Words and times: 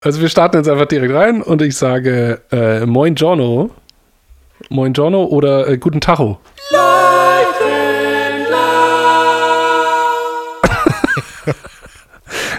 Also 0.00 0.20
wir 0.20 0.28
starten 0.28 0.58
jetzt 0.58 0.68
einfach 0.68 0.86
direkt 0.86 1.12
rein 1.12 1.42
und 1.42 1.60
ich 1.60 1.76
sage 1.76 2.40
äh, 2.52 2.86
Moin 2.86 3.16
Giorno. 3.16 3.70
Moin 4.68 4.92
Giorno 4.92 5.24
oder 5.24 5.66
äh, 5.66 5.76
Guten 5.76 6.00
Tacho. 6.00 6.38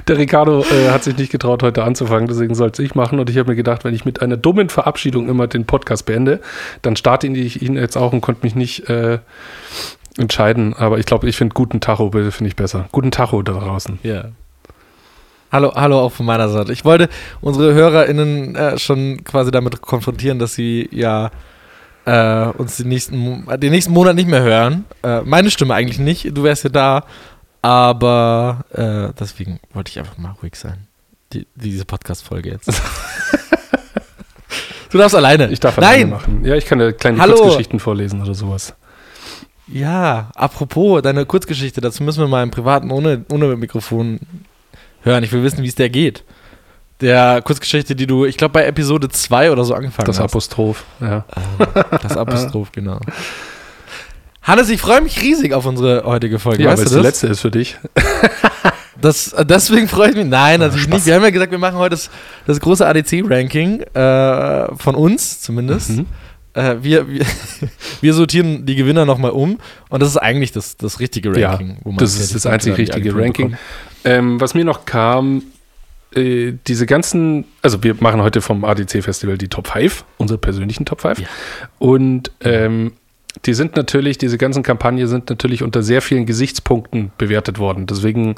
Der 0.10 0.18
Ricardo 0.18 0.66
äh, 0.66 0.90
hat 0.90 1.06
sich 1.06 1.16
nicht 1.16 1.32
getraut, 1.32 1.64
heute 1.64 1.84
anzufangen, 1.84 2.28
deswegen 2.28 2.56
soll 2.56 2.72
es 2.72 2.80
ich 2.80 2.94
machen. 2.96 3.20
Und 3.20 3.30
ich 3.30 3.38
habe 3.38 3.52
mir 3.52 3.56
gedacht, 3.56 3.86
wenn 3.86 3.94
ich 3.94 4.04
mit 4.04 4.22
einer 4.22 4.36
dummen 4.36 4.68
Verabschiedung 4.68 5.30
immer 5.30 5.48
den 5.48 5.66
Podcast 5.66 6.06
beende, 6.08 6.42
dann 6.82 6.98
starte 6.98 7.28
ich 7.28 7.62
ihn 7.62 7.78
jetzt 7.78 7.96
auch 7.96 8.12
und 8.12 8.20
konnte 8.20 8.44
mich 8.44 8.56
nicht 8.56 8.90
äh, 8.90 9.20
entscheiden. 10.18 10.74
Aber 10.74 10.98
ich 10.98 11.06
glaube, 11.06 11.30
ich 11.30 11.38
finde 11.38 11.54
Guten 11.54 11.80
Tacho 11.80 12.12
finde 12.12 12.48
ich 12.48 12.58
besser. 12.58 12.90
Guten 12.92 13.12
Tacho 13.12 13.44
da 13.44 13.54
draußen. 13.54 14.00
Ja. 14.04 14.26
Hallo, 15.52 15.74
hallo 15.74 16.00
auch 16.00 16.12
von 16.12 16.28
meiner 16.28 16.48
Seite. 16.48 16.72
Ich 16.74 16.86
wollte 16.86 17.10
unsere 17.42 17.74
HörerInnen 17.74 18.56
äh, 18.56 18.78
schon 18.78 19.24
quasi 19.24 19.50
damit 19.50 19.82
konfrontieren, 19.82 20.38
dass 20.38 20.54
sie 20.54 20.88
ja 20.92 21.32
äh, 22.06 22.46
uns 22.58 22.78
den 22.78 22.90
nächsten, 22.90 23.48
den 23.60 23.72
nächsten 23.72 23.92
Monat 23.92 24.16
nicht 24.16 24.30
mehr 24.30 24.44
hören. 24.44 24.86
Äh, 25.02 25.22
meine 25.22 25.50
Stimme 25.50 25.74
eigentlich 25.74 25.98
nicht, 25.98 26.38
du 26.38 26.44
wärst 26.44 26.66
ja 26.66 26.70
da. 26.70 27.04
Aber 27.64 28.64
äh, 28.74 29.14
deswegen 29.20 29.60
wollte 29.74 29.90
ich 29.90 30.00
einfach 30.00 30.18
mal 30.18 30.36
ruhig 30.42 30.56
sein. 30.56 30.88
Die, 31.34 31.48
diese 31.56 31.84
Podcast-Folge 31.84 32.52
jetzt. 32.52 32.68
du 34.92 34.98
darfst 34.98 35.16
alleine. 35.16 35.50
Ich 35.52 35.60
darf 35.60 35.78
alleine 35.78 36.02
Nein. 36.04 36.10
machen. 36.10 36.46
Ja, 36.46 36.56
ich 36.56 36.66
kann 36.66 36.80
dir 36.80 36.94
kleine 36.94 37.20
Hallo. 37.20 37.36
Kurzgeschichten 37.36 37.80
vorlesen 37.80 38.22
oder 38.22 38.36
sowas. 38.36 38.76
Ja, 39.68 40.30
apropos 40.36 41.02
deine 41.02 41.26
Kurzgeschichte, 41.26 41.82
dazu 41.82 42.04
müssen 42.04 42.22
wir 42.22 42.28
mal 42.28 42.44
im 42.44 42.52
Privaten 42.52 42.92
ohne, 42.92 43.26
ohne 43.32 43.56
Mikrofon 43.56 44.20
hören. 45.04 45.24
Ich 45.24 45.32
will 45.32 45.44
wissen, 45.44 45.64
wie 45.64 45.68
es 45.68 45.76
der 45.76 45.90
geht. 45.90 46.24
Der 47.02 47.42
Kurzgeschichte, 47.42 47.96
die 47.96 48.08
du, 48.08 48.26
ich 48.26 48.36
glaube, 48.36 48.52
bei 48.54 48.66
Episode 48.66 49.08
2 49.08 49.52
oder 49.52 49.64
so 49.64 49.74
angefangen 49.74 50.06
Das 50.08 50.18
hast. 50.20 50.26
Apostroph, 50.32 50.84
ja. 51.00 51.24
Das 52.02 52.18
Apostroph, 52.18 52.72
genau. 52.74 53.00
Hannes, 54.42 54.70
ich 54.70 54.82
freue 54.82 55.02
mich 55.02 55.22
riesig 55.22 55.54
auf 55.54 55.66
unsere 55.66 56.04
heutige 56.06 56.40
Folge. 56.40 56.64
Ja, 56.64 56.72
weißt 56.72 56.80
weil 56.80 56.86
es 56.86 56.92
die 56.92 56.96
das? 56.98 57.04
letzte 57.06 57.28
ist 57.28 57.40
für 57.42 57.52
dich. 57.52 57.78
das? 59.02 59.36
Deswegen 59.44 59.88
freue 59.88 60.10
ich 60.10 60.16
mich. 60.16 60.26
Nein, 60.26 60.60
natürlich 60.60 60.84
Spaß. 60.84 60.94
nicht. 60.96 61.06
Wir 61.06 61.16
haben 61.16 61.24
ja 61.24 61.30
gesagt, 61.30 61.52
wir 61.52 61.58
machen 61.60 61.78
heute 61.78 61.92
das, 61.92 62.10
das 62.48 62.60
große 62.60 62.86
ADC-Ranking 62.86 63.82
äh, 63.94 64.76
von 64.76 64.96
uns 64.96 65.42
zumindest. 65.42 65.92
Mhm. 65.92 66.06
Äh, 66.54 66.78
wir, 66.82 67.08
wir, 67.08 67.26
wir 68.02 68.14
sortieren 68.14 68.66
die 68.66 68.76
Gewinner 68.76 69.06
nochmal 69.06 69.32
um 69.32 69.60
und 69.90 70.02
das 70.02 70.10
ist 70.10 70.18
eigentlich 70.18 70.52
das, 70.52 70.78
das 70.78 71.00
richtige 71.00 71.38
Ja, 71.40 71.52
Ranking. 71.52 71.78
wo 71.84 71.92
man 71.92 72.00
das 72.00 72.18
ja 72.18 72.24
ist 72.24 72.36
das 72.36 72.46
einzig 72.46 72.78
richtige 72.78 73.14
Ranking. 73.16 73.52
bekommt. 73.52 73.58
Ähm, 74.04 74.40
was 74.40 74.54
mir 74.54 74.66
noch 74.66 74.86
kam, 74.86 75.44
äh, 76.16 76.54
diese 76.68 76.86
ganzen, 76.86 77.46
also 77.62 77.84
wir 77.84 77.96
machen 78.00 78.22
heute 78.22 78.42
vom 78.42 78.66
ADC-Festival 78.66 79.38
die 79.38 79.48
Top 79.48 79.68
5, 79.68 80.06
unsere 80.18 80.38
persönlichen 80.40 80.86
Top 80.86 81.02
5. 81.02 81.20
Ja. 81.20 81.28
Und 81.78 82.32
ähm, 82.42 82.94
die 83.46 83.54
sind 83.54 83.76
natürlich, 83.76 84.18
diese 84.18 84.38
ganzen 84.38 84.64
Kampagnen 84.64 85.08
sind 85.08 85.30
natürlich 85.30 85.62
unter 85.62 85.84
sehr 85.84 86.02
vielen 86.02 86.26
Gesichtspunkten 86.26 87.12
bewertet 87.18 87.60
worden. 87.60 87.86
Deswegen 87.86 88.36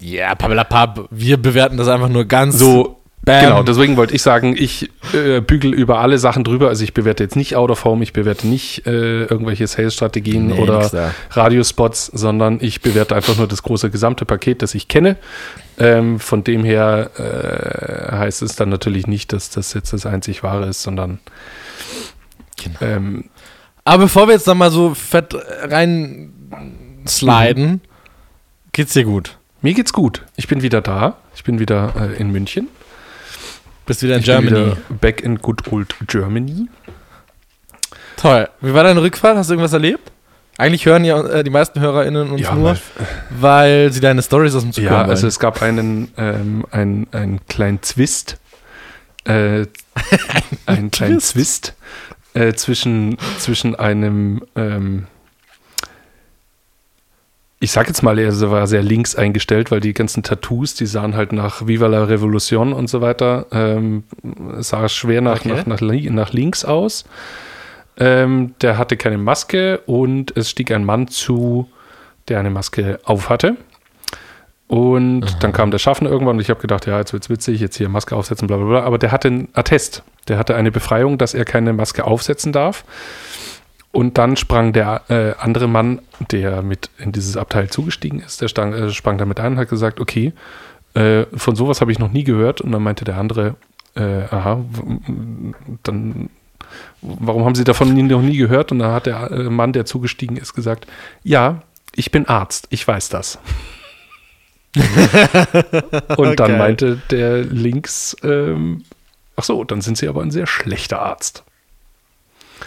Ja, 0.00 0.34
Pappelapapp, 0.34 1.08
wir 1.10 1.36
bewerten 1.38 1.76
das 1.76 1.88
einfach 1.88 2.08
nur 2.08 2.24
ganz 2.24 2.58
so, 2.58 3.00
Bam. 3.26 3.40
genau, 3.44 3.62
deswegen 3.64 3.96
wollte 3.96 4.14
ich 4.14 4.22
sagen, 4.22 4.54
ich 4.56 4.88
äh, 5.12 5.40
bügel 5.40 5.74
über 5.74 5.98
alle 5.98 6.16
Sachen 6.16 6.44
drüber. 6.44 6.68
Also 6.68 6.84
ich 6.84 6.94
bewerte 6.94 7.24
jetzt 7.24 7.34
nicht 7.34 7.56
Out 7.56 7.70
of 7.72 7.84
Home, 7.84 8.02
ich 8.04 8.12
bewerte 8.12 8.46
nicht 8.46 8.86
äh, 8.86 9.24
irgendwelche 9.24 9.66
Sales-Strategien 9.66 10.46
Nee, 10.46 10.60
oder. 10.60 11.12
Radiospots, 11.32 12.06
sondern 12.06 12.58
ich 12.60 12.82
bewerte 12.82 13.16
einfach 13.16 13.36
nur 13.36 13.48
das 13.48 13.64
große 13.64 13.90
gesamte 13.90 14.24
Paket, 14.24 14.62
das 14.62 14.74
ich 14.76 14.86
kenne. 14.86 15.16
Ähm, 15.76 16.20
von 16.20 16.44
dem 16.44 16.62
her 16.64 17.10
äh, 17.18 18.16
heißt 18.16 18.42
es 18.42 18.54
dann 18.54 18.68
natürlich 18.68 19.08
nicht, 19.08 19.32
dass 19.32 19.50
das 19.50 19.74
jetzt 19.74 19.92
das 19.92 20.06
einzig 20.06 20.42
wahre 20.44 20.66
ist, 20.68 20.82
sondern 20.84 21.18
Genau. 22.62 22.78
ähm, 22.80 23.24
Aber 23.84 24.04
bevor 24.04 24.28
wir 24.28 24.34
jetzt 24.34 24.46
noch 24.46 24.54
mal 24.54 24.70
so 24.70 24.94
fett 24.94 25.34
rein 25.64 26.32
sliden, 27.08 27.80
geht's 28.72 28.92
dir 28.94 29.04
gut? 29.04 29.36
mir 29.62 29.74
geht's 29.74 29.92
gut. 29.92 30.22
Ich 30.36 30.46
bin 30.46 30.62
wieder 30.62 30.80
da. 30.80 31.16
Ich 31.34 31.42
bin 31.42 31.58
wieder 31.58 31.92
äh, 32.00 32.20
in 32.20 32.30
München. 32.30 32.68
Bist 33.86 34.02
wieder 34.02 34.14
in 34.14 34.20
ich 34.20 34.26
Germany. 34.26 34.50
wieder 34.50 34.76
back 35.00 35.20
in 35.22 35.38
good 35.38 35.66
old 35.72 35.94
Germany. 36.06 36.68
Toll. 38.16 38.48
Wie 38.60 38.72
war 38.74 38.82
deine 38.84 39.00
Rückfahrt? 39.02 39.36
Hast 39.36 39.48
du 39.50 39.54
irgendwas 39.54 39.72
erlebt? 39.72 40.10
Eigentlich 40.58 40.86
hören 40.86 41.04
ja 41.04 41.20
äh, 41.20 41.44
die 41.44 41.50
meisten 41.50 41.80
HörerInnen 41.80 42.30
uns 42.30 42.50
nur, 42.50 42.64
weil- 42.70 42.78
weil 43.30 43.92
sie 43.92 44.00
deine 44.00 44.22
Stories 44.22 44.54
aus 44.54 44.62
dem 44.62 44.72
Zug 44.72 44.84
Ja, 44.84 44.90
hören 44.90 45.10
also 45.10 45.22
wollen. 45.22 45.28
es 45.28 45.38
gab 45.38 45.60
einen, 45.62 46.08
ähm, 46.16 46.64
einen, 46.70 47.06
einen 47.12 47.46
kleinen 47.46 47.82
Zwist. 47.82 48.38
Äh, 49.24 49.66
einen 50.66 50.90
kleinen 50.90 51.20
Zwist 51.20 51.74
äh, 52.34 52.54
zwischen, 52.54 53.18
zwischen 53.38 53.74
einem, 53.74 54.42
ähm, 54.56 55.06
ich 57.58 57.72
sag 57.72 57.88
jetzt 57.88 58.02
mal, 58.02 58.18
er 58.18 58.38
war 58.50 58.66
sehr 58.66 58.82
links 58.82 59.16
eingestellt, 59.16 59.70
weil 59.70 59.80
die 59.80 59.94
ganzen 59.94 60.22
Tattoos, 60.22 60.74
die 60.74 60.86
sahen 60.86 61.16
halt 61.16 61.32
nach 61.32 61.66
Viva 61.66 61.86
la 61.86 62.04
Revolution 62.04 62.72
und 62.72 62.88
so 62.88 63.00
weiter, 63.00 63.46
ähm, 63.50 64.04
sah 64.58 64.88
schwer 64.88 65.22
nach, 65.22 65.40
Okay. 65.40 65.62
nach, 65.64 65.80
nach, 65.80 65.80
nach 65.80 66.32
links 66.32 66.64
aus. 66.64 67.04
Ähm, 67.98 68.54
der 68.60 68.76
hatte 68.76 68.98
keine 68.98 69.16
Maske 69.16 69.78
und 69.86 70.36
es 70.36 70.50
stieg 70.50 70.70
ein 70.70 70.84
Mann 70.84 71.08
zu, 71.08 71.70
der 72.28 72.40
eine 72.40 72.50
Maske 72.50 73.00
aufhatte. 73.04 73.56
Und 74.68 75.42
dann 75.42 75.52
kam 75.52 75.70
der 75.70 75.78
Schaffner 75.78 76.10
irgendwann 76.10 76.36
und 76.36 76.42
ich 76.42 76.50
habe 76.50 76.60
gedacht, 76.60 76.86
ja, 76.86 76.98
jetzt 76.98 77.12
wird's 77.12 77.30
witzig, 77.30 77.60
jetzt 77.60 77.76
hier 77.76 77.88
Maske 77.88 78.16
aufsetzen, 78.16 78.48
bla 78.48 78.56
bla 78.56 78.66
bla. 78.66 78.82
Aber 78.82 78.98
der 78.98 79.12
hatte 79.12 79.28
einen 79.28 79.48
Attest. 79.54 80.02
Der 80.28 80.38
hatte 80.38 80.56
eine 80.56 80.72
Befreiung, 80.72 81.18
dass 81.18 81.34
er 81.34 81.44
keine 81.44 81.72
Maske 81.72 82.04
aufsetzen 82.04 82.52
darf. 82.52 82.84
Und 83.96 84.18
dann 84.18 84.36
sprang 84.36 84.74
der 84.74 85.04
äh, 85.08 85.32
andere 85.42 85.68
Mann, 85.68 86.02
der 86.30 86.60
mit 86.60 86.90
in 86.98 87.12
dieses 87.12 87.38
Abteil 87.38 87.70
zugestiegen 87.70 88.20
ist, 88.20 88.42
der 88.42 88.48
stang, 88.48 88.74
äh, 88.74 88.90
sprang 88.90 89.16
damit 89.16 89.40
ein 89.40 89.52
und 89.52 89.58
hat 89.58 89.70
gesagt, 89.70 90.00
okay, 90.00 90.34
äh, 90.92 91.24
von 91.34 91.56
sowas 91.56 91.80
habe 91.80 91.92
ich 91.92 91.98
noch 91.98 92.12
nie 92.12 92.22
gehört. 92.22 92.60
Und 92.60 92.72
dann 92.72 92.82
meinte 92.82 93.06
der 93.06 93.16
andere, 93.16 93.54
äh, 93.94 94.24
aha, 94.30 94.62
dann 95.82 96.28
warum 97.00 97.46
haben 97.46 97.54
Sie 97.54 97.64
davon 97.64 97.94
nie, 97.94 98.02
noch 98.02 98.20
nie 98.20 98.36
gehört? 98.36 98.70
Und 98.70 98.80
dann 98.80 98.92
hat 98.92 99.06
der 99.06 99.30
äh, 99.30 99.44
Mann, 99.44 99.72
der 99.72 99.86
zugestiegen 99.86 100.36
ist, 100.36 100.52
gesagt, 100.52 100.86
ja, 101.24 101.62
ich 101.94 102.10
bin 102.10 102.26
Arzt, 102.26 102.66
ich 102.68 102.86
weiß 102.86 103.08
das. 103.08 103.38
Und 106.18 106.38
dann 106.38 106.50
Geil. 106.50 106.58
meinte 106.58 107.00
der 107.10 107.44
links, 107.44 108.14
ähm, 108.22 108.84
ach 109.36 109.44
so, 109.44 109.64
dann 109.64 109.80
sind 109.80 109.96
Sie 109.96 110.06
aber 110.06 110.20
ein 110.20 110.30
sehr 110.30 110.46
schlechter 110.46 111.00
Arzt. 111.00 111.45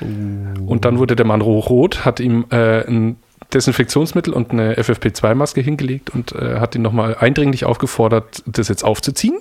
Und 0.01 0.85
dann 0.85 0.99
wurde 0.99 1.15
der 1.15 1.25
Mann 1.25 1.43
hochrot, 1.43 2.05
hat 2.05 2.19
ihm 2.19 2.45
äh, 2.51 2.85
ein 2.87 3.17
Desinfektionsmittel 3.53 4.33
und 4.33 4.51
eine 4.51 4.75
FFP2-Maske 4.75 5.61
hingelegt 5.61 6.11
und 6.11 6.33
äh, 6.33 6.59
hat 6.59 6.75
ihn 6.75 6.81
nochmal 6.81 7.15
eindringlich 7.19 7.65
aufgefordert, 7.65 8.43
das 8.45 8.67
jetzt 8.67 8.83
aufzuziehen. 8.83 9.39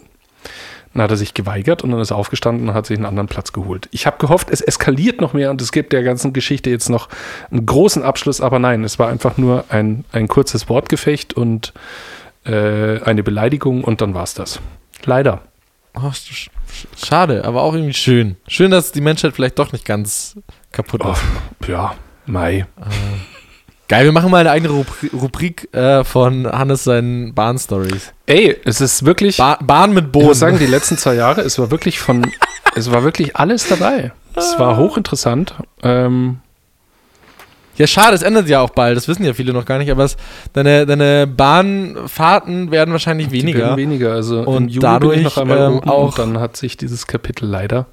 Dann 0.95 1.03
hat 1.03 1.11
er 1.11 1.19
sich 1.19 1.35
geweigert 1.35 1.85
und 1.85 1.91
dann 1.91 2.01
ist 2.01 2.11
er 2.11 2.17
aufgestanden 2.17 2.69
und 2.69 2.75
hat 2.75 2.87
sich 2.87 2.97
einen 2.97 3.05
anderen 3.05 3.29
Platz 3.29 3.53
geholt. 3.53 3.89
Ich 3.93 4.07
habe 4.07 4.17
gehofft, 4.19 4.49
es 4.51 4.63
eskaliert 4.63 5.21
noch 5.21 5.35
mehr 5.35 5.51
und 5.51 5.61
es 5.61 5.71
gibt 5.71 5.93
der 5.93 6.03
ganzen 6.03 6.33
Geschichte 6.33 6.71
jetzt 6.71 6.89
noch 6.89 7.09
einen 7.51 7.67
großen 7.67 8.03
Abschluss, 8.03 8.41
aber 8.41 8.59
nein, 8.59 8.85
es 8.85 8.99
war 8.99 9.09
einfach 9.09 9.37
nur 9.37 9.65
ein, 9.69 10.05
ein 10.13 10.29
kurzes 10.29 10.69
Wortgefecht 10.71 11.35
und 11.35 11.75
äh, 12.45 13.01
eine 13.03 13.23
Beleidigung 13.23 13.85
und 13.85 14.01
dann 14.01 14.15
war 14.15 14.23
es 14.23 14.33
das. 14.33 14.61
Leider. 15.05 15.43
Oh, 15.95 16.09
sch- 16.09 16.31
sch- 16.33 17.07
schade, 17.07 17.45
aber 17.45 17.63
auch 17.63 17.75
irgendwie 17.75 17.95
schön. 17.95 18.37
Schön, 18.47 18.71
dass 18.71 18.93
die 18.93 19.01
Menschheit 19.01 19.35
vielleicht 19.35 19.59
doch 19.59 19.73
nicht 19.73 19.85
ganz 19.85 20.37
kaputt 20.73 21.03
Oh, 21.05 21.13
ist. 21.13 21.69
ja, 21.69 21.95
Mai. 22.27 22.67
Geil, 23.89 24.05
wir 24.05 24.13
machen 24.13 24.31
mal 24.31 24.39
eine 24.39 24.51
eigene 24.51 24.71
Rubri 24.73 25.09
Rubrik 25.15 25.75
äh, 25.75 26.05
von 26.05 26.47
Hannes 26.47 26.85
seinen 26.85 27.33
Bahn-Stories. 27.35 28.13
Ey, 28.27 28.55
es 28.65 28.83
ist 28.83 29.05
wirklich. 29.07 29.39
Ba 29.39 29.59
Bahn 29.63 29.95
mit 29.95 30.07
Ich 30.07 30.13
Boden. 30.13 30.27
muss 30.27 30.39
sagen, 30.39 30.59
die 30.59 30.67
letzten 30.67 30.99
zwei 30.99 31.15
Jahre, 31.15 31.41
es 31.41 31.59
war 31.59 31.71
wirklich 31.71 31.99
von, 31.99 32.31
es 32.77 32.93
war 32.93 33.03
wirklich 33.03 33.35
alles 33.37 33.67
dabei. 33.67 34.13
Es 34.37 34.59
war 34.59 34.77
hochinteressant. 34.77 35.55
Ähm, 35.83 36.41
Ja, 37.79 37.87
schade, 37.87 38.15
es 38.15 38.23
ändert 38.23 38.49
ja 38.49 38.61
auch 38.61 38.71
bald. 38.71 38.97
Das 38.97 39.09
wissen 39.09 39.25
ja 39.25 39.33
viele 39.35 39.53
noch 39.53 39.65
gar 39.65 39.79
nicht, 39.79 39.91
aber 39.91 40.05
es, 40.05 40.17
deine, 40.53 40.85
deine 40.85 41.27
Bahnfahrten 41.27 42.71
werden 42.71 42.93
wahrscheinlich 42.93 43.29
die 43.29 43.35
weniger. 43.43 43.59
werden 43.61 43.77
weniger. 43.77 44.13
Also 44.13 44.41
Und 44.43 44.83
dadurch, 44.83 45.23
noch 45.23 45.37
einmal 45.39 45.59
ähm, 45.59 45.77
oben 45.79 45.89
auch- 45.91 46.15
dann 46.17 46.39
hat 46.41 46.57
sich 46.57 46.77
dieses 46.77 47.07
Kapitel 47.07 47.47
leider 47.49 47.87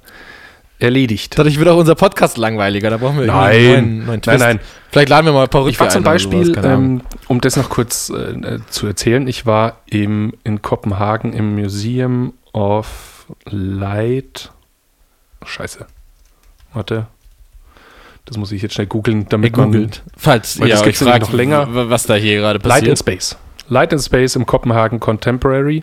erledigt. 0.78 1.38
Dadurch 1.38 1.58
wird 1.58 1.68
auch 1.68 1.78
unser 1.78 1.94
Podcast 1.94 2.36
langweiliger. 2.36 2.90
Da 2.90 2.98
brauchen 2.98 3.18
wir 3.20 3.26
Nein. 3.26 3.36
einen 3.36 3.64
neuen, 3.66 3.98
neuen 3.98 4.06
Nein, 4.08 4.20
Twist. 4.20 4.38
nein. 4.40 4.60
Vielleicht 4.90 5.08
laden 5.08 5.24
wir 5.26 5.32
mal 5.32 5.44
ein 5.44 5.48
paar 5.48 5.66
Ich 5.68 5.80
war 5.80 5.88
zum 5.88 6.02
Beispiel, 6.02 6.44
sowas, 6.46 6.64
ähm, 6.66 7.00
um 7.28 7.40
das 7.40 7.56
noch 7.56 7.70
kurz 7.70 8.10
äh, 8.10 8.58
zu 8.68 8.86
erzählen, 8.86 9.26
ich 9.26 9.46
war 9.46 9.80
im, 9.86 10.34
in 10.44 10.60
Kopenhagen 10.62 11.32
im 11.32 11.54
Museum 11.54 12.34
of 12.52 13.26
Light. 13.46 14.50
Scheiße. 15.44 15.86
Warte. 16.74 17.06
Das 18.26 18.36
muss 18.36 18.52
ich 18.52 18.60
jetzt 18.60 18.74
schnell 18.74 18.86
googeln, 18.86 19.26
damit 19.28 19.56
man. 19.56 19.72
Gegoogelt. 19.72 20.02
Falls 20.16 20.60
Weil 20.60 20.68
ihr 20.68 20.74
das 20.74 20.82
gibt's 20.82 21.00
nämlich 21.00 21.20
fragt, 21.20 21.32
noch 21.32 21.36
länger. 21.36 21.68
was 21.90 22.04
da 22.04 22.14
hier 22.14 22.36
gerade 22.36 22.58
Light 22.58 22.82
in 22.82 22.90
passiert. 22.90 22.98
Space. 22.98 23.36
Light 23.68 23.92
and 23.92 24.02
Space 24.02 24.36
im 24.36 24.46
Kopenhagen 24.46 25.00
Contemporary. 25.00 25.82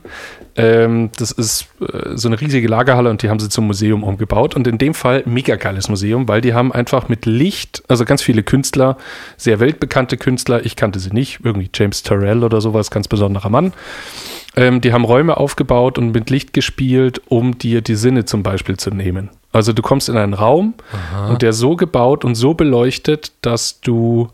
Ähm, 0.56 1.10
das 1.18 1.32
ist 1.32 1.68
äh, 1.82 2.16
so 2.16 2.28
eine 2.28 2.40
riesige 2.40 2.68
Lagerhalle 2.68 3.10
und 3.10 3.24
die 3.24 3.30
haben 3.30 3.40
sie 3.40 3.50
zum 3.50 3.68
Museum 3.68 4.04
umgebaut. 4.04 4.56
Und 4.56 4.68
in 4.68 4.78
dem 4.78 4.94
Fall 4.94 5.24
mega 5.26 5.56
geiles 5.56 5.90
Museum, 5.90 6.28
weil 6.28 6.42
die 6.42 6.54
haben 6.54 6.72
einfach 6.72 7.10
mit 7.10 7.26
Licht, 7.26 7.84
also 7.88 8.06
ganz 8.06 8.22
viele 8.22 8.44
Künstler, 8.44 8.98
sehr 9.36 9.60
weltbekannte 9.60 10.18
Künstler, 10.18 10.66
ich 10.66 10.76
kannte 10.76 11.00
sie 11.00 11.10
nicht, 11.10 11.40
irgendwie 11.44 11.70
James 11.74 12.04
Terrell 12.04 12.44
oder 12.44 12.62
sowas, 12.62 12.92
ganz 12.92 13.08
besonderer 13.08 13.50
Mann. 13.50 13.74
Ähm, 14.56 14.80
die 14.80 14.94
haben 14.94 15.06
Räume 15.06 15.38
aufgebaut 15.38 15.98
und 15.98 16.12
mit 16.12 16.30
Licht 16.30 16.54
gespielt, 16.54 17.22
um 17.28 17.58
dir 17.58 17.82
die 17.82 17.96
Sinne 17.96 18.26
zum 18.26 18.44
Beispiel 18.44 18.78
zu 18.78 18.92
nehmen. 18.92 19.30
Also 19.54 19.72
du 19.72 19.82
kommst 19.82 20.10
in 20.10 20.18
einen 20.18 20.34
Raum 20.34 20.74
Aha. 20.92 21.30
und 21.30 21.42
der 21.42 21.54
so 21.54 21.76
gebaut 21.76 22.26
und 22.26 22.36
so 22.36 22.56
beleuchtet, 22.56 23.32
dass 23.42 23.80
du 23.80 24.30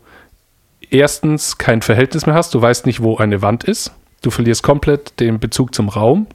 erstens 0.90 1.58
kein 1.58 1.82
Verhältnis 1.82 2.26
mehr 2.26 2.34
hast. 2.34 2.54
Du 2.54 2.60
weißt 2.60 2.86
nicht, 2.86 3.02
wo 3.02 3.18
eine 3.18 3.42
Wand 3.42 3.62
ist. 3.64 3.92
Du 4.22 4.30
verlierst 4.30 4.62
komplett 4.62 5.20
den 5.20 5.38
Bezug 5.38 5.74
zum 5.74 5.88
Raum. 5.88 6.26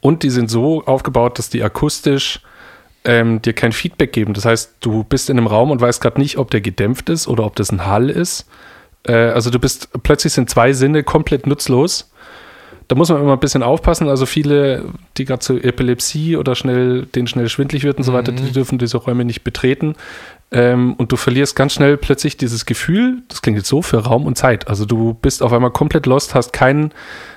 Und 0.00 0.22
die 0.22 0.30
sind 0.30 0.50
so 0.50 0.84
aufgebaut, 0.84 1.38
dass 1.38 1.48
die 1.48 1.62
akustisch 1.62 2.40
ähm, 3.04 3.40
dir 3.42 3.54
kein 3.54 3.72
Feedback 3.72 4.12
geben. 4.12 4.34
Das 4.34 4.44
heißt, 4.44 4.74
du 4.80 5.04
bist 5.04 5.30
in 5.30 5.38
einem 5.38 5.46
Raum 5.46 5.70
und 5.70 5.80
weißt 5.80 6.00
gerade 6.00 6.20
nicht, 6.20 6.38
ob 6.38 6.50
der 6.50 6.60
gedämpft 6.60 7.08
ist 7.08 7.26
oder 7.28 7.44
ob 7.44 7.56
das 7.56 7.72
ein 7.72 7.86
Hall 7.86 8.10
ist. 8.10 8.46
Äh, 9.06 9.14
also 9.14 9.50
du 9.50 9.58
bist, 9.58 9.88
plötzlich 10.02 10.32
sind 10.32 10.50
zwei 10.50 10.72
Sinne 10.72 11.02
komplett 11.02 11.46
nutzlos. 11.46 12.10
Da 12.88 12.96
muss 12.96 13.08
man 13.08 13.20
immer 13.22 13.32
ein 13.32 13.40
bisschen 13.40 13.62
aufpassen. 13.62 14.08
Also 14.08 14.26
viele, 14.26 14.84
die 15.16 15.24
gerade 15.24 15.40
zu 15.40 15.58
Epilepsie 15.58 16.36
oder 16.36 16.54
schnell, 16.54 17.06
denen 17.06 17.26
schnell 17.26 17.48
schwindlig 17.48 17.84
wird 17.84 17.96
und 17.98 18.04
so 18.04 18.12
weiter, 18.12 18.32
Mhm. 18.32 18.36
die 18.36 18.52
dürfen 18.52 18.78
diese 18.78 18.98
Räume 18.98 19.24
nicht 19.24 19.42
betreten. 19.42 19.94
Ähm, 20.52 20.94
und 20.94 21.10
du 21.10 21.16
verlierst 21.16 21.56
ganz 21.56 21.72
schnell 21.72 21.96
plötzlich 21.96 22.36
dieses 22.36 22.66
Gefühl, 22.66 23.22
das 23.28 23.42
klingt 23.42 23.56
jetzt 23.58 23.68
so, 23.68 23.82
für 23.82 23.98
Raum 24.04 24.26
und 24.26 24.36
Zeit. 24.36 24.68
Also 24.68 24.84
du 24.84 25.14
bist 25.14 25.42
auf 25.42 25.52
einmal 25.52 25.70
komplett 25.70 26.06
lost, 26.06 26.34
hast 26.34 26.52
keinen, 26.52 26.92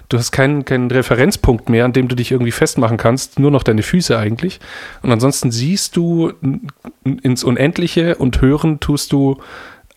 du 0.09 0.17
hast 0.17 0.31
keinen, 0.31 0.65
keinen 0.65 0.91
Referenzpunkt 0.91 1.69
mehr, 1.69 1.85
an 1.85 1.93
dem 1.93 2.09
du 2.09 2.15
dich 2.15 2.31
irgendwie 2.31 2.51
festmachen 2.51 2.97
kannst, 2.97 3.39
nur 3.39 3.49
noch 3.49 3.63
deine 3.63 3.81
Füße 3.83 4.17
eigentlich. 4.19 4.59
Und 5.01 5.11
ansonsten 5.11 5.51
siehst 5.51 5.95
du 5.95 6.33
ins 7.23 7.43
Unendliche 7.43 8.15
und 8.17 8.41
hören 8.41 8.79
tust 8.79 9.11
du 9.13 9.37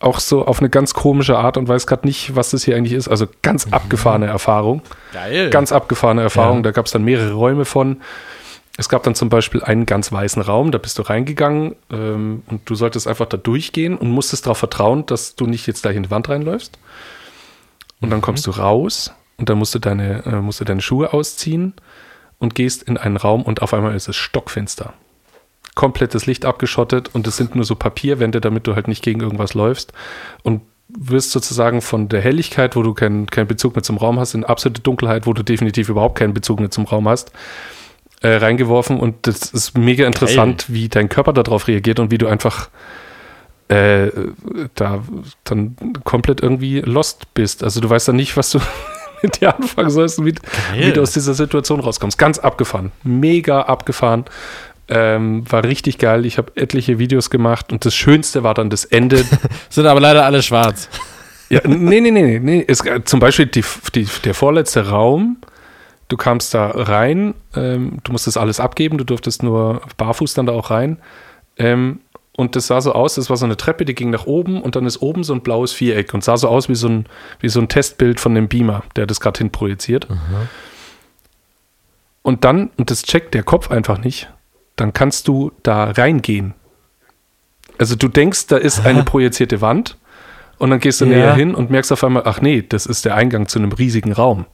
auch 0.00 0.19
so 0.19 0.47
auf 0.47 0.61
eine 0.61 0.70
ganz 0.70 0.94
komische 0.94 1.38
Art 1.38 1.56
und 1.56 1.69
weiß 1.69 1.87
gerade 1.87 2.06
nicht, 2.06 2.35
was 2.35 2.50
das 2.50 2.64
hier 2.64 2.75
eigentlich 2.76 2.94
ist. 2.94 3.08
Also 3.08 3.26
ganz 3.43 3.69
abgefahrene 3.70 4.26
Erfahrung. 4.26 4.82
Geil. 5.12 5.50
Ganz 5.50 5.73
abgefahrene 5.73 6.23
Erfahrung. 6.23 6.58
Ja. 6.58 6.62
Da 6.62 6.70
gab 6.73 6.87
es 6.87 6.93
dann 6.93 7.05
mehrere 7.05 7.32
Räume 7.32 7.67
von. 7.67 8.00
Es 8.79 8.88
gab 8.88 9.02
dann 9.02 9.14
zum 9.14 9.29
Beispiel 9.29 9.62
einen 9.62 9.85
ganz 9.85 10.11
weißen 10.11 10.41
Raum, 10.41 10.70
da 10.70 10.79
bist 10.79 10.99
du 10.99 11.02
reingegangen 11.02 11.76
ähm, 11.93 12.43
und 12.47 12.62
du 12.64 12.75
solltest 12.75 13.06
einfach 13.06 13.26
da 13.26 13.37
durchgehen 13.37 13.99
und 13.99 14.11
musstest 14.11 14.47
darauf 14.47 14.56
vertrauen, 14.56 15.05
dass 15.05 15.37
du 15.37 15.47
nicht 15.47 15.67
jetzt 15.67 15.82
gleich 15.82 15.97
in 15.97 16.05
die 16.05 16.11
Wand 16.11 16.31
reinläufst. 16.31 16.79
Und 18.00 18.08
dann 18.08 18.23
kommst 18.23 18.47
du 18.47 18.52
raus 18.52 19.12
und 19.37 19.50
dann 19.50 19.58
musst 19.58 19.75
du 19.75 19.81
deine, 19.81 20.25
äh, 20.25 20.37
musst 20.37 20.61
du 20.61 20.64
deine 20.64 20.81
Schuhe 20.81 21.12
ausziehen 21.12 21.75
und 22.38 22.55
gehst 22.55 22.82
in 22.85 22.97
einen 22.97 23.19
Raum 23.19 23.43
und 23.43 23.61
auf 23.61 23.75
einmal 23.75 23.94
ist 23.94 24.08
es 24.08 24.17
stockfinster. 24.17 24.94
Komplettes 25.75 26.27
Licht 26.27 26.45
abgeschottet 26.45 27.11
und 27.13 27.27
es 27.27 27.37
sind 27.37 27.55
nur 27.55 27.65
so 27.65 27.75
Papierwände, 27.75 28.41
damit 28.41 28.67
du 28.67 28.75
halt 28.75 28.89
nicht 28.89 29.03
gegen 29.03 29.21
irgendwas 29.21 29.55
läufst. 29.55 29.93
Und 30.43 30.63
wirst 30.99 31.31
sozusagen 31.31 31.83
von 31.83 32.09
der 32.09 32.21
Helligkeit, 32.21 32.77
wo 32.77 32.83
du 32.83 32.95
keinen 32.95 33.27
keinen 33.27 33.47
Bezug 33.47 33.77
mehr 33.77 33.83
zum 33.83 33.97
Raum 33.97 34.19
hast, 34.19 34.35
in 34.35 34.45
absolute 34.45 34.83
Dunkelheit, 34.83 35.27
wo 35.27 35.33
du 35.33 35.43
definitiv 35.43 35.89
überhaupt 35.89 36.19
keinen 36.19 36.35
Bezug 36.35 36.61
mehr 36.61 36.71
zum 36.71 36.85
Raum 36.85 37.09
hast, 37.09 37.33
äh, 38.23 38.37
reingeworfen. 38.37 38.99
Und 38.99 39.27
das 39.27 39.51
ist 39.51 39.79
mega 39.79 40.07
interessant, 40.07 40.67
wie 40.69 40.89
dein 40.89 41.09
Körper 41.09 41.33
darauf 41.33 41.69
reagiert 41.69 42.01
und 42.01 42.11
wie 42.11 42.19
du 42.19 42.27
einfach 42.27 42.71
äh, 43.69 44.11
da 44.75 45.03
dann 45.45 45.77
komplett 46.05 46.43
irgendwie 46.43 46.81
lost 46.81 47.33
bist. 47.35 47.63
Also 47.63 47.81
du 47.81 47.89
weißt 47.89 48.09
dann 48.09 48.17
nicht, 48.17 48.37
was 48.37 48.51
du 48.51 48.59
mit 49.23 49.41
dir 49.41 49.55
anfangen 49.57 49.91
sollst 49.91 50.19
und 50.19 50.27
wie, 50.27 50.35
wie 50.75 50.93
du 50.93 51.03
aus 51.03 51.13
dieser 51.13 51.35
Situation 51.35 51.81
rauskommst. 51.81 52.19
Ganz 52.19 52.39
abgefahren. 52.39 52.91
Mega 53.05 53.63
abgefahren. 53.63 54.25
Ähm, 54.93 55.51
war 55.51 55.63
richtig 55.63 55.99
geil. 55.99 56.27
Ich 56.27 56.37
habe 56.37 56.51
etliche 56.57 56.99
Videos 56.99 57.31
gemacht 57.31 57.73
und 57.73 57.85
das 57.85 57.95
Schönste 57.95 58.43
war 58.43 58.55
dann 58.55 58.71
das 58.71 58.85
Ende. 58.85 59.25
Sind 59.71 59.87
aber 59.87 60.01
leider 60.01 60.25
alle 60.25 60.43
schwarz. 60.43 60.89
ja, 61.49 61.61
nee, 61.65 62.01
nee, 62.01 62.11
nee, 62.11 62.41
nee. 62.41 62.65
Es, 62.67 62.83
zum 63.05 63.21
Beispiel 63.21 63.47
die, 63.47 63.65
die, 63.95 64.09
der 64.25 64.35
vorletzte 64.35 64.89
Raum. 64.89 65.39
Du 66.09 66.17
kamst 66.17 66.55
da 66.55 66.73
rein, 66.75 67.35
ähm, 67.55 67.99
du 68.03 68.11
musstest 68.11 68.37
alles 68.37 68.59
abgeben, 68.59 68.99
du 68.99 69.05
durftest 69.05 69.45
nur 69.45 69.81
barfuß 69.97 70.35
dann 70.35 70.47
da 70.47 70.53
auch 70.53 70.71
rein. 70.71 70.99
Ähm, 71.57 72.01
und 72.37 72.57
das 72.57 72.67
sah 72.67 72.81
so 72.81 72.95
aus, 72.95 73.15
das 73.15 73.31
war 73.31 73.37
so 73.37 73.45
eine 73.45 73.57
Treppe, 73.57 73.85
die 73.85 73.95
ging 73.95 74.11
nach 74.11 74.27
oben 74.27 74.61
und 74.61 74.75
dann 74.75 74.87
ist 74.87 75.03
oben 75.03 75.23
so 75.23 75.35
ein 75.35 75.43
blaues 75.43 75.73
Viereck 75.73 76.13
und 76.15 76.25
sah 76.25 76.37
so 76.37 76.49
aus 76.49 76.69
wie 76.69 76.75
so 76.75 76.89
ein, 76.89 77.07
wie 77.39 77.49
so 77.49 77.61
ein 77.61 77.69
Testbild 77.69 78.19
von 78.19 78.35
dem 78.35 78.49
Beamer, 78.49 78.83
der 78.97 79.07
das 79.07 79.21
gerade 79.21 79.39
hin 79.39 79.51
projiziert. 79.51 80.09
Und 82.23 82.45
dann, 82.45 82.71
und 82.77 82.91
das 82.91 83.03
checkt 83.05 83.35
der 83.35 83.45
Kopf 83.45 83.71
einfach 83.71 83.99
nicht, 83.99 84.29
dann 84.81 84.93
kannst 84.93 85.29
du 85.29 85.53
da 85.62 85.85
reingehen. 85.91 86.55
Also 87.79 87.97
du 87.97 88.09
denkst, 88.09 88.47
da 88.49 88.56
ist 88.56 88.85
eine 88.85 89.05
projizierte 89.05 89.61
Wand 89.61 89.97
und 90.59 90.71
dann 90.71 90.81
gehst 90.81 91.00
du 91.00 91.06
Ja. 91.06 91.11
näher 91.17 91.35
hin 91.35 91.55
und 91.55 91.71
merkst 91.71 91.93
auf 91.93 92.05
einmal, 92.05 92.23
ach 92.27 92.41
nee, 92.41 92.62
das 92.69 92.87
ist 92.87 93.05
der 93.05 93.15
Eingang 93.15 93.49
zu 93.49 93.59
einem 93.59 93.73
riesigen 93.73 94.12
Raum. 94.12 94.47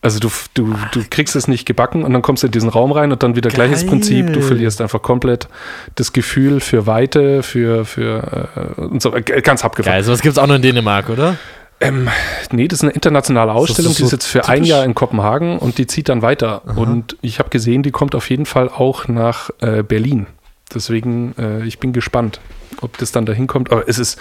Also 0.00 0.20
du, 0.20 0.30
du, 0.54 0.74
du 0.92 1.02
kriegst 1.10 1.34
es 1.34 1.48
nicht 1.48 1.66
gebacken 1.66 2.04
und 2.04 2.12
dann 2.12 2.22
kommst 2.22 2.44
du 2.44 2.46
in 2.46 2.52
diesen 2.52 2.68
Raum 2.68 2.92
rein 2.92 3.10
und 3.10 3.22
dann 3.24 3.34
wieder 3.34 3.50
gleiches 3.50 3.80
Geil. 3.80 3.90
Prinzip. 3.90 4.32
Du 4.32 4.40
verlierst 4.40 4.80
einfach 4.80 5.02
komplett 5.02 5.48
das 5.96 6.12
Gefühl 6.12 6.60
für 6.60 6.86
Weite, 6.86 7.42
für, 7.42 7.84
für 7.84 8.48
äh, 8.76 8.80
und 8.80 9.02
so, 9.02 9.10
ganz 9.10 9.64
abgefahren. 9.64 9.96
Geil, 9.96 10.04
sowas 10.04 10.20
gibt 10.22 10.32
es 10.32 10.38
auch 10.38 10.46
nur 10.46 10.54
in 10.56 10.62
Dänemark, 10.62 11.08
oder? 11.08 11.36
Ähm, 11.80 12.08
nee, 12.50 12.66
das 12.66 12.80
ist 12.80 12.82
eine 12.84 12.92
internationale 12.92 13.52
Ausstellung, 13.52 13.92
so 13.92 13.98
die 13.98 14.04
ist 14.04 14.12
jetzt 14.12 14.26
für 14.26 14.48
ein 14.48 14.56
typisch? 14.56 14.68
Jahr 14.68 14.84
in 14.84 14.94
Kopenhagen 14.94 15.58
und 15.58 15.78
die 15.78 15.86
zieht 15.86 16.08
dann 16.08 16.22
weiter. 16.22 16.62
Und 16.76 17.16
ich 17.22 17.38
habe 17.38 17.50
gesehen, 17.50 17.82
die 17.84 17.92
kommt 17.92 18.14
auf 18.16 18.28
jeden 18.30 18.46
Fall 18.46 18.68
auch 18.68 19.06
nach 19.06 19.50
äh, 19.60 19.82
Berlin. 19.82 20.26
Deswegen, 20.74 21.34
äh, 21.38 21.64
ich 21.64 21.78
bin 21.78 21.92
gespannt, 21.92 22.40
ob 22.80 22.98
das 22.98 23.12
dann 23.12 23.26
dahin 23.26 23.46
kommt. 23.46 23.70
Aber 23.70 23.88
es 23.88 23.98
ist 23.98 24.18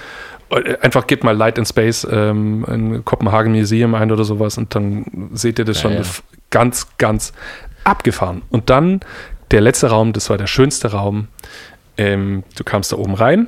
äh, 0.51 0.77
einfach, 0.81 1.07
gebt 1.07 1.24
mal 1.24 1.36
Light 1.36 1.57
and 1.57 1.68
Space 1.68 2.07
ähm, 2.09 2.63
in 2.71 3.04
Kopenhagen 3.04 3.51
Museum 3.54 3.95
ein 3.95 4.12
oder 4.12 4.24
sowas 4.24 4.57
und 4.57 4.75
dann 4.75 5.30
seht 5.33 5.57
ihr 5.57 5.65
das 5.65 5.81
schon 5.81 5.94
Geil. 5.94 6.01
f- 6.01 6.24
ganz, 6.51 6.88
ganz 7.00 7.33
abgefahren. 7.83 8.44
Und 8.50 8.69
dann 8.69 9.00
der 9.51 9.62
letzte 9.62 9.88
Raum, 9.88 10.13
das 10.13 10.30
war 10.30 10.38
der 10.38 10.48
schönste 10.48 10.92
Raum. 10.92 11.27
Ähm, 11.98 12.44
du 12.56 12.63
kamst 12.63 12.92
da 12.92 12.98
oben 12.98 13.15
rein 13.15 13.48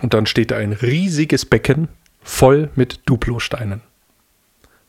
und 0.00 0.14
dann 0.14 0.24
steht 0.26 0.50
da 0.50 0.56
ein 0.56 0.72
riesiges 0.72 1.44
Becken 1.44 1.88
voll 2.26 2.68
mit 2.74 3.00
Duplo-Steinen. 3.06 3.80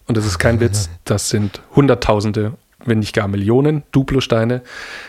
Und 0.07 0.18
das 0.18 0.25
ist 0.25 0.39
kein 0.39 0.60
Witz, 0.60 0.89
das 1.06 1.30
sind 1.30 1.62
Hunderttausende, 1.75 2.54
wenn 2.86 3.00
nicht 3.00 3.13
gar 3.13 3.28
Millionen 3.28 3.84
Duplo-Steine. 3.92 4.62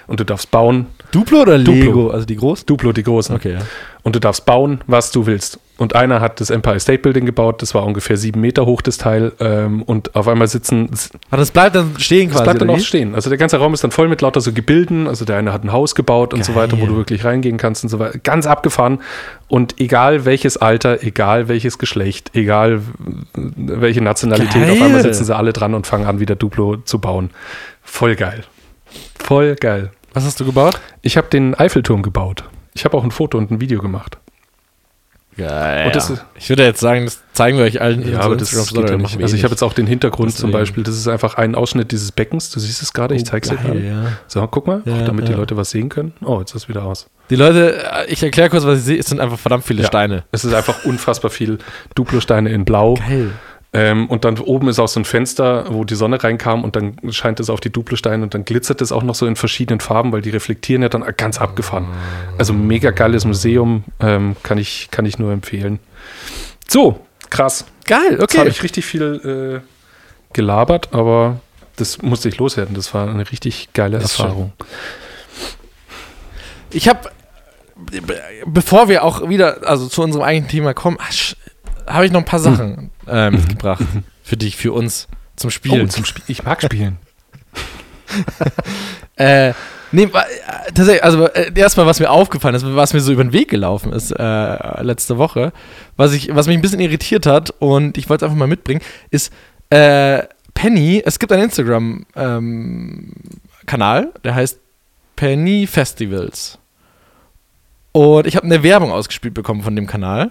Und 0.06 0.20
du 0.20 0.24
darfst 0.24 0.50
bauen, 0.50 0.86
Duplo 1.10 1.42
oder 1.42 1.58
Duplo. 1.58 1.72
Lego? 1.72 2.10
Also 2.10 2.26
die 2.26 2.36
großen? 2.36 2.66
Duplo 2.66 2.92
die 2.92 3.02
großen. 3.02 3.34
Okay, 3.34 3.54
ja. 3.54 3.60
Und 4.02 4.14
du 4.14 4.20
darfst 4.20 4.44
bauen, 4.44 4.82
was 4.86 5.10
du 5.10 5.26
willst. 5.26 5.58
Und 5.78 5.94
einer 5.94 6.20
hat 6.20 6.40
das 6.40 6.50
Empire 6.50 6.80
State 6.80 6.98
Building 7.02 7.24
gebaut, 7.24 7.62
das 7.62 7.72
war 7.72 7.84
ungefähr 7.86 8.16
sieben 8.16 8.40
Meter 8.40 8.66
hoch, 8.66 8.82
das 8.82 8.98
Teil. 8.98 9.32
Ähm, 9.38 9.82
und 9.84 10.16
auf 10.16 10.26
einmal 10.26 10.48
sitzen, 10.48 10.90
Aber 11.30 11.36
das 11.38 11.52
bleibt 11.52 11.76
dann 11.76 11.94
stehen 11.98 12.28
das 12.28 12.38
quasi. 12.38 12.44
bleibt 12.44 12.60
dann 12.60 12.70
auch 12.70 12.80
stehen. 12.80 13.14
Also 13.14 13.30
der 13.30 13.38
ganze 13.38 13.58
Raum 13.58 13.72
ist 13.74 13.84
dann 13.84 13.92
voll 13.92 14.08
mit 14.08 14.20
lauter 14.20 14.40
so 14.40 14.52
Gebilden. 14.52 15.06
Also 15.06 15.24
der 15.24 15.36
eine 15.36 15.52
hat 15.52 15.62
ein 15.62 15.70
Haus 15.72 15.94
gebaut 15.94 16.34
und 16.34 16.44
so 16.44 16.52
Geil. 16.52 16.64
weiter, 16.64 16.80
wo 16.80 16.86
du 16.86 16.96
wirklich 16.96 17.24
reingehen 17.24 17.58
kannst 17.58 17.84
und 17.84 17.90
so 17.90 18.00
weiter. 18.00 18.18
Ganz 18.18 18.46
abgefahren. 18.46 18.98
Und 19.46 19.80
egal 19.80 20.24
welches 20.24 20.56
Alter, 20.56 21.02
egal 21.04 21.46
welches 21.46 21.78
Geschlecht, 21.78 22.32
egal 22.34 22.82
welche 23.34 24.02
Nationalität, 24.02 24.62
Geil. 24.62 24.72
auf 24.72 24.82
einmal 24.82 25.02
sitzen 25.02 25.24
sie 25.24 25.34
alle 25.36 25.52
dran 25.52 25.74
und 25.74 25.86
fangen 25.86 26.06
an, 26.06 26.18
wieder 26.18 26.34
Duplo 26.34 26.78
zu 26.78 26.98
bauen. 26.98 27.30
Voll 27.82 28.16
geil. 28.16 28.42
Voll 29.18 29.54
geil. 29.54 29.92
Was 30.12 30.24
hast 30.24 30.40
du 30.40 30.44
gebaut? 30.44 30.80
Ich 31.02 31.16
habe 31.16 31.28
den 31.28 31.54
Eiffelturm 31.54 32.02
gebaut. 32.02 32.42
Ich 32.74 32.84
habe 32.84 32.96
auch 32.96 33.04
ein 33.04 33.12
Foto 33.12 33.38
und 33.38 33.52
ein 33.52 33.60
Video 33.60 33.80
gemacht. 33.80 34.18
Das 35.46 36.10
ist- 36.10 36.24
ich 36.36 36.48
würde 36.48 36.64
jetzt 36.64 36.80
sagen, 36.80 37.04
das 37.04 37.20
zeigen 37.32 37.56
wir 37.58 37.64
euch 37.64 37.80
allen 37.80 38.10
Ja, 38.10 38.20
aber 38.20 38.36
das 38.36 38.50
geht 38.50 38.88
ja 38.90 38.96
nicht. 38.96 39.20
Also 39.22 39.36
ich 39.36 39.44
habe 39.44 39.52
jetzt 39.52 39.62
auch 39.62 39.72
den 39.72 39.86
Hintergrund 39.86 40.32
zum 40.32 40.50
Deswegen. 40.50 40.52
Beispiel. 40.52 40.82
Das 40.84 40.96
ist 40.96 41.06
einfach 41.08 41.34
ein 41.36 41.54
Ausschnitt 41.54 41.92
dieses 41.92 42.12
Beckens. 42.12 42.50
Du 42.50 42.60
siehst 42.60 42.82
es 42.82 42.92
gerade. 42.92 43.14
Ich 43.14 43.22
Oh, 43.22 43.26
zeige 43.26 43.48
es 43.48 43.50
dir 43.56 43.62
gerade. 43.62 43.80
ja. 43.80 44.06
So, 44.26 44.46
guck 44.48 44.66
mal, 44.66 44.82
Ja, 44.84 44.94
auch 44.96 45.02
damit 45.04 45.28
die 45.28 45.32
ja. 45.32 45.38
Leute 45.38 45.56
was 45.56 45.70
sehen 45.70 45.88
können. 45.88 46.12
Oh, 46.24 46.40
jetzt 46.40 46.50
ist 46.54 46.62
es 46.64 46.68
wieder 46.68 46.84
aus. 46.84 47.06
Die 47.30 47.36
Leute, 47.36 47.76
äh, 47.76 48.06
ich 48.12 48.22
erkläre 48.22 48.48
kurz, 48.50 48.64
was 48.64 48.78
ich 48.78 48.84
sehe. 48.84 48.98
Es 48.98 49.06
sind 49.06 49.20
einfach 49.20 49.38
verdammt 49.38 49.64
viele 49.64 49.82
Ja. 49.82 49.88
Steine. 49.88 50.24
Es 50.32 50.44
ist 50.44 50.54
einfach 50.54 50.84
unfassbar 50.84 51.30
viel 51.30 51.58
Duplo-Steine 51.94 52.50
in 52.50 52.64
Blau. 52.64 52.94
Geil. 52.94 53.30
Ähm, 53.74 54.06
und 54.08 54.24
dann 54.24 54.38
oben 54.38 54.68
ist 54.68 54.78
auch 54.78 54.88
so 54.88 54.98
ein 54.98 55.04
Fenster, 55.04 55.66
wo 55.68 55.84
die 55.84 55.94
Sonne 55.94 56.22
reinkam 56.22 56.64
und 56.64 56.74
dann 56.74 56.96
scheint 57.10 57.38
es 57.38 57.50
auf 57.50 57.60
die 57.60 57.70
Duplo-Steine 57.70 58.22
und 58.22 58.32
dann 58.32 58.46
glitzert 58.46 58.80
es 58.80 58.92
auch 58.92 59.02
noch 59.02 59.14
so 59.14 59.26
in 59.26 59.36
verschiedenen 59.36 59.80
Farben, 59.80 60.10
weil 60.10 60.22
die 60.22 60.30
reflektieren 60.30 60.82
ja 60.82 60.88
dann 60.88 61.04
ganz 61.16 61.38
abgefahren. 61.38 61.86
Also 62.38 62.54
mega 62.54 62.90
geiles 62.92 63.26
Museum, 63.26 63.84
ähm, 64.00 64.36
kann, 64.42 64.56
ich, 64.56 64.88
kann 64.90 65.04
ich 65.04 65.18
nur 65.18 65.32
empfehlen. 65.32 65.80
So, 66.66 67.04
krass. 67.28 67.66
Geil, 67.84 68.18
Jetzt 68.20 68.34
habe 68.34 68.42
okay. 68.42 68.48
ich 68.48 68.62
richtig 68.62 68.86
viel 68.86 69.62
äh, 69.62 69.68
gelabert, 70.32 70.88
aber 70.92 71.40
das 71.76 72.00
musste 72.00 72.28
ich 72.28 72.38
loswerden. 72.38 72.74
Das 72.74 72.94
war 72.94 73.08
eine 73.08 73.30
richtig 73.30 73.72
geile 73.74 73.98
Ist 73.98 74.18
Erfahrung. 74.18 74.52
Ich 76.70 76.88
habe, 76.88 77.10
bevor 78.46 78.88
wir 78.88 79.04
auch 79.04 79.28
wieder 79.28 79.66
also 79.66 79.88
zu 79.88 80.02
unserem 80.02 80.24
eigentlichen 80.24 80.60
Thema 80.60 80.74
kommen, 80.74 80.98
habe 81.88 82.06
ich 82.06 82.12
noch 82.12 82.20
ein 82.20 82.24
paar 82.26 82.38
Sachen 82.40 82.90
äh, 83.06 83.30
mitgebracht 83.30 83.84
Für 84.22 84.36
dich, 84.36 84.56
für 84.56 84.72
uns. 84.72 85.08
Zum 85.36 85.48
Oh, 85.48 85.50
Spielen. 85.50 85.88
zum 85.90 86.04
Spiel. 86.04 86.24
Ich 86.26 86.42
mag 86.44 86.60
spielen. 86.62 86.98
Äh, 89.16 89.52
nee, 89.90 90.04
äh, 90.04 90.08
tatsächlich, 90.74 91.02
also 91.02 91.26
äh, 91.26 91.50
erstmal, 91.54 91.86
was 91.86 91.98
mir 92.00 92.08
aufgefallen 92.08 92.54
ist, 92.54 92.64
was 92.64 92.94
mir 92.94 93.00
so 93.00 93.12
über 93.12 93.24
den 93.24 93.32
Weg 93.32 93.50
gelaufen 93.50 93.92
ist 93.92 94.12
äh, 94.12 94.82
letzte 94.82 95.18
Woche, 95.18 95.52
was, 95.96 96.12
ich, 96.12 96.34
was 96.34 96.46
mich 96.46 96.56
ein 96.56 96.62
bisschen 96.62 96.80
irritiert 96.80 97.26
hat 97.26 97.52
und 97.58 97.98
ich 97.98 98.08
wollte 98.08 98.24
es 98.24 98.28
einfach 98.30 98.38
mal 98.38 98.46
mitbringen, 98.46 98.80
ist 99.10 99.32
äh, 99.70 100.22
Penny, 100.54 101.02
es 101.04 101.18
gibt 101.18 101.32
einen 101.32 101.42
Instagram-Kanal, 101.44 104.12
der 104.24 104.34
heißt 104.34 104.58
Penny 105.16 105.66
Festivals. 105.66 106.58
Und 107.92 108.26
ich 108.26 108.36
habe 108.36 108.46
eine 108.46 108.62
Werbung 108.62 108.92
ausgespielt 108.92 109.34
bekommen 109.34 109.62
von 109.62 109.74
dem 109.74 109.86
Kanal. 109.86 110.30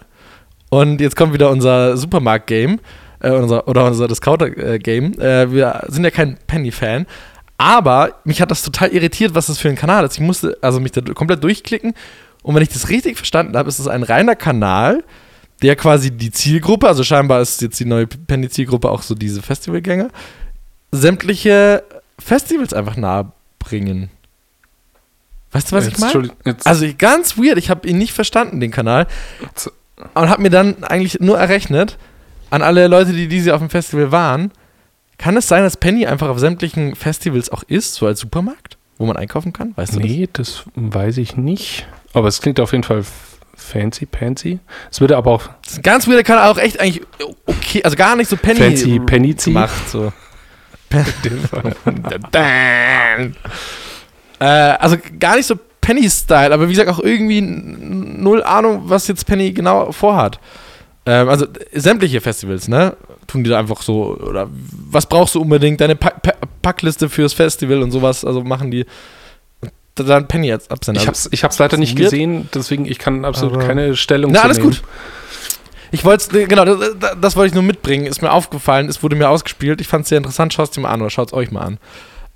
Und 0.70 1.00
jetzt 1.02 1.16
kommt 1.16 1.34
wieder 1.34 1.50
unser 1.50 1.96
Supermarkt-Game 1.98 2.80
äh, 3.20 3.32
unser, 3.32 3.68
oder 3.68 3.86
unser 3.86 4.08
Discounter-Game. 4.08 5.20
Äh, 5.20 5.52
wir 5.52 5.84
sind 5.88 6.04
ja 6.04 6.12
kein 6.12 6.38
Penny-Fan. 6.48 7.06
Aber 7.58 8.16
mich 8.24 8.42
hat 8.42 8.52
das 8.52 8.62
total 8.62 8.90
irritiert, 8.90 9.34
was 9.34 9.48
das 9.48 9.58
für 9.58 9.70
ein 9.70 9.76
Kanal 9.76 10.06
ist. 10.06 10.14
Ich 10.16 10.20
musste 10.20 10.58
also 10.62 10.80
mich 10.80 10.92
da 10.92 11.02
komplett 11.02 11.44
durchklicken. 11.44 11.94
Und 12.44 12.54
wenn 12.56 12.62
ich 12.62 12.70
das 12.70 12.90
richtig 12.90 13.18
verstanden 13.18 13.58
habe, 13.58 13.68
ist 13.70 13.80
es 13.80 13.88
ein 13.88 14.04
reiner 14.04 14.36
Kanal, 14.36 15.04
der 15.64 15.76
quasi 15.76 16.12
die 16.12 16.30
Zielgruppe, 16.32 16.88
also 16.88 17.04
scheinbar 17.04 17.42
ist 17.42 17.62
jetzt 17.64 17.80
die 17.80 17.86
neue 17.86 18.06
Penny-Zielgruppe 18.06 18.90
auch 18.92 19.02
so 19.02 19.16
diese 19.16 19.42
Festivalgänger, 19.42 20.10
sämtliche 20.92 21.84
Festivals 22.20 22.74
einfach 22.74 22.96
nahe 22.96 23.32
bringen. 23.58 24.10
Weißt 25.52 25.72
du, 25.72 25.76
was 25.78 25.86
ich 25.86 25.92
Jetzt, 25.94 26.00
meine? 26.00 26.12
Entschuldigung, 26.12 26.38
jetzt- 26.46 26.68
Also 26.68 26.86
ganz 26.98 27.38
weird, 27.38 27.58
ich 27.58 27.70
habe 27.72 27.88
ihn 27.88 27.98
nicht 27.98 28.14
verstanden, 28.14 28.60
den 28.60 28.70
Kanal. 28.70 29.08
Und 30.14 30.30
habe 30.30 30.42
mir 30.42 30.50
dann 30.50 30.84
eigentlich 30.84 31.20
nur 31.20 31.40
errechnet, 31.40 31.98
an 32.50 32.62
alle 32.62 32.88
Leute, 32.88 33.14
die 33.14 33.28
diese 33.28 33.54
auf 33.54 33.60
dem 33.60 33.70
Festival 33.70 34.12
waren, 34.12 34.52
kann 35.18 35.36
es 35.36 35.48
sein, 35.48 35.64
dass 35.64 35.78
Penny 35.78 36.06
einfach 36.06 36.30
auf 36.30 36.40
sämtlichen 36.40 36.96
Festivals 36.96 37.50
auch 37.50 37.64
ist, 37.64 37.96
so 37.96 38.06
als 38.06 38.20
Supermarkt, 38.20 38.78
wo 38.98 39.06
man 39.06 39.18
einkaufen 39.18 39.54
kann? 39.54 39.74
Weißt 39.76 39.96
du 39.96 40.00
nee, 40.00 40.30
das 40.32 40.64
weiß 40.76 41.18
ich 41.18 41.36
nicht. 41.36 41.88
Aber 42.14 42.28
es 42.28 42.42
klingt 42.42 42.60
auf 42.60 42.72
jeden 42.72 42.84
Fall 42.84 43.04
fancy, 43.56 44.06
pansy. 44.06 44.60
Es 44.92 45.02
würde 45.02 45.18
aber 45.18 45.32
auch 45.32 45.48
das? 45.64 45.76
Das 45.76 45.82
ganz 45.82 46.08
weirder 46.08 46.24
Kanal, 46.24 46.52
auch 46.52 46.60
echt 46.60 46.80
eigentlich 46.80 47.02
okay, 47.46 47.84
also 47.84 47.98
gar 47.98 48.16
nicht 48.16 48.30
so 48.30 48.38
Penny 48.38 48.60
fancy, 48.60 49.00
pennizy. 49.00 49.52
gemacht. 49.52 49.90
So. 49.90 50.14
äh, 54.40 54.46
also 54.46 54.98
gar 55.20 55.36
nicht 55.36 55.48
so 55.48 55.56
Penny-Style, 55.88 56.54
aber 56.54 56.68
wie 56.68 56.74
gesagt 56.74 56.90
auch 56.90 57.00
irgendwie 57.00 57.40
null 57.42 58.44
Ahnung, 58.44 58.82
was 58.86 59.08
jetzt 59.08 59.26
Penny 59.26 59.52
genau 59.54 59.94
vorhat. 59.94 60.38
Ähm, 61.06 61.30
also 61.30 61.46
sämtliche 61.74 62.20
Festivals, 62.20 62.68
ne? 62.68 62.98
Tun 63.26 63.44
die 63.46 63.50
da 63.50 63.58
einfach 63.60 63.82
so, 63.82 64.18
oder 64.18 64.50
was 64.92 65.06
brauchst 65.06 65.36
du 65.36 65.42
unbedingt? 65.42 65.80
Deine 65.80 65.96
pa 65.96 66.10
pa 66.10 66.34
Packliste 66.62 67.08
fürs 67.08 67.32
Festival 67.34 67.82
und 67.82 67.92
sowas, 67.92 68.26
also 68.26 68.44
machen 68.44 68.70
die 68.72 68.86
dann 69.96 70.28
Penny 70.28 70.48
jetzt 70.48 70.70
absenden. 70.72 71.02
Ich 71.02 71.08
Also, 71.08 71.26
hab's, 71.26 71.30
ich 71.32 71.44
hab's 71.46 71.58
leider 71.60 71.78
nicht 71.78 71.96
gesehen, 71.96 72.50
deswegen 72.54 72.86
ich 72.86 73.00
kann 73.00 73.24
absolut 73.24 73.54
Aber- 73.56 73.66
keine 73.66 73.96
Stellung 73.96 74.32
Na, 74.34 74.42
alles 74.42 74.58
nehmen. 74.58 74.72
gut. 74.72 74.84
Ich 75.92 76.04
wollte 76.04 76.48
genau, 76.48 76.66
das, 76.66 76.78
das- 77.00 77.16
das 77.22 77.36
wollte 77.38 77.48
ich 77.48 77.54
nur 77.54 77.64
mitbringen. 77.64 78.06
Ist 78.06 78.22
mir 78.22 78.32
aufgefallen, 78.34 78.90
es 78.90 79.02
wurde 79.02 79.16
mir 79.16 79.30
ausgespielt. 79.30 79.80
Ich 79.80 79.88
fand 79.88 80.04
es 80.04 80.10
sehr 80.10 80.18
interessant. 80.18 80.54
Schaut 80.54 80.66
es 80.66 80.72
dir 80.72 80.82
mal 80.82 80.92
an 80.92 81.00
oder 81.02 81.10
schaut 81.10 81.30
es 81.30 81.34
euch 81.34 81.50
mal 81.52 81.62
an. 81.62 81.80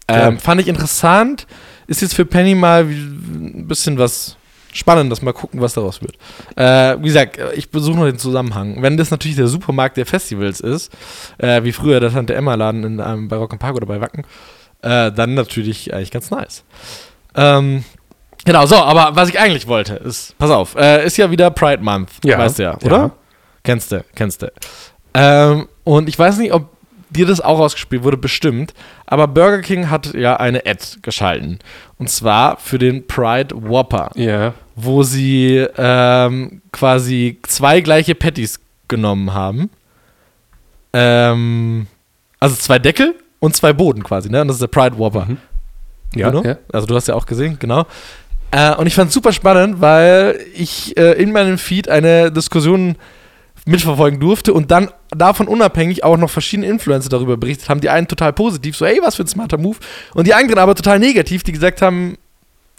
Ähm, 0.08 0.34
Ja. 0.36 0.40
fand 0.40 0.62
ich 0.62 0.68
interessant. 0.70 1.46
Ist 1.92 2.02
jetzt 2.02 2.16
für 2.16 2.26
Penny 2.26 2.56
mal 2.56 2.84
ein 2.86 3.66
bisschen 3.68 3.98
was 3.98 4.38
Spannendes. 4.72 5.22
Mal 5.22 5.34
gucken, 5.34 5.60
was 5.60 5.74
daraus 5.74 6.02
wird. 6.02 6.16
Äh, 6.56 6.98
wie 7.02 7.08
gesagt, 7.08 7.38
ich 7.56 7.70
besuche 7.70 7.98
noch 7.98 8.06
den 8.06 8.18
Zusammenhang. 8.18 8.82
Wenn 8.82 8.96
das 8.96 9.12
natürlich 9.12 9.36
der 9.36 9.48
Supermarkt 9.48 9.98
der 9.98 10.06
Festivals 10.06 10.62
ist, 10.62 10.90
äh, 11.38 11.62
wie 11.64 11.74
früher 11.74 12.00
der 12.00 12.10
Tante 12.14 12.34
Emma 12.34 12.56
Laden 12.56 12.86
in, 12.86 13.00
ähm, 13.06 13.28
bei 13.28 13.36
Rock 13.36 13.60
Park 13.60 13.76
oder 13.76 13.86
bei 13.86 14.00
Wacken, 14.00 14.24
äh, 14.82 15.12
dann 15.12 15.34
natürlich 15.34 15.94
eigentlich 15.94 16.12
ganz 16.12 16.32
nice. 16.32 16.64
Ähm, 17.36 17.84
genau, 18.46 18.66
so, 18.66 18.78
aber 18.78 19.14
was 19.18 19.28
ich 19.28 19.38
eigentlich 19.38 19.68
wollte, 19.68 19.96
ist, 19.96 20.38
pass 20.38 20.50
auf, 20.50 20.76
äh, 20.76 21.06
ist 21.06 21.18
ja 21.18 21.30
wieder 21.30 21.52
Pride 21.52 21.84
Month, 21.84 22.12
Ja. 22.24 22.38
weißt 22.38 22.60
du 22.60 22.64
ja, 22.64 22.78
Ja. 22.82 22.86
oder? 22.88 23.12
Kennst 23.64 23.92
du, 23.92 24.06
kennst 24.16 24.42
du. 24.42 24.50
Ähm, 25.14 25.68
und 25.84 26.08
ich 26.08 26.18
weiß 26.18 26.38
nicht, 26.38 26.54
ob 26.54 26.70
dir 27.12 27.26
das 27.28 27.40
auch 27.42 27.60
ausgespielt 27.60 28.04
wurde, 28.04 28.18
bestimmt, 28.18 28.74
aber 29.06 29.28
Burger 29.28 29.62
King 29.62 29.90
hat 29.90 30.14
ja 30.14 30.38
eine 30.38 30.66
Ad 30.66 30.84
geschalten. 31.02 31.60
Und 31.98 32.10
zwar 32.10 32.58
für 32.58 32.80
den 32.80 33.06
Pride 33.06 33.54
Whopper, 33.56 34.10
Ja. 34.16 34.54
wo 34.76 35.04
sie 35.04 35.66
ähm, 35.78 36.62
quasi 36.72 37.38
zwei 37.44 37.82
gleiche 37.82 38.16
Patties 38.16 38.60
genommen 38.88 39.34
haben. 39.34 39.70
Ähm, 40.94 41.88
also 42.40 42.56
zwei 42.56 42.80
Deckel 42.80 43.16
und 43.40 43.56
zwei 43.56 43.74
Boden 43.74 44.04
quasi, 44.04 44.30
ne? 44.30 44.42
Und 44.42 44.48
das 44.48 44.56
ist 44.56 44.62
der 44.62 44.68
Pride 44.68 44.98
Whopper. 44.98 45.26
Mhm. 45.26 45.38
Ja, 46.16 46.30
Genau. 46.30 46.44
ja. 46.44 46.58
Also 46.74 46.88
du 46.88 46.96
hast 46.96 47.08
ja 47.08 47.16
auch 47.16 47.26
gesehen, 47.26 47.58
genau. 47.60 47.86
Äh, 48.52 48.76
und 48.76 48.88
ich 48.88 48.96
fand 48.96 49.08
es 49.10 49.14
super 49.14 49.32
spannend, 49.32 49.80
weil 49.80 50.40
ich 50.54 50.98
äh, 50.98 51.14
in 51.14 51.32
meinem 51.32 51.58
Feed 51.58 51.88
eine 51.88 52.32
Diskussion 52.32 52.96
mitverfolgen 53.66 54.20
durfte 54.20 54.54
und 54.54 54.72
dann 54.72 54.90
davon 55.10 55.48
unabhängig 55.48 56.04
auch 56.04 56.18
noch 56.18 56.30
verschiedene 56.30 56.68
Influencer 56.68 57.10
darüber 57.10 57.38
berichtet 57.38 57.70
haben. 57.70 57.82
Die 57.82 57.90
einen 57.90 58.08
total 58.08 58.34
positiv, 58.34 58.76
so, 58.76 58.86
ey, 58.86 59.00
was 59.04 59.16
für 59.16 59.24
ein 59.24 59.28
smarter 59.28 59.58
Move. 59.58 59.78
Und 60.14 60.28
die 60.28 60.34
anderen 60.34 60.60
aber 60.60 60.76
total 60.76 61.00
negativ, 61.00 61.44
die 61.44 61.52
gesagt 61.52 61.82
haben, 61.82 62.18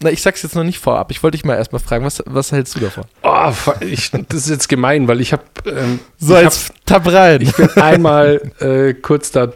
na, 0.02 0.10
ich 0.10 0.20
sag's 0.20 0.42
jetzt 0.42 0.56
noch 0.56 0.64
nicht 0.64 0.78
vorab. 0.78 1.10
Ich 1.10 1.22
wollte 1.22 1.36
dich 1.36 1.44
mal 1.44 1.54
erstmal 1.56 1.80
fragen, 1.80 2.04
was, 2.04 2.22
was 2.26 2.50
hältst 2.50 2.74
du 2.74 2.80
davon? 2.80 3.04
Oh, 3.22 3.52
ich, 3.80 4.10
das 4.10 4.40
ist 4.44 4.50
jetzt 4.50 4.68
gemein, 4.68 5.06
weil 5.06 5.20
ich 5.20 5.32
habe 5.32 5.44
ähm, 5.66 6.00
So, 6.18 6.34
ich, 6.36 6.42
jetzt 6.42 6.72
tapp 6.86 7.06
rein. 7.06 7.34
hab, 7.34 7.42
ich 7.42 7.54
bin 7.54 7.70
einmal 7.82 8.40
äh, 8.58 8.94
kurz 8.94 9.30
da, 9.30 9.48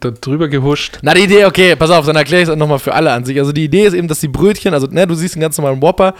da 0.00 0.10
drüber 0.10 0.48
gehuscht. 0.48 0.98
Na, 1.02 1.12
die 1.14 1.22
Idee, 1.24 1.44
okay, 1.44 1.76
pass 1.76 1.90
auf, 1.90 2.06
dann 2.06 2.16
erkläre 2.16 2.42
ich 2.42 2.48
es 2.48 2.56
nochmal 2.56 2.78
für 2.78 2.94
alle 2.94 3.12
an 3.12 3.24
sich. 3.24 3.38
Also 3.38 3.52
die 3.52 3.64
Idee 3.64 3.86
ist 3.86 3.94
eben, 3.94 4.08
dass 4.08 4.20
die 4.20 4.28
Brötchen, 4.28 4.72
also 4.72 4.86
ne, 4.86 5.06
du 5.06 5.14
siehst 5.14 5.34
einen 5.34 5.42
ganz 5.42 5.58
normalen 5.58 5.82
Whopper 5.82 6.14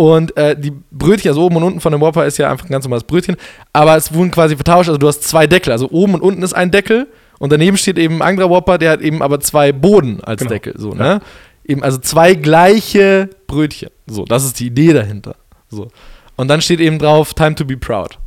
und 0.00 0.34
äh, 0.38 0.58
die 0.58 0.72
Brötchen, 0.90 1.28
also 1.28 1.42
oben 1.44 1.56
und 1.56 1.62
unten 1.62 1.80
von 1.80 1.92
dem 1.92 2.00
Whopper 2.00 2.24
ist 2.24 2.38
ja 2.38 2.50
einfach 2.50 2.64
ein 2.64 2.72
ganz 2.72 2.86
normales 2.86 3.04
Brötchen, 3.04 3.36
aber 3.74 3.96
es 3.96 4.14
wurden 4.14 4.30
quasi 4.30 4.56
vertauscht, 4.56 4.88
also 4.88 4.96
du 4.96 5.06
hast 5.06 5.24
zwei 5.24 5.46
Deckel, 5.46 5.72
also 5.72 5.90
oben 5.90 6.14
und 6.14 6.22
unten 6.22 6.42
ist 6.42 6.54
ein 6.54 6.70
Deckel 6.70 7.06
und 7.38 7.52
daneben 7.52 7.76
steht 7.76 7.98
eben 7.98 8.22
ein 8.22 8.28
anderer 8.30 8.48
Whopper, 8.48 8.78
der 8.78 8.92
hat 8.92 9.02
eben 9.02 9.20
aber 9.20 9.40
zwei 9.40 9.72
Boden 9.72 10.22
als 10.24 10.38
Genau. 10.38 10.48
Deckel, 10.52 10.72
so, 10.78 10.92
ne? 10.94 11.20
Eben, 11.66 11.82
also 11.82 11.98
zwei 11.98 12.34
gleiche 12.34 13.28
Brötchen. 13.46 13.90
So, 14.06 14.24
das 14.24 14.44
ist 14.44 14.58
die 14.58 14.68
Idee 14.68 14.94
dahinter. 14.94 15.36
So. 15.68 15.88
Und 16.36 16.48
dann 16.48 16.62
steht 16.62 16.80
eben 16.80 16.98
drauf, 16.98 17.34
time 17.34 17.54
to 17.54 17.66
be 17.66 17.76
proud. 17.76 18.18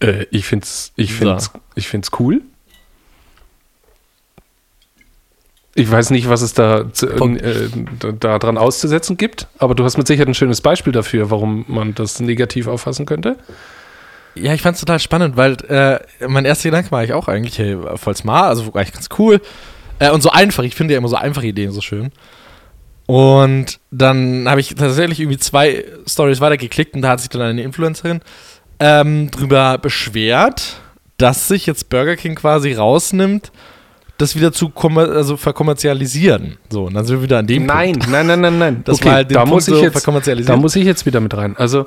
Äh, 0.00 0.26
ich 0.30 0.44
find's, 0.44 0.92
ich 0.96 1.12
So. 1.12 1.16
find's, 1.24 1.50
ich 1.76 1.88
find's 1.88 2.10
cool. 2.18 2.42
Ich 5.76 5.90
weiß 5.90 6.10
nicht, 6.10 6.28
was 6.28 6.40
es 6.42 6.54
da, 6.54 6.80
äh, 6.80 7.68
da, 7.98 8.12
da 8.12 8.38
dran 8.38 8.58
auszusetzen 8.58 9.16
gibt, 9.16 9.48
aber 9.58 9.74
du 9.74 9.84
hast 9.84 9.98
mit 9.98 10.06
Sicherheit 10.06 10.28
ein 10.28 10.34
schönes 10.34 10.60
Beispiel 10.60 10.92
dafür, 10.92 11.30
warum 11.30 11.64
man 11.66 11.94
das 11.94 12.20
negativ 12.20 12.68
auffassen 12.68 13.06
könnte. 13.06 13.36
Ja, 14.36 14.52
ich 14.54 14.62
fand's 14.62 14.80
total 14.80 15.00
spannend, 15.00 15.36
weil 15.36 15.56
äh, 15.68 15.98
mein 16.26 16.44
erster 16.44 16.68
Gedanke 16.68 16.90
war 16.90 17.04
ich 17.04 17.12
auch 17.12 17.28
eigentlich, 17.28 17.58
hey, 17.58 17.76
voll 17.96 18.16
smart, 18.16 18.46
also 18.46 18.72
eigentlich 18.74 18.92
ganz 18.92 19.08
cool. 19.18 19.40
Äh, 19.98 20.10
und 20.10 20.22
so 20.22 20.30
einfach, 20.30 20.62
ich 20.64 20.74
finde 20.74 20.94
ja 20.94 20.98
immer 20.98 21.08
so 21.08 21.16
einfache 21.16 21.46
Ideen 21.46 21.72
so 21.72 21.80
schön. 21.80 22.10
Und 23.06 23.78
dann 23.90 24.48
habe 24.48 24.60
ich 24.60 24.74
tatsächlich 24.74 25.20
irgendwie 25.20 25.38
zwei 25.38 25.84
Stories 26.06 26.40
weitergeklickt 26.40 26.94
und 26.94 27.02
da 27.02 27.10
hat 27.10 27.20
sich 27.20 27.28
dann 27.28 27.42
eine 27.42 27.62
Influencerin 27.62 28.20
ähm, 28.80 29.30
drüber 29.30 29.78
beschwert, 29.78 30.76
dass 31.16 31.48
sich 31.48 31.66
jetzt 31.66 31.90
Burger 31.90 32.16
King 32.16 32.34
quasi 32.34 32.72
rausnimmt, 32.72 33.52
das 34.18 34.36
wieder 34.36 34.52
zu 34.52 34.72
also 34.74 35.36
verkommerzialisieren. 35.36 36.56
So, 36.70 36.84
und 36.84 36.94
dann 36.94 37.04
sind 37.04 37.16
wir 37.18 37.22
wieder 37.22 37.38
an 37.38 37.46
dem 37.46 37.66
Nein, 37.66 37.92
Punkt. 37.92 38.10
nein, 38.10 38.26
nein, 38.26 38.40
nein, 38.40 38.58
nein. 38.58 38.82
Das 38.84 38.96
Okay, 38.98 39.06
war 39.06 39.14
halt 39.14 39.30
den 39.30 39.34
da 39.34 39.40
Punkt 39.40 39.54
muss 39.54 39.68
ich 39.68 39.74
so 39.74 39.82
jetzt, 39.82 40.48
da 40.48 40.56
muss 40.56 40.76
ich 40.76 40.84
jetzt 40.84 41.06
wieder 41.06 41.20
mit 41.20 41.36
rein. 41.36 41.56
Also 41.56 41.86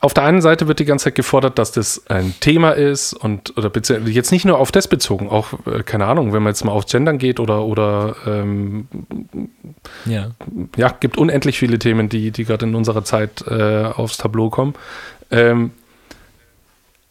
auf 0.00 0.14
der 0.14 0.24
einen 0.24 0.40
Seite 0.40 0.68
wird 0.68 0.78
die 0.78 0.84
ganze 0.84 1.06
Zeit 1.06 1.16
gefordert, 1.16 1.58
dass 1.58 1.72
das 1.72 2.06
ein 2.08 2.32
Thema 2.38 2.70
ist 2.70 3.14
und 3.14 3.56
oder 3.58 3.70
jetzt 4.06 4.30
nicht 4.30 4.44
nur 4.44 4.58
auf 4.58 4.70
das 4.70 4.86
bezogen, 4.86 5.28
auch 5.28 5.54
äh, 5.66 5.82
keine 5.82 6.06
Ahnung, 6.06 6.32
wenn 6.32 6.42
man 6.42 6.52
jetzt 6.52 6.64
mal 6.64 6.70
auf 6.72 6.86
Gendern 6.86 7.18
geht 7.18 7.40
oder 7.40 7.64
oder 7.64 8.14
ähm, 8.24 8.86
ja. 10.06 10.30
ja, 10.76 10.94
gibt 11.00 11.18
unendlich 11.18 11.58
viele 11.58 11.80
Themen, 11.80 12.08
die, 12.08 12.30
die 12.30 12.44
gerade 12.44 12.66
in 12.66 12.76
unserer 12.76 13.04
Zeit 13.04 13.44
äh, 13.48 13.86
aufs 13.86 14.18
Tableau 14.18 14.50
kommen. 14.50 14.74
Ähm, 15.32 15.72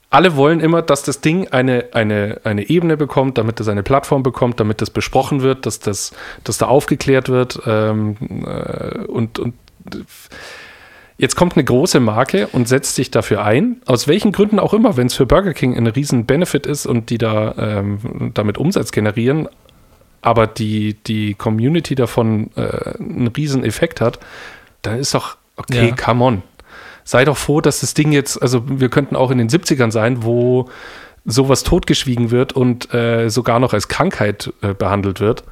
alle 0.10 0.36
wollen 0.36 0.60
immer, 0.62 0.82
dass 0.82 1.04
das 1.04 1.20
Ding 1.22 1.50
eine, 1.50 1.86
eine, 1.92 2.40
eine 2.44 2.70
Ebene 2.70 2.96
bekommt, 2.96 3.38
damit 3.38 3.60
es 3.60 3.68
eine 3.68 3.84
Plattform 3.84 4.24
bekommt, 4.24 4.60
damit 4.60 4.82
das 4.82 4.90
besprochen 4.90 5.42
wird, 5.42 5.66
dass 5.66 5.80
das 5.80 6.14
dass 6.44 6.58
da 6.58 6.68
aufgeklärt 6.68 7.28
wird. 7.30 7.60
Ähm, 7.66 8.16
äh, 8.46 9.00
und, 9.06 9.38
und 9.40 9.54
jetzt 11.18 11.36
kommt 11.36 11.54
eine 11.56 11.64
große 11.66 12.00
Marke 12.00 12.48
und 12.48 12.68
setzt 12.68 12.96
sich 12.96 13.12
dafür 13.12 13.44
ein, 13.44 13.82
aus 13.86 14.08
welchen 14.08 14.32
Gründen 14.32 14.60
auch 14.60 14.74
immer, 14.74 14.96
wenn 14.98 15.08
es 15.08 15.14
für 15.14 15.26
Burger 15.26 15.54
King 15.54 15.76
ein 15.76 15.88
riesen 15.88 16.26
Benefit 16.26 16.66
ist 16.66 16.86
und 16.86 17.10
die 17.10 17.18
da 17.18 17.56
ähm, 17.58 18.32
damit 18.34 18.58
Umsatz 18.58 18.92
generieren, 18.92 19.50
aber 20.22 20.48
die, 20.48 20.96
die 21.06 21.34
Community 21.34 21.96
davon 21.96 22.52
äh, 22.56 22.98
einen 23.00 23.28
riesen 23.28 23.64
Effekt 23.64 24.00
hat, 24.02 24.20
dann 24.84 25.00
ist 25.00 25.14
doch, 25.14 25.38
okay, 25.58 25.90
Ja. 25.90 25.96
come 25.96 26.24
on. 26.24 26.44
Sei 27.08 27.24
doch 27.24 27.38
froh, 27.38 27.62
dass 27.62 27.80
das 27.80 27.94
Ding 27.94 28.12
jetzt, 28.12 28.42
also 28.42 28.64
wir 28.68 28.90
könnten 28.90 29.16
auch 29.16 29.32
in 29.32 29.38
den 29.38 29.48
70ern 29.48 29.92
sein, 29.92 30.24
wo 30.24 30.70
sowas 31.24 31.64
totgeschwiegen 31.64 32.32
wird 32.32 32.52
und 32.52 32.94
äh, 32.94 33.30
sogar 33.30 33.62
noch 33.62 33.72
als 33.72 33.88
Krankheit 33.88 34.52
äh, 34.62 34.74
behandelt 34.74 35.22
wird, 35.22 35.46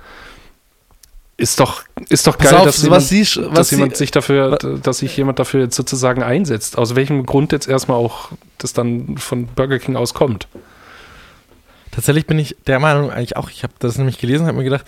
ist 1.38 1.62
doch, 1.62 1.84
ist 2.10 2.28
doch 2.28 2.38
geil, 2.38 2.56
auf, 2.56 2.66
dass, 2.66 2.90
was 2.90 3.10
jemand, 3.10 3.28
sie, 3.30 3.42
was 3.46 3.54
dass 3.54 3.70
sie, 3.70 3.76
jemand 3.78 3.96
sich 3.96 4.12
dafür, 4.12 4.58
dass 4.58 4.98
sich 4.98 5.16
jemand 5.16 5.40
dafür 5.40 5.62
jetzt 5.62 5.78
sozusagen 5.78 6.24
einsetzt. 6.24 6.78
Aus 6.78 6.94
welchem 6.96 7.26
Grund 7.26 7.54
jetzt 7.54 7.70
erstmal 7.70 8.00
auch 8.00 8.32
das 8.58 8.74
dann 8.74 9.18
von 9.18 9.48
Burger 9.48 9.80
King 9.80 9.96
aus 9.96 10.14
kommt. 10.14 10.50
Tatsächlich 11.92 12.28
bin 12.28 12.38
ich 12.38 12.58
der 12.68 12.82
Meinung 12.82 13.12
eigentlich 13.12 13.38
auch, 13.38 13.50
ich 13.50 13.64
habe 13.64 13.72
das 13.80 13.98
nämlich 13.98 14.18
gelesen, 14.18 14.46
habe 14.46 14.58
mir 14.58 14.66
gedacht, 14.66 14.86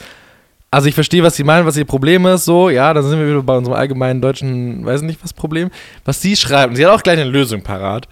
also 0.69 0.89
ich 0.89 0.95
verstehe, 0.95 1.23
was 1.23 1.35
sie 1.35 1.43
meinen, 1.43 1.65
was 1.65 1.77
ihr 1.77 1.85
Problem 1.85 2.25
ist, 2.25 2.45
so, 2.45 2.69
ja, 2.69 2.93
dann 2.93 3.03
sind 3.03 3.19
wir 3.19 3.27
wieder 3.27 3.43
bei 3.43 3.57
unserem 3.57 3.77
allgemeinen 3.77 4.21
deutschen, 4.21 4.85
weiß 4.85 5.01
nicht 5.01 5.23
was 5.23 5.33
Problem. 5.33 5.69
Was 6.03 6.21
sie 6.21 6.35
schreibt, 6.35 6.71
und 6.71 6.75
sie 6.75 6.85
hat 6.85 6.93
auch 6.93 7.03
gleich 7.03 7.19
eine 7.19 7.29
Lösung 7.29 7.61
parat. 7.61 8.07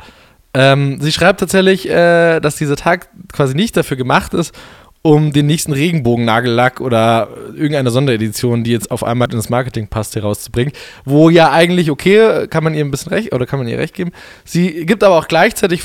Ähm, 0.54 1.02
sie 1.02 1.12
schreibt 1.12 1.42
tatsächlich, 1.42 1.90
äh, 1.90 2.40
dass 2.40 2.56
dieser 2.56 2.78
Tag 2.78 3.10
quasi 3.34 3.56
nicht 3.56 3.76
dafür 3.76 3.98
gemacht 3.98 4.34
ist, 4.34 4.56
um 5.02 5.34
den 5.34 5.46
nächsten 5.46 5.74
Regenbogen-Nagellack 5.74 6.80
oder 6.80 7.28
irgendeine 7.54 7.92
Sonderedition, 7.92 8.64
die 8.64 8.72
jetzt 8.72 8.90
auf 8.90 9.04
einmal 9.04 9.32
ins 9.32 9.50
Marketing 9.50 9.88
passt, 9.88 10.16
herauszubringen. 10.16 10.74
Wo 11.04 11.30
ja 11.30 11.52
eigentlich, 11.52 11.92
okay, 11.92 12.48
kann 12.48 12.64
man 12.64 12.74
ihr 12.74 12.84
ein 12.84 12.90
bisschen 12.90 13.12
recht 13.12 13.34
oder 13.34 13.46
kann 13.46 13.60
man 13.60 13.68
ihr 13.68 13.78
recht 13.78 13.94
geben. 13.94 14.12
Sie 14.46 14.86
gibt 14.86 15.04
aber 15.04 15.18
auch 15.18 15.28
gleichzeitig 15.28 15.84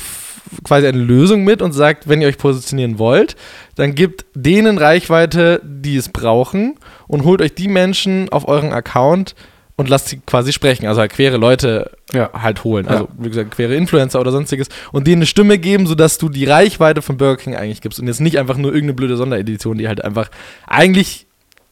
quasi 0.63 0.87
eine 0.87 0.97
Lösung 0.99 1.43
mit 1.43 1.61
und 1.61 1.71
sagt, 1.73 2.07
wenn 2.09 2.21
ihr 2.21 2.27
euch 2.27 2.37
positionieren 2.37 2.99
wollt, 2.99 3.35
dann 3.75 3.95
gebt 3.95 4.25
denen 4.35 4.77
Reichweite, 4.77 5.61
die 5.63 5.97
es 5.97 6.09
brauchen 6.09 6.75
und 7.07 7.23
holt 7.23 7.41
euch 7.41 7.55
die 7.55 7.67
Menschen 7.67 8.29
auf 8.29 8.47
euren 8.47 8.73
Account 8.73 9.35
und 9.77 9.89
lasst 9.89 10.09
sie 10.09 10.19
quasi 10.25 10.53
sprechen. 10.53 10.85
Also 10.87 11.01
halt 11.01 11.11
quere 11.13 11.37
Leute 11.37 11.91
Ja. 12.13 12.29
halt 12.33 12.63
holen. 12.63 12.85
Ja. 12.85 12.91
Also 12.91 13.07
wie 13.17 13.29
gesagt, 13.29 13.51
quere 13.51 13.73
Influencer 13.75 14.19
oder 14.19 14.31
sonstiges 14.31 14.67
und 14.91 15.07
denen 15.07 15.17
eine 15.19 15.25
Stimme 15.25 15.57
geben, 15.57 15.87
sodass 15.87 16.17
du 16.17 16.29
die 16.29 16.45
Reichweite 16.45 17.01
von 17.01 17.17
Burger 17.17 17.41
King 17.41 17.55
eigentlich 17.55 17.81
gibst 17.81 17.99
und 17.99 18.07
jetzt 18.07 18.21
nicht 18.21 18.37
einfach 18.37 18.57
nur 18.57 18.71
irgendeine 18.71 18.93
blöde 18.93 19.17
Sonderedition, 19.17 19.77
die 19.77 19.87
halt 19.87 20.03
einfach 20.03 20.29
eigentlich 20.67 21.25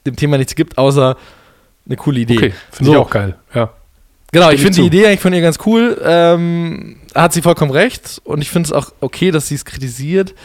dem 0.07 0.15
Thema 0.15 0.37
nichts 0.37 0.55
gibt, 0.55 0.77
außer 0.77 1.17
eine 1.85 1.95
coole 1.97 2.21
Idee. 2.21 2.37
Okay, 2.37 2.53
finde 2.71 2.85
So. 2.85 2.91
ich 2.93 2.97
auch 2.97 3.09
geil. 3.09 3.35
Ja. 3.53 3.71
Genau, 4.31 4.51
ich 4.51 4.61
finde 4.61 4.81
die 4.81 4.85
Idee 4.87 5.07
eigentlich 5.07 5.19
von 5.21 5.33
ihr 5.33 5.41
ganz 5.41 5.57
cool. 5.65 5.99
Ähm, 6.03 6.97
hat 7.15 7.33
sie 7.33 7.41
vollkommen 7.41 7.71
recht 7.71 8.21
und 8.23 8.41
ich 8.41 8.49
finde 8.51 8.67
es 8.67 8.73
auch 8.73 8.91
okay, 9.01 9.31
dass 9.31 9.47
sie 9.47 9.55
es 9.55 9.65
kritisiert. 9.65 10.35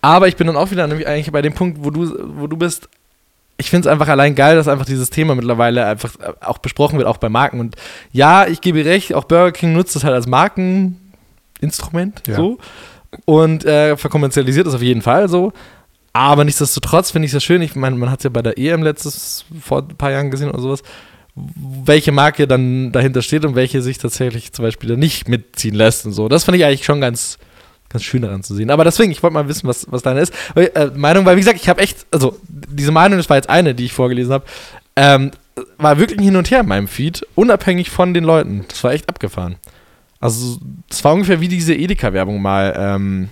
Aber 0.00 0.28
ich 0.28 0.36
bin 0.36 0.46
dann 0.46 0.56
auch 0.56 0.70
wieder 0.70 0.86
nämlich 0.86 1.06
eigentlich 1.06 1.30
bei 1.30 1.42
dem 1.42 1.52
Punkt, 1.52 1.78
wo 1.84 1.90
du, 1.90 2.12
wo 2.38 2.46
du 2.46 2.56
bist. 2.56 2.88
Ich 3.58 3.70
finde 3.70 3.86
es 3.88 3.92
einfach 3.92 4.08
allein 4.08 4.34
geil, 4.34 4.56
dass 4.56 4.66
einfach 4.66 4.86
dieses 4.86 5.10
Thema 5.10 5.34
mittlerweile 5.34 5.86
einfach 5.86 6.14
äh, 6.20 6.32
auch 6.40 6.58
besprochen 6.58 6.98
wird, 6.98 7.06
auch 7.06 7.18
bei 7.18 7.28
Marken. 7.28 7.60
Und 7.60 7.76
ja, 8.12 8.46
ich 8.46 8.60
gebe 8.60 8.78
ihr 8.80 8.86
recht, 8.86 9.14
auch 9.14 9.24
Burger 9.24 9.52
King 9.52 9.74
nutzt 9.74 9.94
es 9.94 10.04
halt 10.04 10.14
als 10.14 10.26
Markeninstrument 10.26 12.22
Ja. 12.26 12.34
so 12.36 12.58
und 13.26 13.64
äh, 13.64 13.96
verkommerzialisiert 13.96 14.66
es 14.66 14.74
auf 14.74 14.82
jeden 14.82 15.02
Fall 15.02 15.28
so. 15.28 15.52
Aber 16.14 16.44
nichtsdestotrotz 16.44 17.10
finde 17.10 17.26
ich 17.26 17.30
es 17.30 17.34
ja 17.34 17.40
schön. 17.40 17.62
Ich 17.62 17.74
meine, 17.76 17.96
man 17.96 18.10
hat 18.10 18.20
es 18.20 18.24
ja 18.24 18.30
bei 18.30 18.42
der 18.42 18.58
EM 18.58 18.82
letztes 18.82 19.44
vor 19.60 19.80
ein 19.82 19.96
paar 19.96 20.10
Jahren 20.10 20.30
gesehen 20.30 20.50
oder 20.50 20.60
sowas, 20.60 20.82
welche 21.34 22.12
Marke 22.12 22.46
dann 22.46 22.92
dahinter 22.92 23.22
steht 23.22 23.44
und 23.44 23.54
welche 23.54 23.80
sich 23.80 23.98
tatsächlich 23.98 24.52
zum 24.52 24.64
Beispiel 24.64 24.90
dann 24.90 24.98
nicht 24.98 25.28
mitziehen 25.28 25.74
lässt 25.74 26.04
und 26.04 26.12
so. 26.12 26.28
Das 26.28 26.44
fand 26.44 26.58
ich 26.58 26.64
eigentlich 26.64 26.84
schon 26.84 27.00
ganz, 27.00 27.38
ganz 27.88 28.04
schön 28.04 28.22
daran 28.22 28.42
zu 28.42 28.54
sehen. 28.54 28.70
Aber 28.70 28.84
deswegen, 28.84 29.12
ich 29.12 29.22
wollte 29.22 29.34
mal 29.34 29.48
wissen, 29.48 29.66
was, 29.66 29.90
was 29.90 30.02
deine 30.02 30.20
ist. 30.20 30.34
Äh, 30.54 30.90
Meinung, 30.94 31.24
weil 31.24 31.36
wie 31.36 31.40
gesagt, 31.40 31.60
ich 31.60 31.68
habe 31.68 31.80
echt, 31.80 32.06
also 32.10 32.38
diese 32.48 32.92
Meinung, 32.92 33.18
das 33.18 33.30
war 33.30 33.36
jetzt 33.36 33.48
eine, 33.48 33.74
die 33.74 33.86
ich 33.86 33.92
vorgelesen 33.92 34.32
habe, 34.32 34.44
ähm, 34.96 35.30
war 35.78 35.98
wirklich 35.98 36.20
hin 36.20 36.36
und 36.36 36.50
her 36.50 36.60
in 36.60 36.68
meinem 36.68 36.88
Feed, 36.88 37.26
unabhängig 37.34 37.90
von 37.90 38.12
den 38.12 38.24
Leuten. 38.24 38.64
Das 38.68 38.84
war 38.84 38.92
echt 38.92 39.08
abgefahren. 39.08 39.56
Also, 40.20 40.58
das 40.88 41.02
war 41.02 41.14
ungefähr 41.14 41.40
wie 41.40 41.48
diese 41.48 41.74
Edeka-Werbung 41.74 42.40
mal, 42.40 42.74
ähm, 42.76 43.28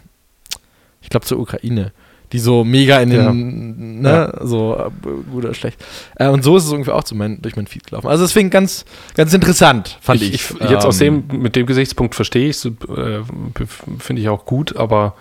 ich 1.03 1.09
glaube 1.09 1.27
zur 1.27 1.39
Ukraine. 1.39 1.93
Die 2.33 2.39
so 2.39 2.65
mega 2.65 3.01
in 3.01 3.11
den, 3.11 4.01
ne, 4.03 4.39
so 4.43 4.77
äh, 4.77 4.91
gut 5.31 5.45
oder 5.45 5.55
schlecht. 5.55 5.85
Äh, 6.17 6.29
und 6.29 6.45
so 6.45 6.57
ist 6.57 6.65
es 6.65 6.71
ungefähr 6.71 6.95
auch 6.95 7.05
zu 7.05 7.15
mein, 7.15 7.43
durch 7.43 7.57
mein 7.57 7.67
Feed 7.67 7.87
gelaufen. 7.87 8.07
Also 8.09 8.25
deswegen 8.25 8.51
ganz, 8.51 8.85
ganz 9.15 9.35
interessant, 9.35 9.99
fand 10.01 10.23
ich. 10.23 10.35
ich, 10.35 10.51
jetzt 10.71 10.85
aus 10.85 11.01
Ähm, 11.01 11.29
dem, 11.29 11.43
mit 11.43 11.57
dem 11.57 11.67
Gesichtspunkt 11.67 12.15
verstehe 12.15 12.49
ich 12.49 12.57
es, 12.57 12.65
äh, 12.67 12.71
finde 13.99 14.23
ich 14.23 14.29
auch 14.29 14.45
gut, 14.45 14.77
aber 14.77 15.15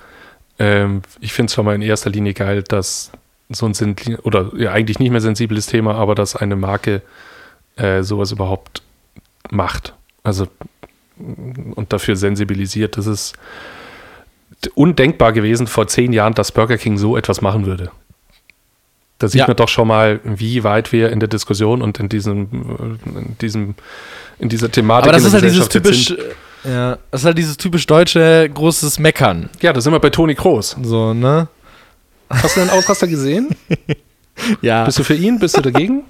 ähm, 0.60 1.02
ich 1.20 1.34
finde 1.34 1.48
es 1.50 1.56
schon 1.56 1.66
mal 1.66 1.76
in 1.76 1.82
erster 1.82 2.10
Linie 2.10 2.34
geil, 2.34 2.64
dass 2.64 3.12
so 3.50 3.66
ein 3.66 3.74
sensibel- 3.74 4.20
oder 4.20 4.52
ja, 4.56 4.72
eigentlich 4.72 5.00
nicht 5.00 5.12
mehr 5.12 5.22
sensibles 5.22 5.66
Thema, 5.66 5.96
aber 5.96 6.14
dass 6.14 6.36
eine 6.36 6.56
Marke 6.56 7.02
äh, 7.76 8.04
sowas 8.04 8.32
überhaupt 8.32 8.84
macht. 9.50 9.94
Also 10.22 10.48
und 11.76 11.92
dafür 11.92 12.16
sensibilisiert. 12.16 12.98
Das 12.98 13.08
ist 13.08 13.34
undenkbar 14.76 15.32
gewesen 15.34 15.68
vor 15.68 15.88
zehn 15.88 16.14
Jahren, 16.14 16.34
dass 16.34 16.52
Burger 16.52 16.78
King 16.78 16.98
so 16.98 17.16
etwas 17.18 17.42
machen 17.42 17.66
würde. 17.66 17.92
Da 19.20 19.28
sieht 19.28 19.40
Ja. 19.42 19.48
man 19.48 19.56
doch 19.58 19.68
schon 19.70 19.88
mal, 19.88 20.20
wie 20.24 20.64
weit 20.64 20.92
wir 20.92 21.12
in 21.12 21.20
der 21.20 21.28
Diskussion 21.30 21.82
und 21.82 22.00
in 22.00 22.08
diesem, 22.10 23.00
äh, 23.06 23.20
in 23.20 23.38
diesem, 23.42 23.76
in 24.40 24.50
dieser 24.50 24.72
Thematik. 24.72 25.10
Aber 25.10 25.14
das 25.14 25.24
in 25.24 25.28
ist 25.28 25.34
halt 25.34 25.44
dieses 25.44 25.70
typisch, 25.70 26.12
äh, 26.12 26.70
ja, 26.70 26.98
das 27.12 27.22
ist 27.22 27.26
halt 27.26 27.38
dieses 27.38 27.58
typisch 27.58 27.86
deutsche 27.86 28.50
großes 28.54 29.00
Meckern. 29.00 29.50
Ja, 29.62 29.74
da 29.74 29.82
sind 29.82 29.92
wir 29.94 30.00
bei 30.00 30.10
Toni 30.10 30.36
Kroos. 30.36 30.76
So, 30.82 31.14
ne? 31.14 31.48
Hast 32.30 32.56
du 32.56 32.62
den 32.62 32.70
Ausraster 32.70 33.08
gesehen? 33.08 33.50
Ja. 34.62 34.86
Bist 34.86 34.98
du 34.98 35.04
für 35.04 35.16
ihn? 35.16 35.38
Bist 35.38 35.58
du 35.58 35.62
dagegen? 35.62 36.06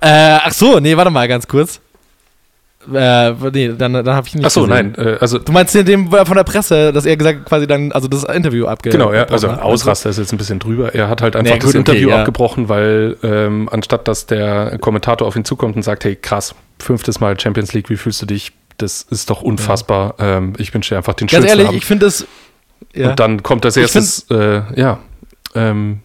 Äh, 0.00 0.38
ach 0.44 0.52
so, 0.52 0.78
nee, 0.78 0.96
warte 0.96 1.10
mal 1.10 1.26
ganz 1.26 1.48
kurz. 1.48 1.80
Äh, 2.92 3.32
nee, 3.52 3.72
dann, 3.76 3.92
dann 3.92 4.08
habe 4.08 4.26
ich 4.26 4.34
nicht 4.34 4.44
Ach 4.44 4.50
so, 4.50 4.66
gesehen. 4.66 4.94
nein. 4.96 5.06
Äh, 5.06 5.16
also 5.20 5.38
Du 5.38 5.52
meinst 5.52 5.74
den, 5.74 5.86
den 5.86 6.08
von 6.10 6.36
der 6.36 6.44
Presse, 6.44 6.92
dass 6.92 7.06
er 7.06 7.16
gesagt 7.16 7.46
quasi 7.46 7.66
dann, 7.66 7.92
also 7.92 8.08
das 8.08 8.24
Interview 8.24 8.66
abge. 8.66 8.90
Genau, 8.90 9.12
ja, 9.12 9.22
also 9.24 9.46
abgebrochen 9.48 9.56
hat? 9.56 9.62
Ausraster 9.64 10.10
ist 10.10 10.18
jetzt 10.18 10.32
ein 10.32 10.38
bisschen 10.38 10.58
drüber. 10.58 10.94
Er 10.94 11.08
hat 11.08 11.22
halt 11.22 11.36
einfach 11.36 11.52
Nee, 11.54 11.58
das 11.58 11.66
gut, 11.72 11.80
okay, 11.80 11.90
Interview 11.92 12.08
ja. 12.10 12.18
abgebrochen, 12.20 12.68
weil 12.68 13.16
ähm, 13.22 13.68
anstatt 13.70 14.08
dass 14.08 14.26
der 14.26 14.78
Kommentator 14.78 15.26
auf 15.26 15.36
ihn 15.36 15.44
zukommt 15.44 15.76
und 15.76 15.82
sagt, 15.82 16.04
hey 16.04 16.16
krass, 16.16 16.54
fünftes 16.78 17.20
Mal 17.20 17.38
Champions 17.38 17.72
League, 17.72 17.90
wie 17.90 17.96
fühlst 17.96 18.20
du 18.22 18.26
dich? 18.26 18.52
Das 18.78 19.02
ist 19.08 19.30
doch 19.30 19.40
unfassbar. 19.42 20.14
Ähm, 20.18 20.54
ich 20.58 20.74
wünsche 20.74 20.94
dir 20.94 20.96
einfach 20.98 21.14
den 21.14 21.26
Ganz 21.28 21.32
schönsten 21.44 21.48
ehrlich, 21.50 21.66
Abend. 21.68 21.78
ich 21.78 21.86
finde 21.86 22.06
das. 22.06 22.26
Ja. 22.94 23.10
Und 23.10 23.20
dann 23.20 23.42
kommt 23.42 23.64
als 23.64 23.76
Ich 23.76 23.82
erstes, 23.82 24.26
äh, 24.30 24.62
ja, 24.74 24.98
ähm, 25.54 26.00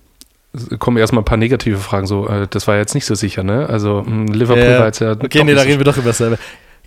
es 0.53 0.67
kommen 0.79 0.97
erstmal 0.97 1.21
ein 1.21 1.25
paar 1.25 1.37
negative 1.37 1.77
Fragen, 1.77 2.07
so, 2.07 2.27
äh, 2.27 2.47
das 2.49 2.67
war 2.67 2.77
jetzt 2.77 2.95
nicht 2.95 3.05
so 3.05 3.13
sicher, 3.15 3.43
ne? 3.43 3.67
Also 3.69 4.03
mh, 4.05 4.33
Liverpool 4.33 4.63
Ja, 4.63 4.79
war 4.79 4.85
jetzt 4.87 4.99
ja. 4.99 5.11
Okay, 5.11 5.43
nee, 5.43 5.53
da 5.53 5.61
reden 5.61 5.79
wir 5.79 5.83
doch 5.85 5.97
über 5.97 6.07
dasselbe. 6.07 6.39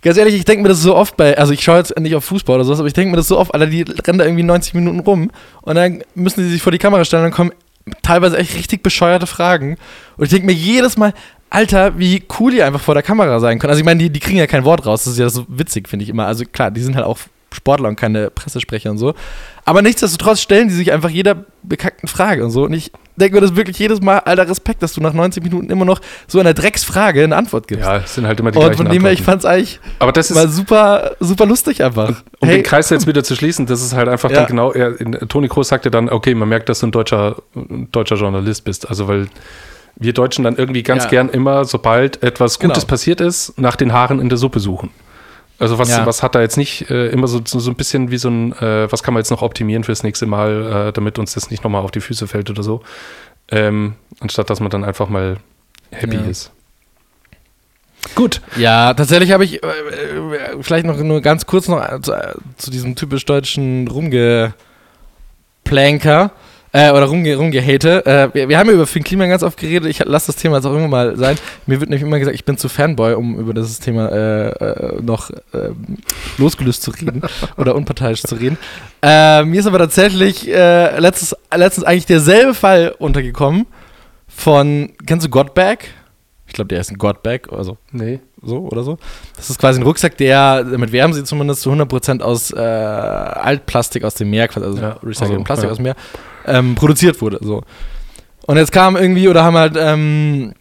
Ganz 0.03 0.17
ehrlich, 0.17 0.35
ich 0.35 0.45
denke 0.45 0.63
mir 0.63 0.69
das 0.69 0.81
so 0.81 0.95
oft 0.95 1.15
bei, 1.15 1.37
also 1.37 1.53
ich 1.53 1.63
schaue 1.63 1.77
jetzt 1.77 1.97
nicht 1.97 2.15
auf 2.15 2.25
Fußball 2.25 2.55
oder 2.55 2.65
sowas, 2.65 2.79
aber 2.79 2.87
ich 2.87 2.93
denke 2.93 3.11
mir 3.11 3.17
das 3.17 3.29
so 3.29 3.39
oft, 3.39 3.53
Alter, 3.53 3.67
die 3.67 3.83
rennen 3.83 4.19
da 4.19 4.25
irgendwie 4.25 4.43
90 4.43 4.73
Minuten 4.73 4.99
rum 4.99 5.31
und 5.61 5.75
dann 5.75 6.03
müssen 6.13 6.41
die 6.43 6.49
sich 6.49 6.61
vor 6.61 6.71
die 6.71 6.77
Kamera 6.77 7.05
stellen 7.05 7.23
und 7.23 7.31
dann 7.31 7.35
kommen 7.35 7.51
teilweise 8.01 8.37
echt 8.37 8.55
richtig 8.55 8.83
bescheuerte 8.83 9.27
Fragen. 9.27 9.77
Und 10.17 10.25
ich 10.25 10.29
denke 10.29 10.45
mir 10.45 10.53
jedes 10.53 10.97
Mal, 10.97 11.13
Alter, 11.49 11.97
wie 11.99 12.23
cool 12.39 12.51
die 12.51 12.63
einfach 12.63 12.81
vor 12.81 12.95
der 12.95 13.03
Kamera 13.03 13.39
sein 13.39 13.59
können. 13.59 13.71
Also 13.71 13.79
ich 13.79 13.85
meine, 13.85 13.99
die, 13.99 14.09
die 14.09 14.19
kriegen 14.19 14.37
ja 14.37 14.47
kein 14.47 14.65
Wort 14.65 14.85
raus, 14.85 15.03
das 15.03 15.13
ist 15.13 15.19
ja 15.19 15.29
so 15.29 15.45
witzig, 15.47 15.87
finde 15.87 16.03
ich 16.03 16.09
immer. 16.09 16.25
Also 16.25 16.43
klar, 16.45 16.71
die 16.71 16.81
sind 16.81 16.95
halt 16.95 17.05
auch 17.05 17.19
Sportler 17.53 17.87
und 17.87 17.95
keine 17.95 18.29
Pressesprecher 18.29 18.91
und 18.91 18.97
so. 18.97 19.13
Aber 19.65 19.81
nichtsdestotrotz 19.81 20.41
stellen 20.41 20.67
die 20.67 20.73
sich 20.73 20.91
einfach 20.91 21.09
jeder 21.09 21.45
bekackten 21.63 22.09
Frage 22.09 22.43
und 22.43 22.51
so. 22.51 22.63
Und 22.65 22.73
ich 22.73 22.91
denke 23.15 23.35
mir 23.35 23.41
das 23.41 23.55
wirklich 23.55 23.79
jedes 23.79 24.01
Mal, 24.01 24.19
alter 24.19 24.49
Respekt, 24.49 24.83
dass 24.83 24.91
du 24.93 24.99
nach 25.01 25.13
90 25.13 25.41
Minuten 25.43 25.69
immer 25.69 25.85
noch 25.85 26.01
so 26.27 26.39
einer 26.39 26.53
Drecksfrage 26.53 27.23
eine 27.23 27.35
Antwort 27.35 27.67
gibst. 27.69 27.85
Ja, 27.85 27.97
es 27.97 28.15
sind 28.15 28.27
halt 28.27 28.39
immer 28.41 28.51
die 28.51 28.57
und 28.57 28.63
gleichen 28.65 28.77
von 28.77 28.89
dem 28.91 29.03
her, 29.03 29.11
ich 29.13 29.19
Antworten. 29.19 29.41
fand's 29.41 29.45
eigentlich 29.45 29.79
Aber 29.99 30.11
das 30.11 30.29
ist, 30.31 30.35
mal 30.35 30.49
super, 30.49 31.15
super 31.21 31.45
lustig 31.45 31.81
einfach. 31.83 32.23
um 32.39 32.49
den 32.49 32.63
Kreis 32.63 32.89
jetzt 32.89 33.07
wieder 33.07 33.23
zu 33.23 33.35
schließen, 33.35 33.65
das 33.65 33.81
ist 33.81 33.93
halt 33.93 34.09
einfach 34.09 34.29
Ja. 34.31 34.37
dann 34.39 34.47
genau, 34.47 34.71
er, 34.73 34.99
in, 34.99 35.13
Toni 35.29 35.47
Kroos 35.47 35.69
sagte 35.69 35.89
dann, 35.91 36.09
okay, 36.09 36.35
man 36.35 36.49
merkt, 36.49 36.67
dass 36.67 36.79
du 36.79 36.87
ein 36.87 36.91
deutscher, 36.91 37.37
ein 37.55 37.87
deutscher 37.91 38.15
Journalist 38.15 38.65
bist. 38.65 38.89
Also, 38.89 39.07
weil 39.07 39.27
wir 39.95 40.11
Deutschen 40.11 40.43
dann 40.43 40.55
irgendwie 40.57 40.83
ganz 40.83 41.03
Ja. 41.03 41.09
gern 41.11 41.29
immer, 41.29 41.63
sobald 41.65 42.21
etwas 42.23 42.59
Genau. 42.59 42.73
Gutes 42.73 42.85
passiert 42.85 43.21
ist, 43.21 43.57
nach 43.59 43.75
den 43.75 43.93
Haaren 43.93 44.19
in 44.19 44.27
der 44.27 44.37
Suppe 44.39 44.59
suchen. 44.59 44.89
Also 45.59 45.77
was, 45.79 45.89
Ja. 45.89 46.05
was 46.05 46.23
hat 46.23 46.35
da 46.35 46.41
jetzt 46.41 46.57
nicht 46.57 46.89
äh, 46.89 47.07
immer 47.09 47.27
so, 47.27 47.39
so, 47.45 47.59
so 47.59 47.69
ein 47.71 47.75
bisschen 47.75 48.11
wie 48.11 48.17
so 48.17 48.29
ein, 48.29 48.53
äh, 48.53 48.91
was 48.91 49.03
kann 49.03 49.13
man 49.13 49.21
jetzt 49.21 49.29
noch 49.29 49.41
optimieren 49.41 49.83
fürs 49.83 50.03
nächste 50.03 50.25
Mal, 50.25 50.87
äh, 50.89 50.93
damit 50.93 51.19
uns 51.19 51.33
das 51.35 51.51
nicht 51.51 51.63
nochmal 51.63 51.83
auf 51.83 51.91
die 51.91 52.01
Füße 52.01 52.27
fällt 52.27 52.49
oder 52.49 52.63
so. 52.63 52.81
Ähm, 53.49 53.93
anstatt 54.19 54.49
dass 54.49 54.59
man 54.59 54.69
dann 54.71 54.83
einfach 54.83 55.09
mal 55.09 55.37
happy 55.91 56.15
Ja. 56.15 56.23
ist. 56.23 56.51
Gut. 58.15 58.41
Ja, 58.57 58.93
tatsächlich 58.93 59.31
habe 59.31 59.45
ich 59.45 59.63
äh, 59.63 59.67
äh, 59.67 60.61
vielleicht 60.61 60.85
noch 60.85 60.97
nur 60.97 61.21
ganz 61.21 61.45
kurz 61.45 61.67
noch 61.69 62.01
zu, 62.01 62.11
äh, 62.13 62.33
zu 62.57 62.69
diesem 62.71 62.95
typisch 62.95 63.23
deutschen 63.25 63.87
Rumgeplanker 63.87 66.31
äh, 66.73 66.91
oder 66.91 67.05
rumge 67.05 67.35
rumgehate. 67.35 68.05
Äh, 68.05 68.33
wir, 68.33 68.49
wir 68.49 68.57
haben 68.57 68.67
ja 68.67 68.73
über 68.73 68.87
Finn 68.87 69.03
Kliman 69.03 69.29
ganz 69.29 69.43
oft 69.43 69.57
geredet. 69.57 69.89
Ich 69.89 69.99
lasse 70.03 70.27
das 70.27 70.35
Thema 70.35 70.57
jetzt 70.57 70.65
auch 70.65 70.71
irgendwann 70.71 70.89
mal 70.89 71.17
sein. 71.17 71.37
Mir 71.65 71.79
wird 71.79 71.89
nämlich 71.89 72.05
immer 72.05 72.19
gesagt, 72.19 72.35
ich 72.35 72.43
bin 72.45 72.57
zu 72.57 72.67
Fanboy, 72.67 73.13
um 73.13 73.39
über 73.39 73.53
dieses 73.53 73.79
Thema 73.79 74.09
äh, 74.09 74.49
äh, 74.49 75.01
noch 75.01 75.29
ähm, 75.53 75.97
losgelöst 76.37 76.81
zu 76.81 76.91
reden 76.91 77.21
oder 77.57 77.75
unparteiisch 77.75 78.23
zu 78.23 78.35
reden. 78.35 78.57
Äh, 79.01 79.43
mir 79.45 79.59
ist 79.59 79.67
aber 79.67 79.77
tatsächlich 79.77 80.49
äh, 80.49 80.99
letztens, 80.99 81.35
letztens 81.55 81.85
eigentlich 81.85 82.07
derselbe 82.07 82.53
Fall 82.53 82.95
untergekommen 82.97 83.67
von, 84.27 84.91
kennst 85.05 85.25
du 85.25 85.29
Godback? 85.29 85.91
Ich 86.47 86.53
glaube, 86.53 86.67
der 86.69 86.81
ist 86.81 86.91
ein 86.91 86.97
Godbag, 86.97 87.51
also 87.51 87.77
Nee. 87.91 88.19
so 88.41 88.59
oder 88.59 88.83
so. 88.83 88.97
Das 89.35 89.49
ist 89.49 89.59
quasi 89.59 89.79
ein 89.79 89.83
Rucksack, 89.83 90.17
der, 90.17 90.63
damit 90.63 90.91
werben 90.91 91.13
sie 91.13 91.23
zumindest 91.23 91.61
zu 91.61 91.71
100% 91.71 92.21
aus 92.21 92.51
äh, 92.51 92.59
Altplastik 92.59 94.03
aus 94.03 94.15
dem 94.15 94.29
Meer, 94.29 94.47
quasi, 94.47 94.65
also 94.65 94.79
Ja, 94.81 94.97
recyceltem 95.03 95.37
also, 95.37 95.43
Plastik 95.45 95.67
ja. 95.67 95.71
aus 95.71 95.77
dem 95.77 95.83
Meer, 95.83 95.95
ähm, 96.47 96.75
produziert 96.75 97.21
wurde. 97.21 97.39
So. 97.41 97.63
Und 98.45 98.57
jetzt 98.57 98.71
kam 98.71 98.95
irgendwie, 98.95 99.27
oder 99.27 99.43
haben 99.43 99.57
halt 99.57 99.75
ähm, 99.77 100.53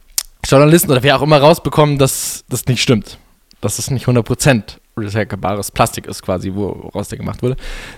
Journalisten 0.44 0.90
oder 0.90 1.02
wer 1.02 1.16
auch 1.16 1.22
immer 1.22 1.38
rausbekommen, 1.38 1.98
dass 1.98 2.44
das 2.48 2.66
nicht 2.66 2.82
stimmt. 2.82 3.18
Dass 3.60 3.78
es 3.78 3.90
nicht 3.90 4.06
100% 4.06 4.78
recycelbares 4.96 5.70
Plastik 5.70 6.06
ist, 6.06 6.22
quasi, 6.22 6.52
woraus 6.54 7.08
der 7.08 7.18
gemacht 7.18 7.42
wurde. 7.42 7.56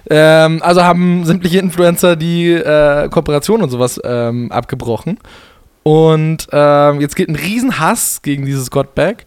Ähm, 0.09 0.63
also 0.63 0.85
haben 0.85 1.25
sämtliche 1.25 1.59
Influencer 1.59 2.17
die 2.17 2.53
äh, 2.53 3.09
Kooperation 3.09 3.63
und 3.63 3.71
sowas 3.71 4.01
ähm, 4.05 4.53
abgebrochen. 4.53 5.19
Und 5.83 6.49
ähm, 6.53 7.01
jetzt 7.01 7.17
geht 7.17 7.29
ein 7.29 7.37
Riesenhass 7.37 8.23
gegen 8.23 8.47
dieses 8.47 8.71
Godbag. 8.71 9.27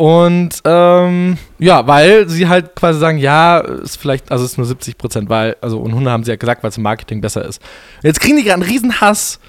Und 0.00 0.62
ähm, 0.64 1.36
ja, 1.58 1.86
weil 1.86 2.26
sie 2.26 2.48
halt 2.48 2.74
quasi 2.74 2.98
sagen, 2.98 3.18
ja, 3.18 3.58
ist 3.58 3.98
vielleicht, 3.98 4.32
also 4.32 4.46
es 4.46 4.52
ist 4.52 4.56
nur 4.56 4.66
70 4.66 4.96
Prozent, 4.96 5.28
weil, 5.28 5.56
also 5.60 5.78
und 5.78 5.90
100 5.90 6.10
haben 6.10 6.24
sie 6.24 6.30
ja 6.30 6.36
gesagt, 6.36 6.62
weil 6.62 6.70
es 6.70 6.78
im 6.78 6.84
Marketing 6.84 7.20
besser 7.20 7.44
ist. 7.44 7.60
Und 7.96 8.06
jetzt 8.06 8.18
kriegen 8.18 8.38
die 8.38 8.44
gerade 8.44 8.62
einen 8.62 8.70
Riesenhass, 8.70 9.40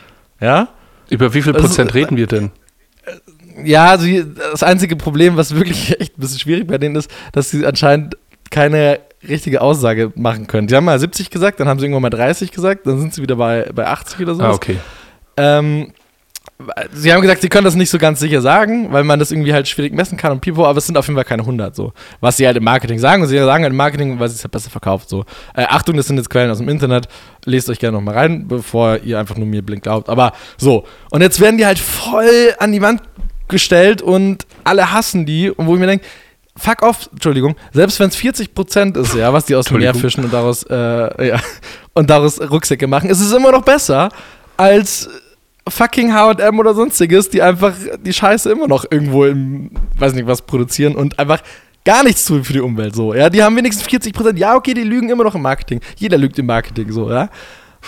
ja. 0.42 0.68
Über 1.10 1.34
wie 1.34 1.42
viel 1.42 1.56
Also, 1.56 1.66
Prozent 1.66 1.94
reden 1.94 2.18
wir 2.18 2.28
denn? 2.28 2.52
Ja, 3.64 3.98
sie, 3.98 4.26
das 4.52 4.62
einzige 4.62 4.98
Problem, 4.98 5.38
was 5.38 5.56
wirklich 5.56 5.98
echt 6.02 6.18
ein 6.18 6.22
bisschen 6.22 6.40
schwierig 6.40 6.68
bei 6.68 6.78
denen 6.78 6.98
ist, 6.98 7.10
dass 7.32 7.50
sie 7.50 7.66
anscheinend 7.66 8.18
keine 8.50 9.00
richtige 9.26 9.62
Aussage 9.62 10.12
machen 10.16 10.48
können. 10.48 10.68
Die 10.68 10.76
haben 10.76 10.84
mal 10.84 11.00
70 11.00 11.30
gesagt, 11.30 11.62
dann 11.62 11.70
haben 11.70 11.80
sie 11.80 11.86
irgendwann 11.86 12.02
mal 12.02 12.10
30 12.10 12.52
gesagt, 12.52 12.86
dann 12.88 13.00
sind 13.00 13.14
sie 13.14 13.22
wieder 13.22 13.38
bei, 13.38 13.70
bei 13.74 13.88
80 13.88 14.20
oder 14.20 14.36
so. 14.36 14.44
Ah, 14.44 14.52
okay. 14.52 14.76
Ähm, 15.38 15.94
sie 16.94 17.14
haben 17.14 17.22
gesagt, 17.22 17.42
sie 17.42 17.50
können 17.50 17.66
das 17.66 17.76
nicht 17.76 17.90
so 17.90 17.98
ganz 17.98 18.20
sicher 18.20 18.42
sagen, 18.42 18.92
weil 18.92 19.04
man 19.04 19.20
das 19.20 19.32
irgendwie 19.32 19.54
halt 19.54 19.68
schwierig 19.68 19.94
messen 19.94 20.18
kann 20.18 20.32
und 20.32 20.42
Pipo, 20.42 20.66
aber 20.66 20.78
es 20.78 20.86
sind 20.86 20.98
auf 20.98 21.08
jeden 21.08 21.16
Fall 21.16 21.26
keine 21.26 21.44
100 21.44 21.76
so. 21.76 21.94
Was 22.20 22.38
sie 22.38 22.46
halt 22.46 22.58
im 22.58 22.64
Marketing 22.64 23.00
sagen 23.00 23.22
und 23.22 23.28
sie 23.28 23.38
sagen 23.38 23.64
halt 23.64 23.72
im 23.72 23.78
Marketing, 23.78 24.20
weil 24.20 24.30
sie 24.30 24.36
es 24.36 24.44
halt 24.44 24.52
besser 24.52 24.70
verkauft 24.70 25.10
so. 25.10 25.26
Äh, 25.56 25.66
Achtung, 25.70 25.98
das 25.98 26.08
sind 26.08 26.18
jetzt 26.18 26.30
Quellen 26.30 26.52
aus 26.52 26.60
dem 26.60 26.70
Internet, 26.70 27.08
lest 27.46 27.70
euch 27.70 27.80
gerne 27.80 27.98
nochmal 27.98 28.16
rein, 28.16 28.48
bevor 28.48 28.98
ihr 28.98 29.20
einfach 29.20 29.38
nur 29.38 29.48
mir 29.48 29.62
blind 29.62 29.84
glaubt. 29.84 30.10
Aber 30.10 30.34
so, 30.58 30.86
und 31.12 31.22
jetzt 31.22 31.40
werden 31.40 31.58
die 31.58 31.66
halt 31.66 31.80
voll 31.80 32.54
an 32.60 32.72
die 32.72 32.82
Wand 32.82 33.02
gestellt 33.48 34.02
und 34.02 34.46
alle 34.64 34.92
hassen 34.92 35.26
die 35.26 35.50
und 35.50 35.68
wo 35.68 35.74
ich 35.76 35.80
mir 35.80 35.88
denke, 35.88 36.06
fuck 36.58 36.82
off, 36.82 37.10
Entschuldigung, 37.12 37.56
selbst 37.72 38.00
wenn 38.00 38.10
es 38.10 38.18
40% 38.18 39.00
ist, 39.00 39.16
ja, 39.16 39.32
was 39.34 39.46
die 39.46 39.56
aus 39.56 39.66
dem 39.66 39.78
Meer 39.78 39.94
fischen 39.94 40.24
und 40.24 40.34
daraus, 40.34 40.64
äh, 40.64 41.28
ja, 41.28 41.40
und 41.94 42.10
daraus 42.10 42.40
Rucksäcke 42.42 42.88
machen, 42.88 43.10
ist 43.10 43.20
es 43.20 43.32
immer 43.32 43.52
noch 43.52 43.64
besser 43.64 44.10
als 44.58 45.10
fucking 45.68 46.14
H&M 46.14 46.60
oder 46.60 46.74
sonstiges, 46.74 47.30
die 47.30 47.42
einfach 47.42 47.74
die 48.04 48.14
Scheiße 48.14 48.52
immer 48.52 48.68
noch 48.68 48.86
irgendwo 48.90 49.26
im, 49.26 49.72
weiß 49.98 50.14
nicht 50.14 50.28
was, 50.28 50.42
produzieren 50.42 50.96
und 50.96 51.20
einfach 51.20 51.42
gar 51.84 52.04
nichts 52.04 52.26
tun 52.26 52.44
für 52.44 52.54
die 52.54 52.60
Umwelt, 52.60 52.96
so, 52.96 53.14
ja, 53.14 53.30
die 53.30 53.42
haben 53.42 53.56
wenigstens 53.56 53.88
40%, 53.88 54.38
ja, 54.38 54.56
okay, 54.56 54.74
die 54.74 54.84
lügen 54.84 55.10
immer 55.10 55.24
noch 55.24 55.36
im 55.36 55.42
Marketing, 55.42 55.82
jeder 55.98 56.18
lügt 56.18 56.38
im 56.38 56.46
Marketing, 56.46 56.92
so, 56.92 57.10
ja, 57.10 57.30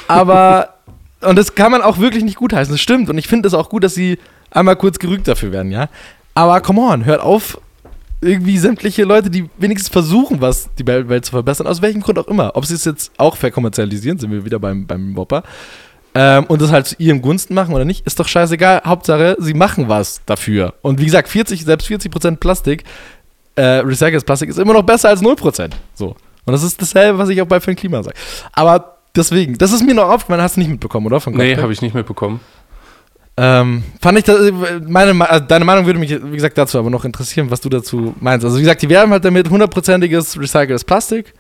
aber, 0.07 0.75
und 1.21 1.37
das 1.37 1.53
kann 1.53 1.71
man 1.71 1.81
auch 1.81 1.99
wirklich 1.99 2.23
nicht 2.23 2.37
gutheißen, 2.37 2.73
das 2.73 2.81
stimmt, 2.81 3.09
und 3.09 3.17
ich 3.17 3.27
finde 3.27 3.47
es 3.47 3.53
auch 3.53 3.69
gut, 3.69 3.83
dass 3.83 3.93
sie 3.93 4.17
einmal 4.49 4.75
kurz 4.75 4.97
gerügt 4.97 5.27
dafür 5.27 5.51
werden, 5.51 5.71
ja, 5.71 5.89
aber 6.33 6.59
come 6.61 6.81
on, 6.81 7.05
hört 7.05 7.21
auf, 7.21 7.59
irgendwie 8.21 8.57
sämtliche 8.57 9.03
Leute, 9.03 9.29
die 9.29 9.49
wenigstens 9.57 9.89
versuchen, 9.89 10.41
was 10.41 10.69
die 10.79 10.87
Welt 10.87 11.25
zu 11.25 11.31
verbessern, 11.31 11.67
aus 11.67 11.81
welchem 11.81 12.01
Grund 12.01 12.17
auch 12.17 12.27
immer. 12.27 12.55
Ob 12.55 12.65
sie 12.65 12.73
es 12.73 12.85
jetzt 12.85 13.11
auch 13.17 13.35
verkommerzialisieren, 13.35 14.17
sind 14.17 14.31
wir 14.31 14.45
wieder 14.45 14.59
beim, 14.59 14.87
beim 14.87 15.13
ähm, 16.15 16.45
und 16.45 16.61
das 16.61 16.71
halt 16.71 16.87
zu 16.87 16.95
ihrem 16.99 17.21
Gunsten 17.21 17.53
machen 17.53 17.73
oder 17.73 17.85
nicht, 17.85 18.05
ist 18.05 18.19
doch 18.19 18.27
scheißegal. 18.27 18.81
Hauptsache, 18.85 19.35
sie 19.39 19.53
machen 19.53 19.89
was 19.89 20.21
dafür. 20.25 20.73
Und 20.81 20.99
wie 20.99 21.05
gesagt, 21.05 21.27
40, 21.29 21.65
selbst 21.65 21.87
40% 21.89 22.37
Plastik, 22.37 22.83
äh, 23.55 23.63
recyceltes 23.63 24.23
Plastik 24.23 24.49
ist 24.49 24.59
immer 24.59 24.73
noch 24.73 24.83
besser 24.83 25.09
als 25.09 25.21
0%. 25.21 25.71
So. 25.95 26.15
Und 26.45 26.53
das 26.53 26.63
ist 26.63 26.81
dasselbe, 26.81 27.17
was 27.17 27.29
ich 27.29 27.41
auch 27.41 27.47
bei 27.47 27.59
für 27.59 27.71
ein 27.71 27.75
Klima 27.77 28.03
sage. 28.03 28.15
Aber 28.51 28.97
deswegen, 29.15 29.57
das 29.57 29.71
ist 29.71 29.83
mir 29.85 29.93
noch 29.93 30.09
aufgefallen, 30.09 30.41
hast 30.41 30.55
du 30.55 30.59
nicht 30.61 30.69
mitbekommen, 30.69 31.05
oder? 31.07 31.19
Von 31.21 31.33
Nee, 31.33 31.55
habe 31.57 31.71
ich 31.71 31.81
nicht 31.81 31.95
mitbekommen. 31.95 32.39
Ähm, 33.35 33.83
fand 33.99 34.19
ich, 34.19 34.25
das, 34.25 34.51
meine, 34.87 35.13
Me- 35.15 35.27
also 35.27 35.43
deine 35.47 35.65
Meinung 35.65 35.87
würde 35.87 35.97
mich, 35.99 36.11
wie 36.11 36.35
gesagt, 36.35 36.55
dazu 36.57 36.77
aber 36.77 36.91
noch 36.91 37.03
interessieren, 37.03 37.49
was 37.49 37.61
du 37.61 37.69
dazu 37.69 38.13
meinst. 38.19 38.45
Also, 38.45 38.57
wie 38.57 38.61
gesagt, 38.61 38.83
die 38.83 38.89
werben 38.89 39.11
halt 39.11 39.25
damit 39.25 39.49
hundertprozentiges 39.49 40.39
recyceltes 40.39 40.83
Plastik. 40.83 41.33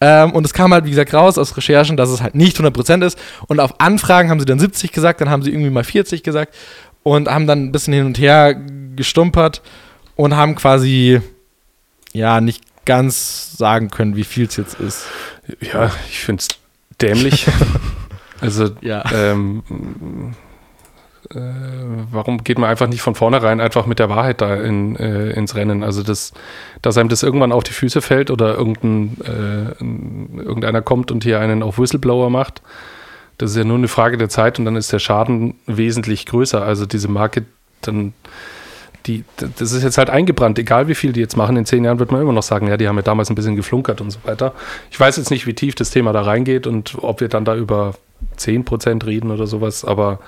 Ähm, 0.00 0.32
und 0.32 0.44
es 0.44 0.52
kam 0.52 0.72
halt, 0.74 0.84
wie 0.84 0.90
gesagt, 0.90 1.14
raus 1.14 1.38
aus 1.38 1.56
Recherchen, 1.56 1.96
dass 1.96 2.10
es 2.10 2.20
halt 2.22 2.34
nicht 2.34 2.58
100% 2.58 3.04
ist. 3.04 3.18
Und 3.48 3.60
auf 3.60 3.80
Anfragen 3.80 4.28
haben 4.30 4.40
sie 4.40 4.46
dann 4.46 4.58
70 4.58 4.92
gesagt, 4.92 5.20
dann 5.20 5.30
haben 5.30 5.42
sie 5.42 5.50
irgendwie 5.50 5.70
mal 5.70 5.84
40 5.84 6.22
gesagt 6.22 6.54
und 7.02 7.28
haben 7.28 7.46
dann 7.46 7.64
ein 7.64 7.72
bisschen 7.72 7.94
hin 7.94 8.04
und 8.06 8.18
her 8.18 8.54
gestumpert 8.94 9.62
und 10.16 10.36
haben 10.36 10.54
quasi, 10.54 11.20
ja, 12.12 12.40
nicht 12.40 12.62
ganz 12.84 13.56
sagen 13.56 13.90
können, 13.90 14.16
wie 14.16 14.24
viel 14.24 14.46
es 14.46 14.56
jetzt 14.56 14.78
ist. 14.80 15.06
Ja, 15.60 15.90
ich 16.10 16.18
finde 16.20 16.42
es 16.42 16.48
dämlich. 17.00 17.46
also, 18.40 18.70
Ja. 18.80 19.04
ähm, 19.12 20.34
äh, 21.34 21.38
warum 22.10 22.44
geht 22.44 22.58
man 22.58 22.70
einfach 22.70 22.86
nicht 22.88 23.02
von 23.02 23.14
vornherein 23.14 23.60
einfach 23.60 23.86
mit 23.86 23.98
der 23.98 24.08
Wahrheit 24.08 24.40
da 24.40 24.54
in, 24.56 24.96
äh, 24.96 25.30
ins 25.30 25.54
Rennen? 25.54 25.82
Also, 25.82 26.02
das, 26.02 26.32
dass 26.82 26.96
einem 26.98 27.08
das 27.08 27.22
irgendwann 27.22 27.52
auf 27.52 27.64
die 27.64 27.72
Füße 27.72 28.00
fällt 28.02 28.30
oder 28.30 28.56
irgendein, 28.56 29.16
äh, 29.24 29.82
ein- 29.82 30.40
irgendeiner 30.44 30.82
kommt 30.82 31.10
und 31.10 31.24
hier 31.24 31.40
einen 31.40 31.62
auf 31.62 31.78
Whistleblower 31.78 32.30
macht, 32.30 32.62
das 33.38 33.50
ist 33.50 33.56
ja 33.56 33.64
nur 33.64 33.76
eine 33.78 33.88
Frage 33.88 34.16
der 34.16 34.28
Zeit 34.28 34.58
und 34.58 34.64
dann 34.64 34.76
ist 34.76 34.92
der 34.92 34.98
Schaden 34.98 35.54
wesentlich 35.66 36.26
größer. 36.26 36.62
Also, 36.62 36.86
diese 36.86 37.08
Marke 37.08 37.44
dann. 37.82 38.12
Die, 39.06 39.22
das 39.58 39.70
ist 39.70 39.84
jetzt 39.84 39.98
halt 39.98 40.10
eingebrannt, 40.10 40.58
egal 40.58 40.88
wie 40.88 40.96
viel 40.96 41.12
die 41.12 41.20
jetzt 41.20 41.36
machen. 41.36 41.56
In 41.56 41.64
zehn 41.64 41.84
Jahren 41.84 42.00
wird 42.00 42.10
man 42.10 42.20
immer 42.20 42.32
noch 42.32 42.42
sagen, 42.42 42.66
ja, 42.66 42.76
die 42.76 42.88
haben 42.88 42.96
ja 42.96 43.02
damals 43.02 43.30
ein 43.30 43.36
bisschen 43.36 43.54
geflunkert 43.54 44.00
und 44.00 44.10
so 44.10 44.18
weiter. 44.24 44.52
Ich 44.90 44.98
weiß 44.98 45.16
jetzt 45.16 45.30
nicht, 45.30 45.46
wie 45.46 45.54
tief 45.54 45.76
das 45.76 45.90
Thema 45.90 46.12
da 46.12 46.22
reingeht 46.22 46.66
und 46.66 46.96
ob 47.02 47.20
wir 47.20 47.28
dann 47.28 47.44
da 47.44 47.54
über 47.54 47.94
10% 48.36 49.06
reden 49.06 49.30
oder 49.30 49.46
sowas, 49.46 49.84
aber 49.84 50.18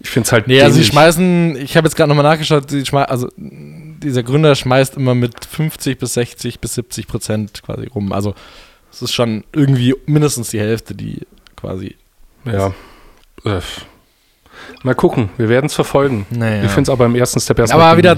ich 0.00 0.10
finde 0.10 0.26
es 0.26 0.32
halt. 0.32 0.46
Nee, 0.46 0.62
also 0.62 0.76
sie 0.76 0.84
schmeißen, 0.84 1.56
ich 1.56 1.76
habe 1.76 1.86
jetzt 1.86 1.96
gerade 1.96 2.08
nochmal 2.08 2.24
nachgeschaut, 2.24 2.70
sie 2.70 2.84
also 2.92 3.28
dieser 3.36 4.22
Gründer 4.22 4.54
schmeißt 4.54 4.96
immer 4.96 5.14
mit 5.14 5.44
50 5.44 5.98
bis 5.98 6.14
60 6.14 6.60
bis 6.60 6.74
70 6.74 7.08
Prozent 7.08 7.62
quasi 7.62 7.88
rum. 7.88 8.12
Also 8.12 8.34
es 8.90 9.02
ist 9.02 9.12
schon 9.12 9.44
irgendwie 9.52 9.94
mindestens 10.06 10.50
die 10.50 10.60
Hälfte, 10.60 10.94
die 10.94 11.26
quasi. 11.56 11.96
Ja. 12.44 12.72
Äh, 13.44 13.60
mal 14.82 14.94
gucken, 14.94 15.30
wir 15.36 15.48
werden 15.48 15.66
es 15.66 15.74
verfolgen. 15.74 16.26
Naja. 16.30 16.64
Ich 16.64 16.70
finde 16.70 16.82
es 16.82 16.90
aber 16.90 17.06
im 17.06 17.14
ersten 17.14 17.40
Step 17.40 17.58
erst 17.58 17.72
Aber 17.72 17.96
wieder, 17.96 18.16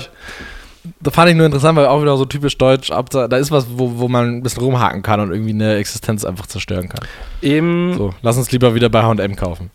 da 1.00 1.10
fand 1.10 1.30
ich 1.30 1.36
nur 1.36 1.46
interessant, 1.46 1.76
weil 1.76 1.86
auch 1.86 2.02
wieder 2.02 2.16
so 2.16 2.24
typisch 2.24 2.56
deutsch, 2.58 2.90
da 2.90 3.36
ist 3.36 3.50
was, 3.50 3.66
wo, 3.70 3.98
wo 3.98 4.08
man 4.08 4.36
ein 4.36 4.42
bisschen 4.42 4.62
rumhaken 4.62 5.02
kann 5.02 5.20
und 5.20 5.32
irgendwie 5.32 5.50
eine 5.50 5.76
Existenz 5.76 6.24
einfach 6.24 6.46
zerstören 6.46 6.88
kann. 6.88 7.00
Im, 7.40 7.94
So, 7.96 8.14
lass 8.22 8.36
uns 8.36 8.50
lieber 8.52 8.74
wieder 8.74 8.88
bei 8.88 9.02
H&M 9.02 9.36
kaufen. 9.36 9.70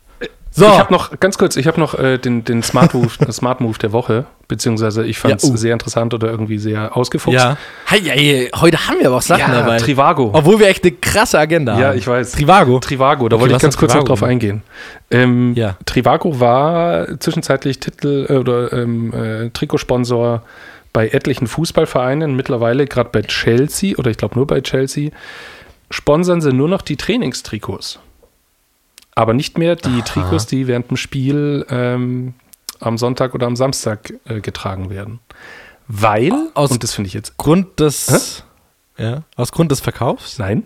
So, 0.58 0.64
Ich 0.68 0.80
habe 0.80 0.94
noch, 0.94 1.20
ganz 1.20 1.38
kurz, 1.38 1.58
ich 1.58 1.68
habe 1.68 1.78
noch 1.82 2.00
äh, 2.00 2.18
den, 2.18 2.46
den 2.46 2.64
Smart, 2.64 2.94
Move, 2.94 3.10
Smart 3.32 3.60
Move 3.60 3.78
der 3.78 3.92
Woche, 3.92 4.26
beziehungsweise 4.48 5.06
ich 5.06 5.18
fand 5.20 5.36
es 5.36 5.44
Ja, 5.50 5.54
uh. 5.54 5.58
sehr 5.58 5.74
interessant 5.74 6.14
oder 6.14 6.30
irgendwie 6.30 6.58
sehr 6.60 6.96
ausgefuchst. 6.96 7.38
ja. 7.38 7.58
Hey, 7.86 8.00
hey, 8.02 8.50
heute 8.56 8.88
haben 8.88 9.00
wir 9.00 9.08
aber 9.08 9.18
auch 9.18 9.22
Sachen 9.22 9.42
Ja, 9.42 9.60
dabei. 9.60 9.78
Trivago. 9.80 10.30
Obwohl 10.32 10.58
wir 10.60 10.68
echt 10.70 10.84
eine 10.86 10.94
krasse 10.94 11.38
Agenda 11.40 11.78
Ja, 11.78 11.88
haben. 11.90 11.98
ich 11.98 12.08
weiß. 12.08 12.32
Trivago. 12.32 12.80
Trivago, 12.80 13.28
da 13.28 13.36
Okay, 13.36 13.42
wollte 13.42 13.56
ich 13.58 13.62
ganz 13.62 13.76
kurz 13.76 13.90
noch 13.94 14.00
Trivago 14.04 14.08
drauf 14.08 14.20
gemacht? 14.20 14.32
eingehen. 14.32 14.64
Ähm, 15.12 15.54
Ja. 15.56 15.76
Trivago 15.86 16.40
war 16.40 17.20
zwischenzeitlich 17.20 17.82
Titel 17.82 18.26
äh, 18.30 18.34
oder 18.38 18.72
ähm, 18.72 19.14
äh, 19.14 19.50
Trikotsponsor 19.50 20.42
bei 20.94 21.10
etlichen 21.10 21.48
Fußballvereinen, 21.48 22.34
mittlerweile 22.34 22.86
gerade 22.86 23.10
bei 23.12 23.24
Chelsea 23.24 23.98
oder 23.98 24.10
ich 24.10 24.16
glaube 24.16 24.36
nur 24.36 24.48
bei 24.48 24.62
Chelsea, 24.62 25.12
sponsern 25.92 26.40
sie 26.40 26.54
nur 26.54 26.70
noch 26.70 26.82
die 26.82 26.96
Trainingstrikots. 26.96 28.00
Aber 29.16 29.34
nicht 29.34 29.58
mehr 29.58 29.76
die 29.78 30.02
Trikots, 30.02 30.46
die 30.46 30.68
während 30.68 30.90
dem 30.90 30.98
Spiel 30.98 31.66
ähm, 31.70 32.34
am 32.82 32.98
Sonntag 32.98 33.34
oder 33.34 33.48
am 33.48 33.56
Samstag 33.56 34.14
äh, 34.26 34.42
getragen 34.42 34.90
werden. 34.90 35.20
Weil, 35.88 36.34
Aus- 36.54 36.72
und 36.72 36.84
das 36.84 36.94
finde 36.94 37.08
ich 37.08 37.14
jetzt, 37.14 37.38
Grund 37.38 37.80
des, 37.80 38.44
ja, 38.98 39.24
aus 39.36 39.52
Grund 39.52 39.72
des 39.72 39.80
Verkaufs? 39.80 40.38
nein, 40.38 40.64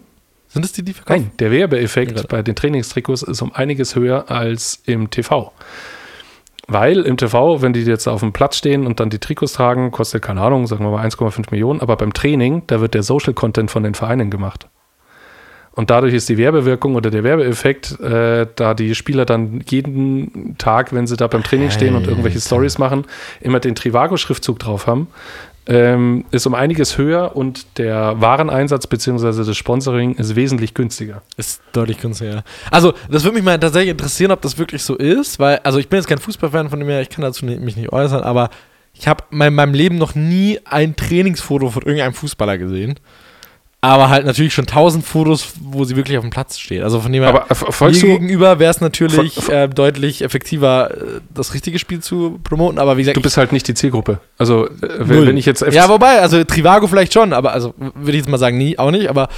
Sind 0.48 0.66
es 0.66 0.72
die, 0.72 0.84
die 0.84 0.94
verkaufen? 0.94 1.24
Nein, 1.24 1.32
der 1.40 1.52
Werbeeffekt 1.52 2.28
bei 2.28 2.42
den 2.42 2.56
Trainingstrikots 2.56 3.22
ist 3.24 3.42
um 3.42 3.54
einiges 3.54 3.96
höher 3.96 4.32
als 4.32 4.82
im 4.86 5.10
TV. 5.10 5.52
Weil 6.68 7.02
im 7.02 7.18
TV, 7.18 7.62
wenn 7.62 7.74
die 7.74 7.82
jetzt 7.82 8.08
auf 8.08 8.20
dem 8.22 8.32
Platz 8.32 8.58
stehen 8.58 8.86
und 8.86 9.00
dann 9.00 9.10
die 9.10 9.20
Trikots 9.20 9.54
tragen, 9.54 9.92
kostet, 9.92 10.22
keine 10.22 10.42
Ahnung, 10.42 10.68
sagen 10.68 10.86
wir 10.86 10.92
mal 10.92 11.06
1,5 11.06 11.48
Millionen, 11.52 11.82
aber 11.82 11.98
beim 11.98 12.14
Training, 12.14 12.64
da 12.68 12.80
wird 12.80 12.94
der 12.94 13.04
Social 13.04 13.34
Content 13.34 13.72
von 13.72 13.84
den 13.84 13.96
Vereinen 13.96 14.30
gemacht. 14.30 14.68
Und 15.74 15.90
dadurch 15.90 16.14
ist 16.14 16.28
die 16.28 16.38
Werbewirkung 16.38 16.96
oder 16.96 17.10
der 17.10 17.24
Werbeeffekt, 17.24 18.00
äh, 18.00 18.48
da 18.56 18.74
die 18.74 18.96
Spieler 18.96 19.26
dann 19.26 19.62
jeden 19.70 20.58
Tag, 20.58 20.94
wenn 20.94 21.08
sie 21.08 21.16
da 21.16 21.28
beim 21.28 21.44
Training 21.44 21.72
stehen 21.72 21.96
und 21.96 22.08
irgendwelche. 22.08 22.40
Stories 22.40 22.78
machen, 22.78 23.06
immer 23.42 23.60
den 23.60 23.76
Trivago-Schriftzug 23.76 24.60
drauf 24.60 24.88
haben, 24.88 25.08
ähm, 25.68 26.26
ist 26.32 26.48
um 26.48 26.56
einiges 26.56 26.98
höher 26.98 27.36
und 27.36 27.78
der 27.78 28.20
Wareneinsatz 28.20 28.88
bzw. 28.88 29.46
das 29.46 29.56
Sponsoring 29.56 30.16
ist 30.16 30.36
wesentlich 30.36 30.74
günstiger. 30.74 31.22
Ist 31.38 31.62
deutlich 31.74 32.00
günstiger. 32.00 32.44
Also, 32.72 32.94
das 33.12 33.24
würde 33.24 33.36
mich 33.36 33.44
mal 33.44 33.60
tatsächlich 33.60 33.92
interessieren, 33.92 34.32
ob 34.32 34.42
das 34.42 34.58
wirklich 34.58 34.82
so 34.82 34.96
ist, 34.96 35.38
weil, 35.40 35.60
also 35.64 35.78
ich 35.78 35.88
bin 35.88 35.98
jetzt 35.98 36.08
kein 36.08 36.18
Fußballfan 36.18 36.70
von 36.70 36.80
dem 36.80 36.90
her, 36.90 37.02
ich 37.02 37.10
kann 37.10 37.22
dazu 37.22 37.46
nicht, 37.46 37.62
mich 37.62 37.76
nicht 37.78 37.92
äußern, 37.92 38.22
aber 38.22 38.50
Ich 38.94 39.08
habe 39.08 39.24
in 39.32 39.56
meinem 39.56 39.74
Leben 39.74 39.98
noch 39.98 40.16
nie 40.16 40.60
ein 40.66 40.96
Trainingsfoto 40.96 41.70
von 41.70 41.84
irgendeinem 41.84 42.14
Fußballer 42.14 42.58
gesehen. 42.58 42.96
Aber 43.82 44.10
halt 44.10 44.26
natürlich 44.26 44.54
schon 44.54 44.66
tausend 44.66 45.06
Fotos, 45.06 45.54
wo 45.62 45.86
sie 45.86 45.96
wirklich 45.96 46.18
auf 46.18 46.24
dem 46.24 46.32
Platz 46.32 46.60
steht. 46.60 46.84
Also 46.84 47.00
von 47.00 47.14
dem 47.14 47.24
her, 47.24 47.46
mir 47.80 47.92
gegenüber 47.92 48.60
wäre 48.60 48.72
es 48.72 48.82
natürlich 48.82 49.48
äh, 49.50 49.70
deutlich 49.70 50.22
effektiver, 50.22 50.92
äh, 50.92 51.22
das 51.34 51.54
richtige 51.54 51.80
Spiel 51.80 52.02
zu 52.02 52.42
promoten. 52.44 52.78
Aber 52.78 52.98
wie 52.98 53.04
gesagt, 53.04 53.16
du 53.16 53.22
bist 53.22 53.38
halt 53.38 53.54
nicht 53.54 53.70
die 53.70 53.76
Zielgruppe. 53.76 54.20
Also, 54.38 54.68
äh, 54.68 54.72
wenn, 54.82 55.28
wenn 55.28 55.38
ich 55.38 55.46
jetzt 55.46 55.64
FC 55.64 55.74
Ja, 55.74 55.88
wobei, 55.88 56.20
also 56.20 56.44
Trivago 56.44 56.88
vielleicht 56.88 57.14
schon, 57.14 57.32
aber 57.32 57.54
also 57.54 57.74
würde 57.78 58.12
ich 58.12 58.18
jetzt 58.18 58.30
mal 58.30 58.38
sagen, 58.38 58.58
nie, 58.58 58.78
auch 58.78 58.92
nicht, 58.92 59.10
aber 59.10 59.30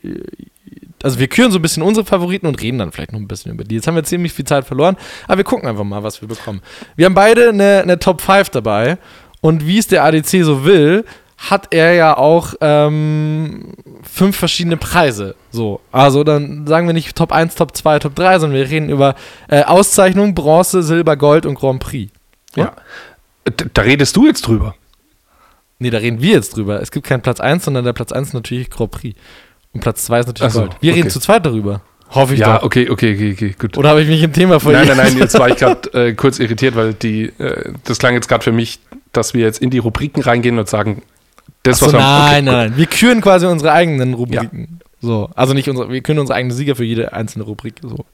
also 1.03 1.19
wir 1.19 1.29
küren 1.29 1.51
so 1.53 1.59
ein 1.59 1.63
bisschen 1.63 1.83
unsere 1.83 2.07
Favoriten 2.07 2.47
und 2.47 2.61
reden 2.63 2.79
dann 2.79 2.93
vielleicht 2.93 3.13
noch 3.13 3.21
ein 3.21 3.29
bisschen 3.29 3.53
über 3.53 3.65
die. 3.65 3.77
Jetzt 3.77 3.87
haben 3.87 3.95
wir 3.97 4.05
ziemlich 4.05 4.33
viel 4.33 4.45
Zeit 4.45 4.65
verloren, 4.67 4.97
aber 5.29 5.39
wir 5.39 5.45
gucken 5.45 5.69
einfach 5.69 5.85
mal, 5.85 6.03
was 6.03 6.21
wir 6.21 6.29
bekommen. 6.29 6.63
Wir 6.97 7.07
haben 7.07 7.15
beide 7.15 7.51
eine, 7.51 7.81
eine 7.83 7.99
Top 7.99 8.21
5 8.21 8.51
dabei 8.51 8.99
und 9.41 9.67
wie 9.67 9.79
es 9.79 9.87
der 9.87 10.05
ADC 10.05 10.43
so 10.45 10.65
will, 10.65 11.05
hat 11.39 11.75
er 11.75 11.93
ja 11.93 12.17
auch 12.17 12.55
ähm, 12.63 13.75
fünf 14.03 14.37
verschiedene 14.37 14.79
Preise. 14.79 15.35
So, 15.51 15.81
also 15.93 16.25
dann 16.25 16.67
sagen 16.67 16.87
wir 16.87 16.95
nicht 16.95 17.15
Top 17.15 17.31
1, 17.31 17.55
Top 17.57 17.77
2, 17.77 17.99
Top 17.99 18.15
3, 18.15 18.39
sondern 18.39 18.59
wir 18.59 18.71
reden 18.71 18.89
über 18.89 19.15
äh, 19.49 19.63
Auszeichnung, 19.65 20.35
Bronze, 20.35 20.83
Silber, 20.83 21.17
Gold 21.19 21.45
und 21.45 21.57
Grand 21.57 21.81
Prix. 21.81 22.11
Ja. 22.55 22.73
D- 23.47 23.67
Da 23.75 23.83
redest 23.83 24.17
du 24.17 24.27
jetzt 24.27 24.47
drüber. 24.47 24.75
Nee, 25.79 25.91
da 25.91 25.99
reden 25.99 26.23
wir 26.23 26.33
jetzt 26.33 26.57
drüber. 26.57 26.81
Es 26.81 26.91
gibt 26.91 27.07
keinen 27.07 27.21
Platz 27.21 27.39
1, 27.39 27.67
sondern 27.67 27.85
der 27.85 27.93
Platz 27.93 28.13
1 28.13 28.29
ist 28.29 28.35
natürlich 28.35 28.71
Grand 28.71 28.91
Prix. 28.93 29.15
Und 29.77 29.81
Platz 29.81 30.05
2 30.07 30.21
ist 30.21 30.27
natürlich 30.27 30.53
so, 30.53 30.61
Gold. 30.61 30.77
Wir 30.81 30.93
okay. 30.93 31.01
reden 31.01 31.11
zu 31.11 31.21
zweit 31.21 31.45
darüber. 31.45 31.83
Hoffe 32.11 32.35
ich 32.35 32.41
Ja, 32.41 32.59
doch. 32.59 32.65
okay, 32.65 32.89
okay, 32.89 33.15
okay, 33.15 33.33
okay, 33.33 33.55
gut. 33.59 33.77
Oder 33.77 33.91
habe 33.91 34.01
ich 34.01 34.09
mich 34.09 34.23
im 34.23 34.33
Thema 34.33 34.59
verloren? 34.59 34.87
Nein, 34.87 34.97
nein, 34.97 35.07
nein, 35.09 35.19
jetzt 35.19 35.39
war 35.39 35.49
ich 35.49 35.57
gerade 35.57 35.93
äh, 36.09 36.15
kurz 36.15 36.39
irritiert, 36.39 36.75
weil 36.77 36.95
die, 36.95 37.25
äh, 37.39 37.73
das 37.85 37.99
klang 37.99 38.15
jetzt 38.15 38.29
gerade 38.29 38.43
für 38.43 38.53
mich, 38.53 38.81
dass 39.13 39.35
wir 39.35 39.43
jetzt 39.43 39.61
in 39.61 39.69
die 39.71 39.79
Rubriken 39.79 40.23
reingehen 40.23 40.59
und 40.59 40.69
sagen, 40.69 41.03
das, 41.63 41.83
Achso, 41.83 41.87
was 41.87 41.93
wir 41.93 41.99
nein, 42.01 42.15
okay, 42.15 42.31
nein, 42.31 42.45
gut. 42.45 42.55
nein. 42.55 42.77
Wir 42.77 42.87
küren 42.87 43.21
quasi 43.21 43.47
unsere 43.47 43.73
eigenen 43.73 44.15
Rubriken. 44.15 44.81
So, 45.03 45.29
also 45.35 45.53
nicht 45.53 45.69
unsere, 45.69 45.93
wir 45.93 46.01
küren 46.01 46.19
unsere 46.19 46.39
eigenen 46.39 46.57
Sieger 46.57 46.75
für 46.75 46.85
jede 46.85 47.13
einzelne 47.13 47.45
Rubrik. 47.45 47.75
So. 47.83 48.07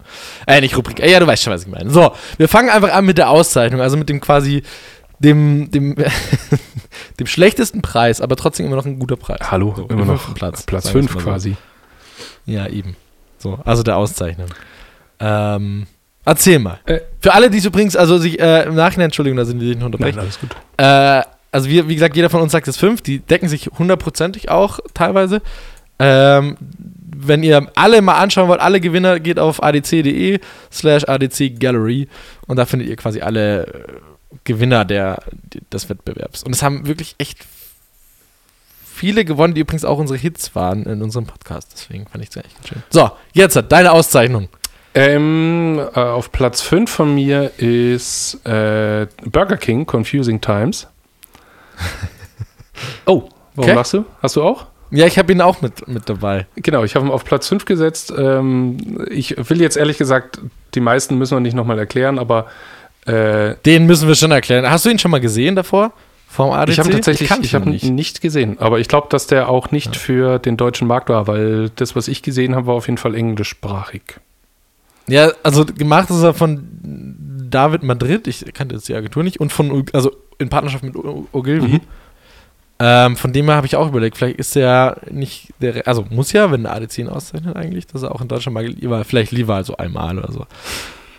Äh, 0.47 0.61
nicht 0.61 0.77
Rubrik. 0.77 1.01
Äh, 1.01 1.11
ja, 1.13 1.21
du 1.21 1.27
weißt 1.27 1.43
schon, 1.43 1.53
was 1.53 1.63
ich 1.63 1.69
meine. 1.69 1.91
So, 1.91 2.13
wir 2.39 2.49
fangen 2.49 2.71
einfach 2.71 2.93
an 2.93 3.05
mit 3.05 3.19
der 3.19 3.31
Auszeichnung, 3.31 3.81
also 3.81 3.97
mit 3.97 4.09
dem 4.09 4.21
quasi 4.21 4.63
dem, 5.23 5.71
dem, 5.71 5.95
dem 7.21 7.27
schlechtesten 7.27 7.83
Preis, 7.83 8.21
aber 8.21 8.37
trotzdem 8.37 8.67
immer 8.67 8.77
noch 8.77 8.87
ein 8.87 8.99
guter 8.99 9.17
Preis. 9.17 9.39
Hallo, 9.51 9.75
So, 9.77 9.87
immer 9.87 10.05
noch 10.05 10.35
Platz, 10.35 10.65
Platz 10.65 10.85
sagen 10.85 10.95
wir's 10.97 11.07
5 11.07 11.15
mal 11.15 11.21
so. 11.21 11.29
quasi. 11.31 11.57
Ja, 12.47 12.67
eben. 12.67 12.97
So, 13.39 13.59
also 13.65 13.83
der 13.83 13.97
Auszeichnung. 13.97 14.49
Ähm, 15.21 15.87
erzähl 16.25 16.59
mal. 16.59 16.81
Äh. 16.87 17.01
Für 17.21 17.35
alle, 17.35 17.51
die 17.51 17.59
es 17.59 17.65
übrigens, 17.65 17.97
also 17.97 18.19
sich 18.19 18.41
äh, 18.41 18.65
im 18.65 18.75
Nachhinein, 18.75 19.07
Entschuldigung, 19.07 19.37
da 19.37 19.45
sind 19.45 19.61
wir 19.61 19.75
nicht 19.75 19.85
unterbrechen. 19.85 20.19
alles 20.19 20.39
gut. 20.41 20.51
Äh, 20.77 21.23
also 21.53 21.69
wir, 21.69 21.89
wie 21.89 21.95
gesagt, 21.95 22.17
jeder 22.17 22.31
von 22.31 22.41
uns 22.41 22.53
sagt 22.53 22.67
es 22.67 22.77
fünf, 22.77 23.03
die 23.03 23.19
decken 23.21 23.49
sich 23.49 23.71
hundertprozentig 23.79 24.51
auch 24.51 24.81
teilweise. 24.95 25.43
Ähm, 25.99 26.57
wenn 27.15 27.43
ihr 27.43 27.71
alle 27.77 28.03
mal 28.03 28.17
anschauen 28.19 28.49
wollt, 28.49 28.61
alle 28.61 28.81
Gewinner, 28.81 29.21
geht 29.21 29.39
auf 29.39 29.63
adc.de 29.63 30.41
slash 30.73 31.05
adcgallery 31.07 32.09
und 32.47 32.57
da 32.57 32.65
findet 32.65 32.89
ihr 32.89 32.97
quasi 32.97 33.21
alle 33.21 33.67
äh, 33.67 33.83
Gewinner 34.45 34.85
der, 34.85 35.23
des 35.73 35.89
Wettbewerbs. 35.89 36.43
Und 36.43 36.53
es 36.55 36.63
haben 36.63 36.87
wirklich 36.87 37.15
echt 37.19 37.39
viele 38.85 39.25
gewonnen, 39.25 39.55
die 39.55 39.61
übrigens 39.63 39.85
auch 39.85 39.99
unsere 39.99 40.19
Hits 40.19 40.55
waren 40.55 40.85
in 40.85 41.03
unserem 41.03 41.27
Podcast. 41.27 41.71
Deswegen 41.73 42.07
fand 42.07 42.23
ich 42.25 42.31
es 42.31 42.37
echt 42.37 42.69
schön. 42.69 42.83
So, 42.91 43.11
jetzt 43.33 43.59
deine 43.69 43.93
Auszeichnung. 43.93 44.49
Ähm, 44.95 45.81
äh, 45.95 45.99
auf 46.01 46.33
Platz 46.33 46.61
5 46.61 46.91
von 46.91 47.15
mir 47.15 47.51
ist 47.57 48.35
äh, 48.45 49.07
Burger 49.25 49.57
King 49.57 49.87
Confusing 49.87 50.41
Times. 50.41 50.87
Oh, 53.07 53.29
warum 53.55 53.71
Okay. 53.71 53.73
lachst 53.75 53.93
du? 53.95 54.05
Hast 54.23 54.37
du 54.37 54.43
auch? 54.43 54.67
Ja, 54.91 55.07
ich 55.07 55.19
habe 55.19 55.33
ihn 55.33 55.41
auch 55.41 55.63
mit, 55.63 55.87
mit 55.89 56.09
dabei. 56.09 56.47
Genau, 56.57 56.85
ich 56.85 56.95
habe 56.97 57.07
ihn 57.07 57.13
auf 57.13 57.25
Platz 57.25 57.49
5 57.49 57.65
gesetzt. 57.65 58.13
Ähm, 58.17 59.07
ich 59.11 59.37
will 59.49 59.61
jetzt 59.61 59.77
ehrlich 59.77 59.99
gesagt, 59.99 60.41
die 60.75 60.81
meisten 60.81 61.17
müssen 61.17 61.37
wir 61.37 61.41
nicht 61.41 61.55
nochmal 61.55 61.79
erklären, 61.79 62.19
aber 62.19 62.47
äh, 63.07 63.55
Den 63.65 63.87
müssen 63.87 64.09
wir 64.09 64.15
schon 64.15 64.31
erklären. 64.31 64.69
Hast 64.69 64.85
du 64.85 64.91
ihn 64.91 64.99
schon 64.99 65.11
mal 65.11 65.21
gesehen 65.21 65.57
davor? 65.57 65.93
Vom 66.29 66.51
ADC? 66.51 66.71
ich 66.71 66.79
habe 66.79 66.89
ihn 66.89 66.95
tatsächlich 66.95 67.31
ich 67.43 67.55
habe 67.55 67.69
ihn 67.69 67.79
ihn 67.79 67.95
nicht 67.95 68.21
gesehen. 68.21 68.59
Aber 68.59 68.81
ich 68.81 68.89
glaube, 68.89 69.09
dass 69.11 69.27
der 69.27 69.49
auch 69.49 69.71
nicht 69.71 69.97
für 69.97 70.39
den 70.39 70.57
deutschen 70.57 70.89
Markt 70.89 71.09
war, 71.11 71.27
weil 71.27 71.71
das, 71.77 71.95
was 71.95 72.09
ich 72.09 72.23
gesehen 72.23 72.55
habe, 72.55 72.69
war 72.69 72.75
auf 72.75 72.87
jeden 72.87 72.97
Fall 72.97 73.15
englischsprachig. 73.15 74.03
Ja, 75.09 75.33
also 75.43 75.67
gemacht 75.67 76.11
ist 76.11 76.23
er 76.23 76.33
von 76.33 76.67
David 77.51 77.83
Madrid, 77.83 78.27
ich 78.29 78.45
kannte 78.55 78.77
jetzt 78.77 78.89
die 78.89 78.95
Agentur 78.95 79.23
nicht, 79.23 79.41
und 79.41 79.53
von, 79.53 79.85
also 79.93 80.13
in 80.39 80.49
Partnerschaft 80.49 80.85
mit 80.85 80.95
Ogilvy. 80.97 81.75
Mhm. 81.75 81.81
Ähm, 82.79 83.17
von 83.17 83.33
dem 83.33 83.47
her 83.47 83.57
habe 83.57 83.67
ich 83.67 83.77
auch 83.77 83.89
überlegt, 83.89 84.17
vielleicht 84.17 84.39
ist 84.39 84.57
er 84.57 84.97
nicht 85.11 85.53
der, 85.61 85.87
also 85.87 86.05
muss 86.11 86.33
ja, 86.33 86.51
wenn 86.51 86.63
der 86.63 86.75
ADC 86.75 86.99
ihn 86.99 87.09
auszeichnet 87.09 87.55
eigentlich, 87.55 87.87
dass 87.87 88.03
er 88.03 88.13
auch 88.13 88.21
in 88.21 88.29
Deutschland 88.29 88.55
mal 88.55 88.65
lieber, 88.65 89.05
vielleicht 89.05 89.33
lieber 89.33 89.55
also 89.55 89.77
einmal 89.77 90.19
oder 90.19 90.33
so. 90.33 90.47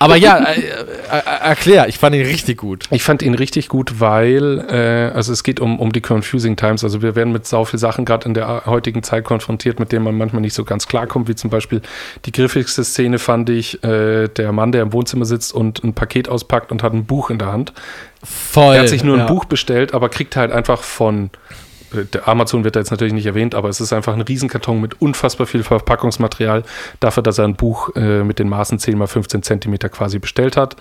Aber 0.03 0.17
ja, 0.17 0.37
äh, 0.37 0.59
äh, 0.59 0.83
äh, 1.11 1.43
erklär, 1.43 1.87
ich 1.87 1.97
fand 1.97 2.13
ihn 2.13 2.25
richtig 2.25 2.57
gut. 2.57 2.87
Ich 2.91 3.03
fand 3.03 3.21
ihn 3.21 3.35
richtig 3.35 3.69
gut, 3.69 4.01
weil, 4.01 4.59
äh, 4.69 5.15
also 5.15 5.31
es 5.31 5.43
geht 5.43 5.61
um, 5.61 5.79
um 5.79 5.93
die 5.93 6.01
Confusing 6.01 6.57
Times. 6.57 6.83
Also 6.83 7.01
wir 7.01 7.15
werden 7.15 7.31
mit 7.31 7.47
sau 7.47 7.63
viel 7.63 7.79
Sachen 7.79 8.03
gerade 8.03 8.27
in 8.27 8.33
der 8.33 8.65
heutigen 8.65 9.01
Zeit 9.01 9.23
konfrontiert, 9.23 9.79
mit 9.79 9.93
denen 9.93 10.03
man 10.03 10.17
manchmal 10.17 10.41
nicht 10.41 10.55
so 10.55 10.65
ganz 10.65 10.87
klarkommt, 10.87 11.29
wie 11.29 11.35
zum 11.35 11.49
Beispiel 11.49 11.81
die 12.25 12.33
griffigste 12.33 12.83
Szene 12.83 13.17
fand 13.17 13.49
ich, 13.49 13.81
äh, 13.85 14.27
der 14.27 14.51
Mann, 14.51 14.73
der 14.73 14.81
im 14.81 14.91
Wohnzimmer 14.91 15.23
sitzt 15.23 15.53
und 15.53 15.81
ein 15.85 15.93
Paket 15.93 16.27
auspackt 16.27 16.73
und 16.73 16.83
hat 16.83 16.91
ein 16.91 17.05
Buch 17.05 17.29
in 17.29 17.37
der 17.37 17.53
Hand. 17.53 17.71
Voll. 18.23 18.75
Er 18.75 18.81
hat 18.81 18.89
sich 18.89 19.05
nur 19.05 19.15
ein 19.15 19.21
ja. 19.21 19.27
Buch 19.27 19.45
bestellt, 19.45 19.93
aber 19.93 20.09
kriegt 20.09 20.35
halt 20.35 20.51
einfach 20.51 20.81
von 20.81 21.25
äh, 21.25 21.29
Amazon 22.25 22.63
wird 22.63 22.75
da 22.75 22.79
jetzt 22.79 22.91
natürlich 22.91 23.13
nicht 23.13 23.25
erwähnt, 23.25 23.55
aber 23.55 23.69
es 23.69 23.79
ist 23.81 23.93
einfach 23.93 24.13
ein 24.13 24.21
Riesenkarton 24.21 24.79
mit 24.81 25.01
unfassbar 25.01 25.47
viel 25.47 25.63
Verpackungsmaterial 25.63 26.63
dafür, 26.99 27.23
dass 27.23 27.37
er 27.37 27.45
ein 27.45 27.55
Buch 27.55 27.95
äh, 27.95 28.23
mit 28.23 28.39
den 28.39 28.49
Maßen 28.49 28.79
10 28.79 28.97
mal 28.97 29.07
15 29.07 29.43
Zentimeter 29.43 29.89
quasi 29.89 30.19
bestellt 30.19 30.57
hat. 30.57 30.75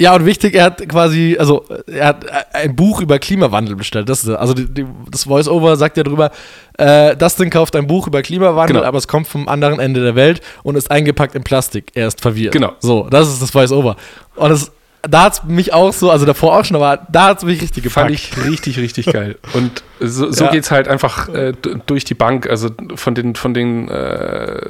Ja, 0.00 0.12
und 0.16 0.26
wichtig, 0.26 0.56
er 0.56 0.64
hat 0.64 0.88
quasi, 0.88 1.36
also 1.38 1.64
er 1.86 2.08
hat 2.08 2.26
ein 2.52 2.74
Buch 2.74 3.00
über 3.00 3.20
Klimawandel 3.20 3.76
bestellt. 3.76 4.08
Das 4.08 4.28
also 4.28 4.52
die, 4.52 4.66
die, 4.66 4.84
das 5.08 5.24
Voice-Over 5.24 5.76
sagt 5.76 5.96
ja 5.96 6.02
drüber, 6.02 6.32
äh, 6.78 7.16
Dustin 7.16 7.48
kauft 7.48 7.76
ein 7.76 7.86
Buch 7.86 8.08
über 8.08 8.20
Klimawandel, 8.22 8.76
Genau. 8.78 8.88
aber 8.88 8.98
es 8.98 9.06
kommt 9.06 9.28
vom 9.28 9.46
anderen 9.48 9.78
Ende 9.78 10.02
der 10.02 10.16
Welt 10.16 10.40
und 10.64 10.74
ist 10.74 10.90
eingepackt 10.90 11.36
in 11.36 11.44
Plastik. 11.44 11.92
Er 11.94 12.08
ist 12.08 12.20
verwirrt. 12.20 12.52
Genau. 12.52 12.72
So, 12.80 13.06
das 13.08 13.28
ist 13.28 13.40
das 13.40 13.52
Voice-Over. 13.52 13.94
Und 14.34 14.50
es 14.50 14.72
da 15.08 15.24
hat 15.24 15.32
es 15.34 15.44
mich 15.44 15.72
auch 15.72 15.92
so, 15.92 16.10
also 16.10 16.24
davor 16.26 16.58
auch 16.58 16.64
schon, 16.64 16.76
aber 16.76 17.06
da 17.10 17.26
hat 17.28 17.38
es 17.38 17.44
mich 17.44 17.60
richtig 17.62 17.90
Fand 17.90 18.08
gepackt. 18.08 18.36
ich 18.38 18.50
richtig, 18.50 18.78
richtig 18.78 19.06
geil. 19.06 19.36
Und 19.52 19.82
so, 20.00 20.30
so 20.30 20.44
Ja. 20.44 20.50
geht 20.50 20.64
es 20.64 20.70
halt 20.70 20.88
einfach 20.88 21.28
äh, 21.28 21.52
durch 21.86 22.04
die 22.04 22.14
Bank. 22.14 22.48
Also 22.48 22.70
von 22.94 23.14
den, 23.14 23.34
von 23.34 23.54
den, 23.54 23.88
äh, 23.88 24.60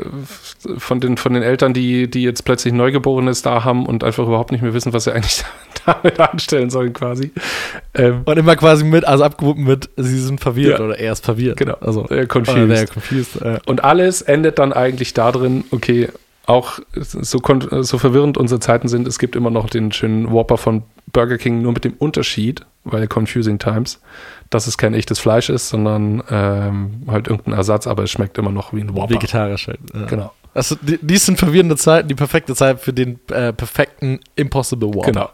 von 0.78 1.00
den, 1.00 1.16
von 1.16 1.32
den 1.34 1.42
Eltern, 1.42 1.74
die, 1.74 2.08
die 2.10 2.22
jetzt 2.22 2.44
plötzlich 2.44 2.72
Neugeborenes 2.72 3.42
da 3.42 3.64
haben 3.64 3.86
und 3.86 4.04
einfach 4.04 4.26
überhaupt 4.26 4.52
nicht 4.52 4.62
mehr 4.62 4.74
wissen, 4.74 4.92
was 4.92 5.04
sie 5.04 5.12
eigentlich 5.14 5.44
damit 5.86 6.18
anstellen 6.20 6.70
sollen, 6.70 6.92
quasi. 6.92 7.32
Ähm, 7.94 8.22
Und 8.24 8.36
immer 8.38 8.56
quasi 8.56 8.84
mit, 8.84 9.04
also 9.06 9.24
abgewoben 9.24 9.64
mit, 9.64 9.90
sie 9.96 10.20
sind 10.20 10.40
verwirrt 10.40 10.78
Ja. 10.78 10.84
oder 10.84 10.98
er 10.98 11.12
ist 11.12 11.24
verwirrt. 11.24 11.56
Genau. 11.58 11.76
Also, 11.80 12.08
Äh, 12.08 12.26
confused. 12.26 12.92
Confused. 12.92 13.42
Äh. 13.42 13.58
Und 13.66 13.84
alles 13.84 14.22
endet 14.22 14.58
dann 14.58 14.72
eigentlich 14.72 15.14
darin, 15.14 15.64
okay, 15.70 16.08
auch 16.46 16.78
so, 16.94 17.40
so 17.40 17.98
verwirrend 17.98 18.36
unsere 18.36 18.60
Zeiten 18.60 18.88
sind, 18.88 19.08
es 19.08 19.18
gibt 19.18 19.36
immer 19.36 19.50
noch 19.50 19.70
den 19.70 19.92
schönen 19.92 20.30
Whopper 20.30 20.58
von 20.58 20.82
Burger 21.12 21.38
King, 21.38 21.62
nur 21.62 21.72
mit 21.72 21.84
dem 21.84 21.94
Unterschied, 21.94 22.66
weil 22.84 23.06
Confusing 23.06 23.58
Times, 23.58 24.00
dass 24.50 24.66
es 24.66 24.76
kein 24.76 24.94
echtes 24.94 25.18
Fleisch 25.18 25.48
ist, 25.48 25.68
sondern 25.68 26.22
ähm, 26.30 27.02
halt 27.06 27.28
irgendein 27.28 27.54
Ersatz, 27.54 27.86
aber 27.86 28.02
es 28.02 28.10
schmeckt 28.10 28.36
immer 28.36 28.52
noch 28.52 28.72
wie 28.72 28.80
ein 28.80 28.94
Whopper. 28.94 29.14
Vegetarisch 29.14 29.68
halt. 29.68 29.78
Ja. 29.94 30.06
Genau. 30.06 30.32
Also, 30.52 30.76
die, 30.80 30.98
dies 31.00 31.26
sind 31.26 31.38
verwirrende 31.38 31.76
Zeiten, 31.76 32.08
die 32.08 32.14
perfekte 32.14 32.54
Zeit 32.54 32.80
für 32.80 32.92
den 32.92 33.18
äh, 33.30 33.52
perfekten 33.52 34.20
Impossible 34.36 34.94
Whopper. 34.94 35.12
Genau. 35.12 35.30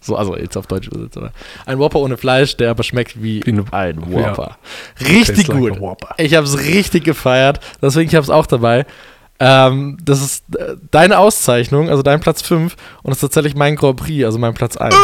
So, 0.00 0.16
also 0.16 0.36
jetzt 0.36 0.56
auf 0.56 0.66
Deutsch 0.66 0.88
übersetzt. 0.88 1.18
Oder? 1.18 1.32
Ein 1.66 1.78
Whopper 1.78 2.00
ohne 2.00 2.16
Fleisch, 2.16 2.56
der 2.56 2.70
aber 2.70 2.82
schmeckt 2.82 3.22
wie, 3.22 3.44
Wie 3.44 3.52
ein 3.52 4.10
Whopper. 4.10 4.56
Richtig 4.98 5.26
Tastes 5.26 5.48
like 5.48 5.58
gut. 5.58 5.80
Whopper. 5.80 6.14
Ich 6.16 6.34
habe 6.34 6.46
es 6.46 6.58
richtig 6.58 7.04
gefeiert, 7.04 7.60
deswegen 7.82 8.08
ich 8.08 8.14
habe 8.14 8.24
es 8.24 8.30
auch 8.30 8.46
dabei. 8.46 8.86
Ähm, 9.42 9.96
das 10.04 10.20
ist 10.20 10.44
äh, 10.54 10.76
deine 10.90 11.18
Auszeichnung, 11.18 11.88
also 11.88 12.02
dein 12.02 12.20
Platz 12.20 12.42
5 12.42 12.76
und 13.02 13.10
das 13.10 13.16
ist 13.16 13.22
tatsächlich 13.22 13.54
mein 13.54 13.74
Grand 13.74 13.96
Prix, 13.96 14.24
also 14.26 14.38
mein 14.38 14.52
Platz 14.52 14.76
1. 14.76 14.94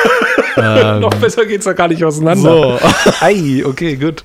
ähm, 0.56 1.00
Noch 1.00 1.14
besser 1.14 1.46
geht's 1.46 1.66
da 1.66 1.72
gar 1.72 1.86
nicht 1.86 2.04
auseinander. 2.04 2.78
so. 2.78 2.80
Ei, 3.20 3.62
okay, 3.64 3.94
gut. 3.94 4.24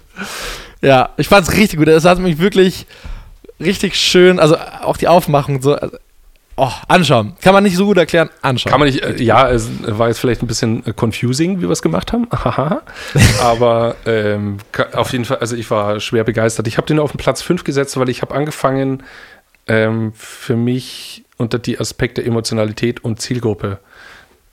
Ja, 0.81 1.09
ich 1.17 1.27
fand 1.27 1.47
es 1.47 1.53
richtig 1.55 1.77
gut. 1.77 1.87
Es 1.87 2.05
hat 2.05 2.17
mich 2.17 2.39
wirklich 2.39 2.87
richtig 3.59 3.95
schön, 3.95 4.39
also 4.39 4.57
auch 4.81 4.97
die 4.97 5.07
Aufmachung 5.07 5.61
so. 5.61 5.75
Also, 5.75 5.95
oh, 6.57 6.71
anschauen. 6.87 7.33
Kann 7.41 7.53
man 7.53 7.63
nicht 7.63 7.75
so 7.75 7.85
gut 7.85 7.97
erklären. 7.97 8.29
Anschauen. 8.41 8.71
Kann 8.71 8.79
man 8.79 8.89
nicht, 8.89 9.03
äh, 9.03 9.21
ja, 9.21 9.47
es 9.47 9.69
war 9.85 10.07
jetzt 10.07 10.19
vielleicht 10.19 10.41
ein 10.41 10.47
bisschen 10.47 10.83
äh, 10.87 10.93
confusing, 10.93 11.59
wie 11.59 11.63
wir 11.63 11.69
es 11.69 11.83
gemacht 11.83 12.11
haben. 12.13 12.27
Aber 13.41 13.95
ähm, 14.07 14.57
auf 14.93 15.11
jeden 15.11 15.25
Fall, 15.25 15.37
also 15.37 15.55
ich 15.55 15.69
war 15.69 15.99
schwer 15.99 16.23
begeistert. 16.23 16.65
Ich 16.67 16.77
habe 16.77 16.87
den 16.87 16.97
auf 16.97 17.11
den 17.11 17.19
Platz 17.19 17.43
5 17.43 17.63
gesetzt, 17.63 17.99
weil 17.99 18.09
ich 18.09 18.23
habe 18.23 18.33
angefangen, 18.33 19.03
ähm, 19.67 20.13
für 20.15 20.55
mich 20.55 21.23
unter 21.37 21.59
die 21.59 21.79
Aspekte 21.79 22.23
Emotionalität 22.23 23.03
und 23.03 23.21
Zielgruppe, 23.21 23.79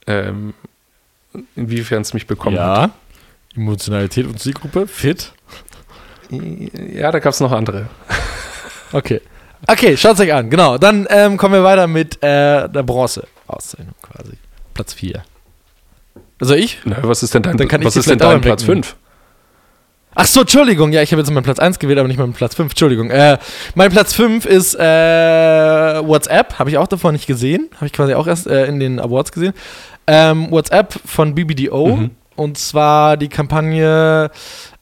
ähm, 0.07 0.55
inwiefern 1.57 2.03
es 2.03 2.15
mich 2.15 2.27
bekommen 2.27 2.59
hat. 2.59 2.91
ja. 2.91 2.91
Emotionalität 3.57 4.27
und 4.27 4.39
Zielgruppe, 4.39 4.87
fit. 4.87 5.33
Ja, 6.31 7.11
da 7.11 7.19
gab 7.19 7.33
es 7.33 7.41
noch 7.41 7.53
andere. 7.53 7.89
Okay. 8.93 9.21
Okay, 9.67 9.97
schaut's 9.97 10.21
euch 10.21 10.33
an. 10.33 10.51
Genau. 10.51 10.79
Dann 10.79 11.07
ähm, 11.11 11.37
kommen 11.37 11.55
wir 11.55 11.65
weiter 11.65 11.87
mit 11.87 12.23
äh, 12.23 12.69
der 12.69 12.83
Bronze-Auszeichnung 12.83 13.95
quasi. 14.03 14.33
Platz 14.75 14.95
4. 14.95 15.23
Also 16.41 16.55
ich? 16.55 16.79
Na, 16.85 16.99
was 17.03 17.23
ist 17.23 17.35
denn 17.35 17.43
dein, 17.43 17.57
Dann 17.57 17.67
kann 17.69 17.81
ich 17.81 17.87
was 17.87 17.97
ist 17.97 18.09
denn 18.09 18.19
dein 18.19 18.41
Platz 18.41 18.63
entdecken. 18.63 18.85
5? 18.85 18.97
Ach 20.21 20.27
so, 20.27 20.41
Entschuldigung. 20.41 20.91
Ja, 20.91 21.01
ich 21.01 21.13
habe 21.13 21.23
jetzt 21.23 21.31
meinen 21.31 21.45
Platz 21.45 21.61
1 21.61 21.79
gewählt, 21.79 21.97
aber 22.01 22.09
nicht 22.09 22.19
meinen 22.19 22.33
Platz 22.33 22.57
5. 22.57 22.73
Entschuldigung. 22.73 23.09
Äh, 23.09 23.39
mein 23.77 23.93
Platz 23.93 24.15
5 24.15 24.47
ist 24.47 24.75
äh, 24.75 24.81
WhatsApp. 24.81 26.59
Habe 26.59 26.71
ich 26.71 26.77
auch 26.77 26.89
davor 26.89 27.13
nicht 27.13 27.29
gesehen. 27.29 27.69
Habe 27.77 27.87
ich 27.87 27.93
quasi 27.93 28.15
auch 28.15 28.27
erst 28.27 28.49
äh, 28.49 28.67
in 28.67 28.81
den 28.81 28.99
Awards 28.99 29.31
gesehen. 29.31 29.53
Ähm, 30.09 30.51
WhatsApp 30.51 30.99
von 31.05 31.37
BBDO. 31.37 31.87
Mhm. 31.87 32.11
Und 32.35 32.59
zwar 32.59 33.17
die 33.17 33.29
Kampagne, 33.29 34.33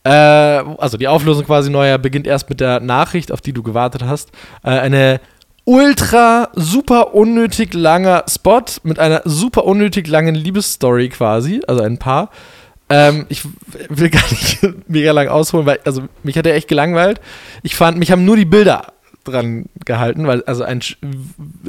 äh, 0.04 0.08
also 0.10 0.96
die 0.96 1.06
Auflösung 1.06 1.44
quasi 1.44 1.68
neuer 1.68 1.98
beginnt 1.98 2.26
erst 2.26 2.48
mit 2.48 2.60
der 2.60 2.80
Nachricht, 2.80 3.30
auf 3.30 3.42
die 3.42 3.52
du 3.52 3.62
gewartet 3.62 4.04
hast. 4.04 4.30
Äh, 4.64 4.70
eine 4.70 5.20
ultra 5.66 6.48
super 6.54 7.14
unnötig 7.14 7.74
langer 7.74 8.24
Spot 8.26 8.62
mit 8.84 8.98
einer 8.98 9.20
super 9.26 9.66
unnötig 9.66 10.06
langen 10.06 10.34
Liebesstory 10.34 11.10
quasi, 11.10 11.60
also 11.66 11.82
ein 11.82 11.98
Paar. 11.98 12.30
Ähm, 12.88 13.26
ich 13.28 13.42
will 13.88 14.10
gar 14.10 14.22
nicht 14.30 14.60
mega 14.88 15.12
lang 15.12 15.28
ausholen, 15.28 15.66
weil 15.66 15.80
also 15.84 16.04
mich 16.22 16.36
hat 16.38 16.46
er 16.46 16.54
echt 16.54 16.68
gelangweilt. 16.68 17.20
Ich 17.62 17.74
fand, 17.74 17.98
mich 17.98 18.12
haben 18.12 18.24
nur 18.24 18.36
die 18.36 18.44
Bilder 18.44 18.92
dran 19.24 19.66
gehalten, 19.84 20.26
weil 20.26 20.44
also 20.44 20.62
ein 20.62 20.80
sch 20.80 20.96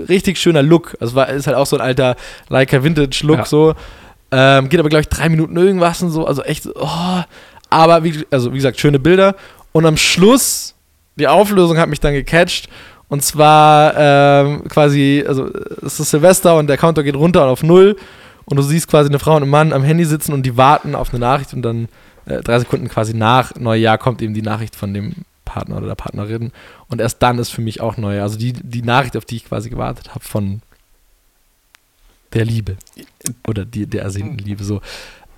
richtig 0.08 0.38
schöner 0.38 0.62
Look. 0.62 0.96
Also 1.00 1.16
war 1.16 1.30
ist 1.30 1.48
halt 1.48 1.58
auch 1.58 1.66
so 1.66 1.78
ein 1.78 1.82
alter 1.82 2.16
Leica 2.50 2.84
Vintage 2.84 3.22
Look 3.24 3.40
Ja. 3.40 3.46
so. 3.46 3.74
Ähm, 4.30 4.70
geht 4.70 4.80
aber 4.80 4.90
glaube 4.90 5.02
ich 5.02 5.10
drei 5.10 5.30
Minuten 5.30 5.56
irgendwas 5.56 6.02
und 6.04 6.10
so, 6.10 6.26
also 6.26 6.44
echt, 6.44 6.68
oh. 6.68 7.24
aber 7.70 8.04
wie, 8.04 8.26
also 8.30 8.52
wie 8.52 8.58
gesagt 8.58 8.78
schöne 8.78 9.00
Bilder 9.00 9.36
und 9.72 9.86
am 9.86 9.96
Schluss 9.96 10.76
die 11.16 11.30
Auflösung 11.30 11.78
hat 11.78 11.88
mich 11.88 12.02
dann 12.02 12.14
gecatcht 12.14 12.68
und 13.08 13.24
zwar 13.24 13.94
ähm, 13.96 14.68
quasi, 14.68 15.24
also 15.26 15.50
es 15.82 16.02
ist 16.02 16.12
Silvester 16.12 16.58
und 16.58 16.68
der 16.68 16.76
Counter 16.76 17.04
geht 17.04 17.16
runter 17.16 17.46
auf 17.46 17.64
null 17.64 17.96
und 18.50 18.58
du 18.58 18.64
siehst 18.64 18.88
quasi 18.88 19.10
eine 19.10 19.20
Frau 19.20 19.36
und 19.36 19.44
einen 19.44 19.52
Mann 19.52 19.74
am 19.74 19.84
Handy 19.84 20.06
sitzen 20.06 20.34
und 20.34 20.44
die 20.44 20.58
warten 20.58 20.96
auf 20.96 21.10
eine 21.10 21.20
Nachricht 21.20 21.54
und 21.54 21.62
dann 21.62 21.90
äh, 22.26 22.42
drei 22.42 22.60
Sekunden 22.60 22.88
quasi 22.88 23.14
nach 23.14 23.56
Neujahr 23.56 23.98
kommt 23.98 24.22
eben 24.22 24.34
die 24.34 24.42
Nachricht 24.42 24.76
von 24.76 24.94
dem 24.94 25.14
Partner 25.46 25.78
oder 25.78 25.88
der 25.88 25.96
Partnerin 25.96 26.52
und 26.88 27.02
erst 27.02 27.22
dann 27.22 27.40
ist 27.40 27.50
für 27.50 27.62
mich 27.62 27.82
auch 27.82 27.98
Neujahr. 27.98 28.24
Also 28.24 28.38
die, 28.38 28.54
die 28.54 28.82
Nachricht, 28.82 29.18
auf 29.18 29.26
die 29.26 29.38
ich 29.38 29.46
quasi 29.46 29.70
gewartet 29.70 30.16
habe 30.16 30.24
von 30.24 30.62
der 32.34 32.46
Liebe 32.46 32.78
oder 33.48 33.66
die, 33.66 33.86
der 33.86 34.04
ersehnten 34.04 34.38
Liebe 34.38 34.64
so. 34.64 34.82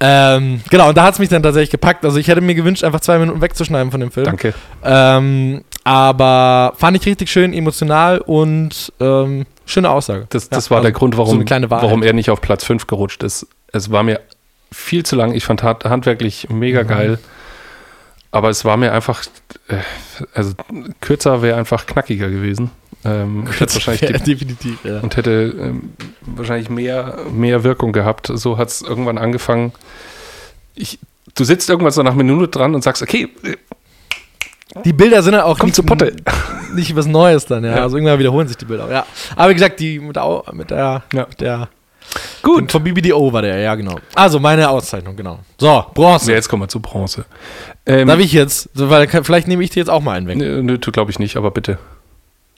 Ähm, 0.02 0.62
genau, 0.70 0.90
und 0.90 0.98
da 0.98 1.04
hat 1.04 1.14
es 1.14 1.20
mich 1.20 1.30
dann 1.30 1.44
tatsächlich 1.44 1.72
gepackt. 1.72 2.06
Also 2.06 2.20
ich 2.20 2.28
hätte 2.28 2.42
mir 2.42 2.56
gewünscht, 2.56 2.84
einfach 2.84 3.02
zwei 3.02 3.20
Minuten 3.20 3.42
wegzuschneiden 3.42 3.92
von 3.92 4.00
dem 4.00 4.12
Film. 4.12 4.26
Danke. 4.26 4.54
Ähm, 4.84 5.64
aber 5.84 6.74
fand 6.78 6.96
ich 6.98 7.06
richtig 7.06 7.30
schön, 7.30 7.54
emotional 7.54 8.20
und 8.20 8.94
ähm, 9.00 9.46
schöne 9.70 9.90
Aussage. 9.90 10.26
Das, 10.30 10.46
Ja, 10.46 10.50
das 10.52 10.70
war 10.70 10.78
also 10.78 10.86
der 10.86 10.92
Grund, 10.94 11.16
so 11.16 11.20
warum, 11.20 11.50
Wahrheit. 11.50 11.70
warum 11.70 12.04
er 12.04 12.14
nicht 12.14 12.30
auf 12.30 12.42
Platz 12.42 12.64
5 12.64 12.88
gerutscht 12.88 13.24
ist. 13.24 13.48
Es 13.72 13.92
war 13.92 14.04
mir 14.04 14.20
viel 14.72 15.04
zu 15.06 15.16
lang. 15.16 15.34
Ich 15.34 15.46
fand 15.46 15.64
hand- 15.64 15.86
handwerklich 15.86 16.48
mega 16.50 16.84
Mhm. 16.84 16.88
geil. 16.88 17.20
Aber 18.32 18.50
es 18.50 18.64
war 18.64 18.78
mir 18.78 18.92
einfach, 18.94 19.24
äh, 19.70 19.78
also 20.36 20.54
kürzer 21.02 21.42
wäre 21.42 21.58
einfach 21.58 21.88
knackiger 21.88 22.30
gewesen. 22.30 22.70
Ähm, 23.06 23.48
hätte 23.58 23.74
wahrscheinlich 23.76 24.02
ja, 24.02 24.18
definitiv, 24.18 24.78
ja. 24.84 25.00
und 25.00 25.16
hätte 25.16 25.56
ähm, 25.60 25.94
wahrscheinlich 26.22 26.70
mehr, 26.70 27.18
mehr 27.32 27.64
Wirkung 27.64 27.92
gehabt. 27.94 28.30
So 28.32 28.58
hat 28.58 28.68
es 28.68 28.82
irgendwann 28.82 29.18
angefangen. 29.18 29.72
Ich, 30.76 31.00
du 31.36 31.44
sitzt 31.44 31.70
irgendwann 31.70 31.92
so 31.92 32.04
nach 32.04 32.12
einer 32.14 32.24
Minute 32.24 32.50
dran 32.50 32.76
und 32.76 32.84
sagst, 32.84 33.02
okay, 33.02 33.30
Die 34.86 34.94
Bilder 34.94 35.24
sind 35.24 35.34
ja 35.34 35.44
auch 35.46 35.58
komm 35.58 35.68
nicht, 35.68 35.76
zur 35.76 35.86
Potte. 35.86 36.16
nicht 36.76 36.96
was 36.96 37.08
Neues 37.08 37.46
dann, 37.46 37.64
ja. 37.64 37.78
Ja. 37.78 37.84
Also 37.84 37.98
irgendwann 37.98 38.20
wiederholen 38.20 38.48
sich 38.48 38.58
die 38.58 38.66
Bilder. 38.66 38.86
auch, 38.86 38.90
Ja. 38.92 39.06
Aber 39.36 39.50
wie 39.50 39.56
gesagt, 39.56 39.80
die 39.80 40.00
mit 40.00 40.16
der, 40.16 40.44
mit 40.54 40.70
der, 40.70 41.04
Ja. 41.14 41.26
mit 41.28 41.42
der 41.42 41.70
Gut. 42.42 42.72
Vom 42.72 42.84
BBDO 42.84 43.32
war 43.32 43.42
der, 43.42 43.58
ja, 43.60 43.76
genau. 43.76 44.00
Also 44.16 44.40
meine 44.40 44.70
Auszeichnung, 44.70 45.16
genau. 45.16 45.40
So, 45.60 45.86
Bronze. 45.94 46.32
Ja, 46.32 46.38
jetzt 46.38 46.50
kommen 46.50 46.64
wir 46.64 46.68
zu 46.68 46.80
Bronze. 46.80 47.26
Ähm, 47.86 48.08
Darf 48.08 48.20
ich 48.20 48.34
jetzt? 48.34 48.70
Weil 48.74 49.08
vielleicht 49.08 49.48
nehme 49.48 49.64
ich 49.64 49.70
dir 49.70 49.80
jetzt 49.80 49.90
auch 49.90 50.02
mal 50.02 50.14
einen 50.18 50.28
weg. 50.28 50.38
Nö, 50.38 50.62
nö 50.64 50.78
glaube 50.78 51.12
ich 51.12 51.20
nicht, 51.20 51.36
aber 51.38 51.52
bitte. 51.52 51.78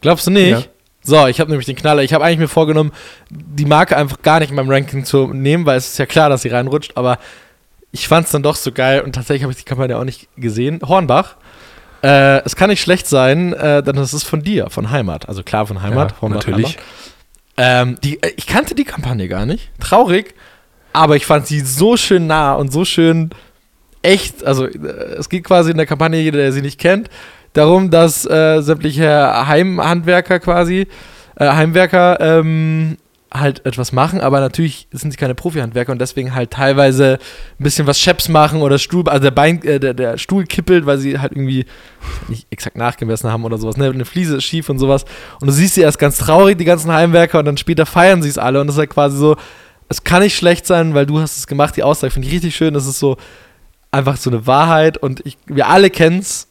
Glaubst 0.01 0.27
du 0.27 0.31
nicht? 0.31 0.49
Ja. 0.51 0.61
So, 1.03 1.27
ich 1.27 1.39
habe 1.39 1.49
nämlich 1.49 1.65
den 1.65 1.75
Knaller. 1.75 2.03
Ich 2.03 2.13
habe 2.13 2.23
eigentlich 2.23 2.39
mir 2.39 2.47
vorgenommen, 2.47 2.91
die 3.29 3.65
Marke 3.65 3.97
einfach 3.97 4.21
gar 4.21 4.39
nicht 4.39 4.49
in 4.51 4.55
meinem 4.55 4.69
Ranking 4.69 5.03
zu 5.03 5.27
nehmen, 5.33 5.65
weil 5.65 5.77
es 5.77 5.87
ist 5.89 5.97
ja 5.97 6.05
klar, 6.05 6.29
dass 6.29 6.43
sie 6.43 6.49
reinrutscht, 6.49 6.95
aber 6.95 7.17
ich 7.91 8.07
fand 8.07 8.27
es 8.27 8.31
dann 8.31 8.43
doch 8.43 8.55
so 8.55 8.71
geil 8.71 9.01
und 9.01 9.13
tatsächlich 9.13 9.43
habe 9.43 9.51
ich 9.51 9.57
die 9.57 9.65
Kampagne 9.65 9.97
auch 9.97 10.03
nicht 10.03 10.29
gesehen. 10.37 10.79
Hornbach. 10.85 11.35
Äh, 12.03 12.43
es 12.45 12.55
kann 12.55 12.69
nicht 12.69 12.81
schlecht 12.81 13.07
sein, 13.07 13.53
äh, 13.53 13.83
denn 13.83 13.97
es 13.97 14.13
ist 14.13 14.23
von 14.23 14.41
dir, 14.41 14.69
von 14.69 14.89
Heimat. 14.89 15.29
Also 15.29 15.43
klar 15.43 15.67
von 15.67 15.81
Heimat. 15.81 16.11
Ja, 16.11 16.21
Hornbach, 16.21 16.45
natürlich. 16.45 16.77
Heimat. 16.77 16.83
Ähm, 17.57 17.97
die, 18.03 18.21
äh, 18.23 18.33
ich 18.37 18.47
kannte 18.47 18.75
die 18.75 18.85
Kampagne 18.85 19.27
gar 19.27 19.45
nicht. 19.45 19.69
Traurig, 19.79 20.33
aber 20.93 21.15
ich 21.15 21.25
fand 21.25 21.47
sie 21.47 21.59
so 21.59 21.97
schön 21.97 22.27
nah 22.27 22.53
und 22.53 22.71
so 22.71 22.85
schön 22.85 23.29
echt. 24.01 24.43
Also, 24.43 24.65
äh, 24.65 24.71
es 25.19 25.29
geht 25.29 25.43
quasi 25.43 25.71
in 25.71 25.77
der 25.77 25.85
Kampagne, 25.85 26.19
jeder, 26.19 26.39
der 26.39 26.51
sie 26.51 26.61
nicht 26.61 26.79
kennt, 26.79 27.09
darum, 27.53 27.91
dass 27.91 28.25
äh, 28.25 28.61
sämtliche 28.61 29.47
Heimhandwerker 29.47 30.39
quasi, 30.39 30.87
äh, 31.35 31.47
Heimwerker, 31.47 32.19
ähm, 32.19 32.97
halt 33.33 33.65
etwas 33.65 33.93
machen, 33.93 34.19
aber 34.19 34.41
natürlich 34.41 34.87
sind 34.91 35.11
sie 35.11 35.17
keine 35.17 35.35
Profi-Handwerker 35.35 35.91
und 35.91 35.99
deswegen 35.99 36.35
halt 36.35 36.51
teilweise 36.51 37.17
ein 37.59 37.63
bisschen 37.63 37.87
was 37.87 37.99
Scheps 37.99 38.27
machen 38.27 38.61
oder 38.61 38.77
Stuhl, 38.77 39.07
also 39.07 39.23
der, 39.23 39.31
Bein, 39.31 39.63
äh, 39.63 39.79
der, 39.79 39.93
der 39.93 40.17
Stuhl 40.17 40.45
kippelt, 40.45 40.85
weil 40.85 40.97
sie 40.97 41.17
halt 41.17 41.31
irgendwie 41.31 41.65
nicht 42.27 42.47
exakt 42.49 42.77
nachgemessen 42.77 43.31
haben 43.31 43.45
oder 43.45 43.57
sowas. 43.57 43.77
Ne? 43.77 43.89
Eine 43.89 44.05
Fliese 44.05 44.37
ist 44.37 44.43
schief 44.43 44.69
und 44.69 44.79
sowas. 44.79 45.05
Und 45.39 45.47
du 45.47 45.53
siehst 45.53 45.75
sie 45.75 45.81
erst 45.81 45.97
ganz 45.97 46.17
traurig, 46.17 46.57
die 46.57 46.65
ganzen 46.65 46.91
Heimwerker, 46.91 47.39
und 47.39 47.45
dann 47.45 47.57
später 47.57 47.85
feiern 47.85 48.21
sie 48.21 48.29
es 48.29 48.37
alle. 48.37 48.59
Und 48.59 48.67
das 48.67 48.75
ist 48.75 48.79
halt 48.79 48.89
quasi 48.89 49.17
so, 49.17 49.37
es 49.87 50.03
kann 50.03 50.21
nicht 50.21 50.35
schlecht 50.35 50.67
sein, 50.67 50.93
weil 50.93 51.05
du 51.05 51.19
hast 51.19 51.37
es 51.37 51.47
gemacht. 51.47 51.75
Die 51.77 51.83
Aussage 51.83 52.11
finde 52.11 52.27
ich 52.27 52.33
richtig 52.33 52.55
schön. 52.55 52.73
Das 52.73 52.85
ist 52.85 52.99
so 52.99 53.17
einfach 53.91 54.17
so 54.17 54.29
eine 54.29 54.45
Wahrheit. 54.45 54.97
Und 54.97 55.25
ich, 55.25 55.37
wir 55.47 55.67
alle 55.67 55.89
kennen 55.89 56.19
es, 56.19 56.47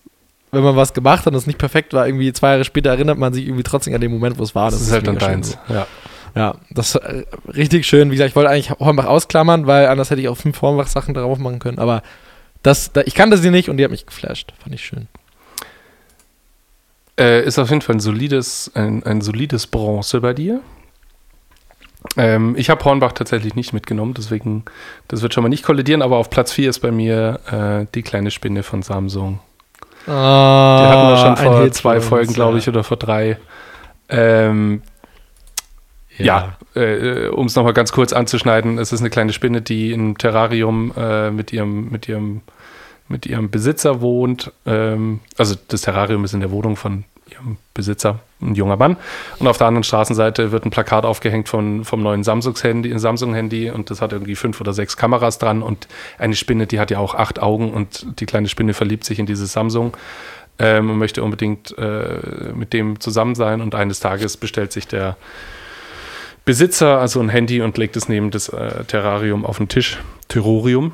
wenn 0.52 0.62
man 0.62 0.76
was 0.76 0.92
gemacht 0.92 1.20
hat 1.26 1.32
und 1.32 1.38
es 1.38 1.46
nicht 1.46 1.58
perfekt 1.58 1.92
war. 1.92 2.06
Irgendwie 2.06 2.32
zwei 2.32 2.50
Jahre 2.50 2.64
später 2.64 2.90
erinnert 2.90 3.18
man 3.18 3.32
sich 3.32 3.46
irgendwie 3.46 3.62
trotzdem 3.62 3.94
an 3.94 4.00
den 4.00 4.10
Moment, 4.10 4.38
wo 4.38 4.42
es 4.42 4.54
war. 4.54 4.70
Das, 4.70 4.80
ist 4.80 4.92
halt 4.92 5.06
dann 5.06 5.18
deins. 5.18 5.58
so. 5.68 5.74
Ja. 5.74 5.86
Ja, 6.34 6.56
das 6.70 6.94
äh, 6.94 7.24
richtig 7.48 7.86
schön. 7.86 8.10
Wie 8.10 8.14
gesagt, 8.14 8.30
ich 8.30 8.36
wollte 8.36 8.50
eigentlich 8.50 8.70
Hornbach 8.70 9.06
ausklammern, 9.06 9.66
weil 9.66 9.86
anders 9.86 10.10
hätte 10.10 10.20
ich 10.20 10.28
auch 10.28 10.36
fünf 10.36 10.60
Hornbach-Sachen 10.62 11.14
darauf 11.14 11.38
machen 11.38 11.58
können. 11.58 11.78
Aber 11.78 12.02
das, 12.62 12.92
da, 12.92 13.02
ich 13.02 13.14
kannte 13.14 13.38
sie 13.38 13.50
nicht 13.50 13.68
und 13.68 13.76
die 13.76 13.84
hat 13.84 13.90
mich 13.90 14.06
geflasht. 14.06 14.52
Fand 14.62 14.74
ich 14.74 14.84
schön. 14.84 15.08
Äh, 17.18 17.44
ist 17.44 17.58
auf 17.58 17.70
jeden 17.70 17.82
Fall 17.82 17.96
ein 17.96 18.00
solides, 18.00 18.70
ein, 18.74 19.02
ein 19.04 19.20
solides 19.20 19.66
Bronze 19.66 20.20
bei 20.20 20.32
dir. 20.32 20.60
Ähm, 22.16 22.54
ich 22.56 22.70
habe 22.70 22.82
Hornbach 22.84 23.12
tatsächlich 23.12 23.54
nicht 23.54 23.74
mitgenommen, 23.74 24.14
deswegen, 24.14 24.64
das 25.08 25.20
wird 25.20 25.34
schon 25.34 25.42
mal 25.42 25.50
nicht 25.50 25.64
kollidieren, 25.64 26.00
aber 26.00 26.16
auf 26.16 26.30
Platz 26.30 26.50
4 26.52 26.70
ist 26.70 26.80
bei 26.80 26.90
mir 26.90 27.40
äh, 27.50 27.86
die 27.94 28.02
kleine 28.02 28.30
Spinne 28.30 28.62
von 28.62 28.82
Samsung. 28.82 29.40
Oh, 30.06 30.10
Die 30.10 30.12
hatten 30.12 31.08
wir 31.10 31.16
schon 31.18 31.34
ein 31.34 31.36
vor 31.36 31.72
zwei 31.72 32.00
Folgen, 32.00 32.32
glaube 32.32 32.56
ich, 32.56 32.66
ja. 32.66 32.72
oder 32.72 32.84
vor 32.84 32.96
drei. 32.96 33.36
Ähm, 34.08 34.82
ja, 36.24 36.56
äh, 36.74 37.28
um 37.28 37.46
es 37.46 37.54
nochmal 37.56 37.72
ganz 37.72 37.92
kurz 37.92 38.12
anzuschneiden, 38.12 38.78
es 38.78 38.92
ist 38.92 39.00
eine 39.00 39.10
kleine 39.10 39.32
Spinne, 39.32 39.62
die 39.62 39.92
im 39.92 40.18
Terrarium 40.18 40.92
äh, 40.96 41.30
mit, 41.30 41.52
ihrem, 41.52 41.90
mit, 41.90 42.08
ihrem, 42.08 42.42
mit 43.08 43.26
ihrem 43.26 43.50
Besitzer 43.50 44.00
wohnt. 44.00 44.52
Ähm, 44.66 45.20
also 45.36 45.56
das 45.68 45.82
Terrarium 45.82 46.24
ist 46.24 46.34
in 46.34 46.40
der 46.40 46.50
Wohnung 46.50 46.76
von 46.76 47.04
ihrem 47.30 47.56
Besitzer, 47.74 48.20
ein 48.40 48.54
junger 48.54 48.76
Mann. 48.76 48.96
Und 49.38 49.46
auf 49.46 49.58
der 49.58 49.66
anderen 49.66 49.84
Straßenseite 49.84 50.52
wird 50.52 50.64
ein 50.64 50.70
Plakat 50.70 51.04
aufgehängt 51.04 51.48
von, 51.48 51.84
vom 51.84 52.02
neuen 52.02 52.24
Samsung-Handy 52.24 52.98
Samsung 52.98 53.34
-Handy 53.34 53.70
und 53.70 53.90
das 53.90 54.00
hat 54.02 54.12
irgendwie 54.12 54.36
fünf 54.36 54.60
oder 54.60 54.72
sechs 54.72 54.96
Kameras 54.96 55.38
dran 55.38 55.62
und 55.62 55.88
eine 56.18 56.34
Spinne, 56.34 56.66
die 56.66 56.80
hat 56.80 56.90
ja 56.90 56.98
auch 56.98 57.14
acht 57.14 57.40
Augen 57.40 57.72
und 57.72 58.20
die 58.20 58.26
kleine 58.26 58.48
Spinne 58.48 58.74
verliebt 58.74 59.04
sich 59.04 59.18
in 59.18 59.26
dieses 59.26 59.52
Samsung 59.52 59.96
ähm, 60.58 60.90
und 60.90 60.98
möchte 60.98 61.22
unbedingt 61.22 61.76
äh, 61.78 62.52
mit 62.54 62.72
dem 62.72 63.00
zusammen 63.00 63.34
sein 63.34 63.60
und 63.60 63.74
eines 63.74 64.00
Tages 64.00 64.36
bestellt 64.36 64.72
sich 64.72 64.86
der 64.86 65.16
Besitzer 66.50 66.98
also 66.98 67.20
ein 67.20 67.28
Handy 67.28 67.60
und 67.62 67.78
legt 67.78 67.96
es 67.96 68.08
neben 68.08 68.32
das 68.32 68.48
äh, 68.48 68.82
Terrarium 68.84 69.46
auf 69.46 69.58
den 69.58 69.68
Tisch, 69.68 69.98
Terrorium 70.26 70.90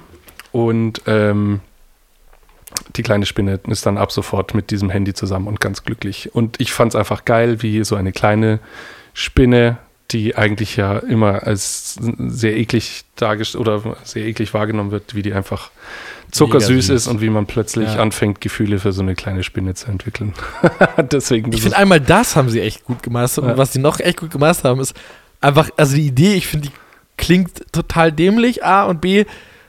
und 0.53 1.01
ähm, 1.07 1.61
die 2.95 3.03
kleine 3.03 3.25
Spinne 3.25 3.59
ist 3.67 3.87
dann 3.87 3.97
ab 3.97 4.13
sofort 4.13 4.53
mit 4.55 4.71
diesem 4.71 4.91
Handy 4.91 5.15
zusammen 5.15 5.47
und 5.47 5.59
ganz 5.63 5.83
glücklich. 5.83 6.35
Und 6.35 6.61
ich 6.61 6.75
fand 6.75 6.93
es 6.93 6.97
einfach 6.97 7.25
geil, 7.25 7.63
wie 7.63 7.83
so 7.85 7.97
eine 7.97 8.13
kleine 8.13 8.59
Spinne, 9.15 9.79
die 10.11 10.37
eigentlich 10.37 10.77
ja 10.77 10.99
immer 10.99 11.45
als 11.45 11.99
sehr 12.19 12.55
eklig 12.59 13.05
dargestellt 13.17 13.63
oder 13.67 13.97
sehr 14.05 14.27
eklig 14.27 14.53
wahrgenommen 14.53 14.91
wird, 14.91 15.15
wie 15.15 15.23
die 15.23 15.33
einfach 15.33 15.71
zuckersüß 16.33 16.91
ist 16.91 17.07
und 17.07 17.23
wie 17.23 17.31
man 17.31 17.47
plötzlich 17.47 17.95
Ja. 17.95 18.01
anfängt, 18.03 18.43
Gefühle 18.43 18.79
für 18.79 18.93
so 18.93 19.01
eine 19.01 19.15
kleine 19.15 19.43
Spinne 19.43 19.73
zu 19.73 19.87
entwickeln. 19.91 20.35
Deswegen, 21.11 21.51
Ich 21.55 21.63
finde 21.63 21.79
einmal 21.79 22.01
das 22.01 22.37
haben 22.37 22.51
sie 22.51 22.61
echt 22.61 22.85
gut 22.85 23.03
gemeistert. 23.03 23.45
Und 23.45 23.51
Ja. 23.53 23.57
was 23.57 23.73
sie 23.73 23.79
noch 23.79 24.01
echt 24.01 24.19
gut 24.21 24.31
gemeistert 24.33 24.67
haben, 24.67 24.81
ist 24.81 24.93
einfach, 25.41 25.71
also 25.77 25.97
die 25.97 26.07
Idee, 26.07 26.35
ich 26.35 26.47
finde, 26.47 26.69
die 26.69 26.75
klingt 27.17 27.73
total 27.73 28.13
dämlich, 28.13 28.65
A 28.65 28.85
und 28.85 29.01
B, 29.01 29.25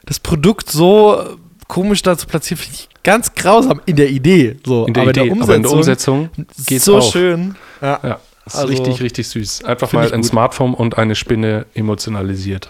das 0.06 0.20
Produkt 0.20 0.70
so 0.70 1.38
komisch 1.68 2.02
da 2.02 2.18
zu 2.18 2.28
platzieren, 2.28 2.62
finde 2.64 2.78
ich 2.80 2.90
ganz 3.04 3.34
grausam 3.36 3.82
in 3.86 3.96
der 3.96 4.10
Idee. 4.10 4.58
So. 4.66 4.86
in 4.86 4.94
der 4.94 5.04
aber, 5.04 5.12
Idee, 5.12 5.28
in 5.28 5.36
der 5.36 5.44
aber 5.44 5.56
in 5.56 5.64
der 5.64 5.72
Umsetzung, 5.72 6.30
Umsetzung 6.36 6.66
geht's 6.66 6.86
so 6.86 6.98
auch. 6.98 7.12
schön. 7.12 7.56
Ja. 7.82 8.00
Ja, 8.04 8.20
Also, 8.46 8.68
richtig, 8.68 9.02
richtig 9.02 9.28
süß. 9.30 9.64
Einfach 9.66 9.94
mal 9.94 10.12
ein 10.12 10.22
gut. 10.22 10.30
Smartphone 10.30 10.74
und 10.74 10.98
eine 10.98 11.16
Spinne 11.16 11.66
emotionalisiert. 11.74 12.70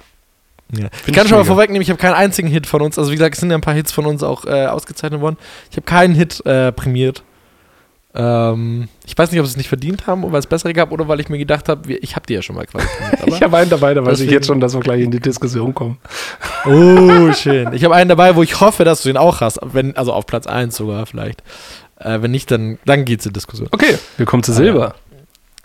Ja. 0.74 0.90
Ich 1.06 1.14
kann 1.14 1.24
ich 1.24 1.30
schon 1.30 1.38
mal 1.38 1.44
mega. 1.44 1.46
vorwegnehmen, 1.46 1.82
ich 1.82 1.90
habe 1.90 2.00
keinen 2.00 2.14
einzigen 2.16 2.50
Hit 2.50 2.68
von 2.68 2.82
uns. 2.82 3.00
Also 3.00 3.12
wie 3.12 3.16
gesagt, 3.16 3.36
es 3.36 3.40
sind 3.40 3.50
ja 3.52 3.58
ein 3.58 3.62
paar 3.62 3.74
Hits 3.74 3.92
von 3.92 4.06
uns 4.06 4.22
auch 4.22 4.46
äh, 4.46 4.66
ausgezeichnet 4.66 5.22
worden. 5.22 5.38
Ich 5.72 5.78
habe 5.78 5.86
keinen 5.86 6.14
Hit 6.14 6.46
äh, 6.46 6.72
prämiert. 6.72 7.24
Ähm, 8.20 8.88
ich 9.06 9.16
weiß 9.16 9.30
nicht, 9.32 9.40
ob 9.40 9.46
sie 9.46 9.52
es 9.52 9.58
nicht 9.58 9.70
verdient 9.70 10.08
haben, 10.08 10.24
weil 10.32 10.40
es 10.40 10.48
bessere 10.48 10.74
gab 10.74 10.92
oder 10.92 11.08
weil 11.08 11.20
ich 11.20 11.30
mir 11.30 11.38
gedacht 11.38 11.70
habe, 11.70 11.94
ich 11.94 12.16
habe 12.16 12.26
die 12.26 12.34
ja 12.34 12.42
schon 12.42 12.56
mal 12.56 12.66
quasi 12.66 12.88
Ich 13.28 13.44
habe 13.44 13.56
einen 13.58 13.70
dabei, 13.70 13.94
da 13.94 14.04
weiß 14.04 14.22
ich 14.22 14.32
jetzt 14.32 14.48
schon, 14.48 14.60
dass 14.60 14.74
wir 14.74 14.80
gleich 14.82 15.02
in 15.02 15.12
die 15.12 15.20
Diskussion 15.20 15.76
kommen. 15.76 16.00
Oh, 16.66 17.32
schön. 17.34 17.74
Ich 17.74 17.84
habe 17.84 17.94
einen 17.94 18.10
dabei, 18.10 18.36
wo 18.36 18.42
ich 18.42 18.60
hoffe, 18.60 18.84
dass 18.86 19.04
du 19.04 19.10
ihn 19.10 19.18
auch 19.18 19.42
hast. 19.42 19.60
Wenn, 19.62 19.96
also 19.96 20.14
auf 20.14 20.26
Platz 20.26 20.48
1 20.48 20.76
sogar 20.76 21.06
vielleicht. 21.06 21.44
Äh, 22.00 22.22
wenn 22.22 22.32
nicht, 22.32 22.50
dann, 22.50 22.80
dann 22.86 23.06
geht's 23.06 23.26
in 23.28 23.34
Diskussion. 23.34 23.70
Okay, 23.72 24.00
wir 24.18 24.26
kommen 24.26 24.42
zu 24.42 24.52
Ah, 24.52 24.56
Silber. 24.56 24.96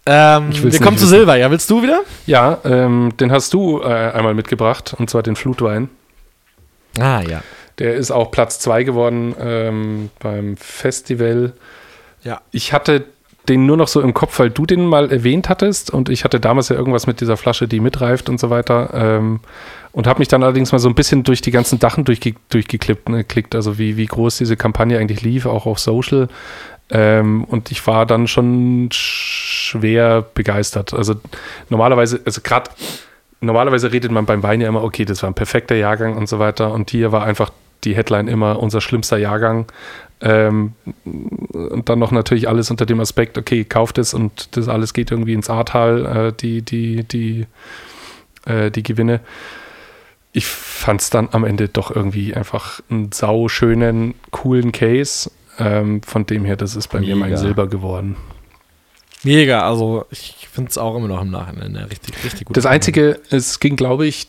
Ähm, 0.04 0.50
Ich 0.50 0.62
wir 0.62 0.78
kommen 0.80 0.98
zu. 0.98 1.06
Silber. 1.06 1.36
Ja, 1.36 1.50
willst 1.50 1.70
du 1.70 1.82
wieder? 1.82 2.00
Ja, 2.26 2.58
ähm, 2.64 3.14
den 3.18 3.32
hast 3.32 3.54
du 3.54 3.80
äh, 3.80 3.86
einmal 3.86 4.34
mitgebracht, 4.34 4.94
und 4.98 5.08
zwar 5.08 5.22
den 5.22 5.36
Flutwein. 5.36 5.88
Ah, 6.98 7.22
ja. 7.22 7.42
Der 7.78 7.94
ist 7.94 8.10
auch 8.10 8.30
Platz 8.30 8.58
2 8.60 8.82
geworden 8.84 9.34
ähm, 9.40 10.10
beim 10.20 10.56
Festival. 10.58 11.54
Ja. 12.22 12.40
Ich 12.50 12.72
hatte 12.72 13.04
den 13.48 13.66
nur 13.66 13.76
noch 13.76 13.88
so 13.88 14.00
im 14.00 14.14
Kopf, 14.14 14.38
weil 14.38 14.50
du 14.50 14.66
den 14.66 14.86
mal 14.86 15.10
erwähnt 15.10 15.48
hattest 15.48 15.90
und 15.90 16.08
ich 16.08 16.24
hatte 16.24 16.38
damals 16.38 16.68
ja 16.68 16.76
irgendwas 16.76 17.06
mit 17.06 17.20
dieser 17.20 17.36
Flasche, 17.36 17.66
die 17.66 17.80
mitreift 17.80 18.28
und 18.28 18.38
so 18.38 18.50
weiter. 18.50 18.90
Ähm, 18.94 19.40
und 19.90 20.06
habe 20.06 20.20
mich 20.20 20.28
dann 20.28 20.42
allerdings 20.42 20.72
mal 20.72 20.78
so 20.78 20.88
ein 20.88 20.94
bisschen 20.94 21.22
durch 21.22 21.42
die 21.42 21.50
ganzen 21.50 21.78
Dachen 21.78 22.04
durchge 22.04 22.34
durchgeklickt, 22.48 23.08
ne, 23.08 23.24
also 23.54 23.78
wie, 23.78 23.96
wie 23.96 24.06
groß 24.06 24.38
diese 24.38 24.56
Kampagne 24.56 24.98
eigentlich 24.98 25.22
lief, 25.22 25.44
auch 25.44 25.66
auf 25.66 25.78
Social. 25.80 26.28
Ähm, 26.90 27.44
und 27.44 27.70
ich 27.70 27.86
war 27.86 28.06
dann 28.06 28.28
schon 28.28 28.88
schwer 28.92 30.24
begeistert. 30.34 30.94
Also 30.94 31.14
normalerweise, 31.68 32.20
also 32.24 32.40
gerade 32.42 32.70
normalerweise 33.40 33.92
redet 33.92 34.12
man 34.12 34.24
beim 34.24 34.42
Wein 34.42 34.60
ja 34.60 34.68
immer, 34.68 34.84
okay, 34.84 35.04
das 35.04 35.22
war 35.22 35.30
ein 35.30 35.34
perfekter 35.34 35.74
Jahrgang 35.74 36.16
und 36.16 36.28
so 36.28 36.38
weiter. 36.38 36.72
Und 36.72 36.90
hier 36.90 37.12
war 37.12 37.24
einfach 37.24 37.50
die 37.84 37.96
Headline 37.96 38.28
immer 38.28 38.60
unser 38.60 38.80
schlimmster 38.80 39.18
Jahrgang. 39.18 39.66
Ähm, 40.22 40.74
und 41.04 41.88
dann 41.88 41.98
noch 41.98 42.12
natürlich 42.12 42.48
alles 42.48 42.70
unter 42.70 42.86
dem 42.86 43.00
Aspekt, 43.00 43.36
okay, 43.38 43.64
kauft 43.64 43.98
es 43.98 44.14
und 44.14 44.56
das 44.56 44.68
alles 44.68 44.94
geht 44.94 45.10
irgendwie 45.10 45.32
ins 45.32 45.50
Ahrtal, 45.50 46.06
äh, 46.28 46.32
die, 46.32 46.62
die, 46.62 47.02
die, 47.02 47.46
äh, 48.46 48.70
die 48.70 48.84
Gewinne. 48.84 49.20
Ich 50.32 50.46
fand 50.46 51.00
es 51.00 51.10
dann 51.10 51.28
am 51.32 51.44
Ende 51.44 51.68
doch 51.68 51.94
irgendwie 51.94 52.34
einfach 52.34 52.80
einen 52.88 53.10
sauschönen, 53.10 54.14
coolen 54.30 54.70
Case. 54.70 55.30
Ähm, 55.58 56.02
von 56.02 56.24
dem 56.24 56.44
her, 56.44 56.56
das 56.56 56.76
ist 56.76 56.88
bei 56.88 57.00
mir 57.00 57.16
mein 57.16 57.30
Mega. 57.30 57.40
Silber 57.40 57.66
geworden. 57.66 58.16
Mega. 59.24 59.68
Also, 59.68 60.06
ich 60.10 60.48
finde 60.50 60.70
es 60.70 60.78
auch 60.78 60.96
immer 60.96 61.08
noch 61.08 61.20
im 61.20 61.30
Nachhinein 61.30 61.76
richtig, 61.76 62.24
richtig 62.24 62.46
gut. 62.46 62.56
Das 62.56 62.64
Einzige, 62.64 63.20
es 63.30 63.60
ging, 63.60 63.76
glaube 63.76 64.06
ich, 64.06 64.28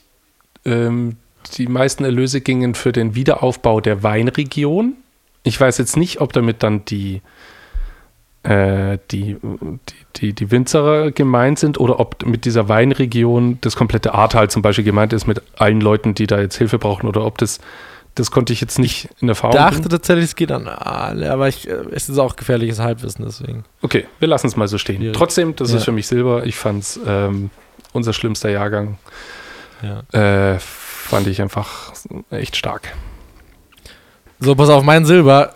ähm, 0.65 1.17
die 1.57 1.67
meisten 1.67 2.03
Erlöse 2.03 2.41
gingen 2.41 2.73
für 2.73 2.91
den 2.91 3.15
Wiederaufbau 3.15 3.79
der 3.79 4.03
Weinregion. 4.03 4.95
Ich 5.43 5.59
weiß 5.59 5.77
jetzt 5.77 5.97
nicht, 5.97 6.21
ob 6.21 6.33
damit 6.33 6.63
dann 6.63 6.85
die, 6.85 7.21
äh, 8.43 8.97
die, 9.11 9.37
die, 10.15 10.33
die, 10.33 10.51
Winzerer 10.51 11.11
gemeint 11.11 11.59
sind 11.59 11.79
oder 11.79 11.99
ob 11.99 12.25
mit 12.25 12.45
dieser 12.45 12.69
Weinregion 12.69 13.57
das 13.61 13.75
komplette 13.75 14.13
Ahrtal 14.13 14.49
zum 14.49 14.61
Beispiel 14.61 14.85
gemeint 14.85 15.13
ist 15.13 15.27
mit 15.27 15.41
allen 15.57 15.81
Leuten, 15.81 16.15
die 16.15 16.27
da 16.27 16.39
jetzt 16.39 16.57
Hilfe 16.57 16.79
brauchen 16.79 17.07
oder 17.07 17.25
ob 17.25 17.37
das, 17.37 17.59
das 18.15 18.31
konnte 18.31 18.53
ich 18.53 18.61
jetzt 18.61 18.79
nicht 18.79 19.09
in 19.19 19.29
Erfahrung 19.29 19.55
dachte 19.55 19.75
bringen. 19.75 19.89
tatsächlich, 19.89 20.25
es 20.25 20.35
geht 20.35 20.51
an 20.51 20.67
alle, 20.67 21.31
aber 21.31 21.47
ich, 21.47 21.67
äh, 21.67 21.73
es 21.91 22.09
ist 22.09 22.17
auch 22.19 22.35
gefährliches 22.35 22.79
Halbwissen, 22.79 23.25
deswegen. 23.25 23.65
Okay, 23.81 24.05
wir 24.19 24.27
lassen 24.27 24.47
es 24.47 24.55
mal 24.55 24.67
so 24.67 24.77
stehen. 24.77 24.97
Schwierig. 24.97 25.17
Trotzdem, 25.17 25.55
das 25.55 25.71
Ja. 25.71 25.77
ist 25.77 25.85
für 25.85 25.91
mich 25.91 26.07
Silber. 26.07 26.45
Ich 26.45 26.55
fand 26.55 26.83
es 26.83 26.99
ähm, 27.05 27.49
unser 27.91 28.13
schlimmster 28.13 28.49
Jahrgang. 28.49 28.97
Ja. 29.81 30.53
Äh, 30.53 30.59
fand 30.59 31.27
ich 31.27 31.41
einfach 31.41 31.93
echt 32.31 32.55
stark. 32.55 32.93
So, 34.43 34.55
pass 34.55 34.69
auf, 34.69 34.83
mein 34.83 35.05
Silber 35.05 35.53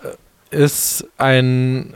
ist 0.50 1.06
ein. 1.18 1.94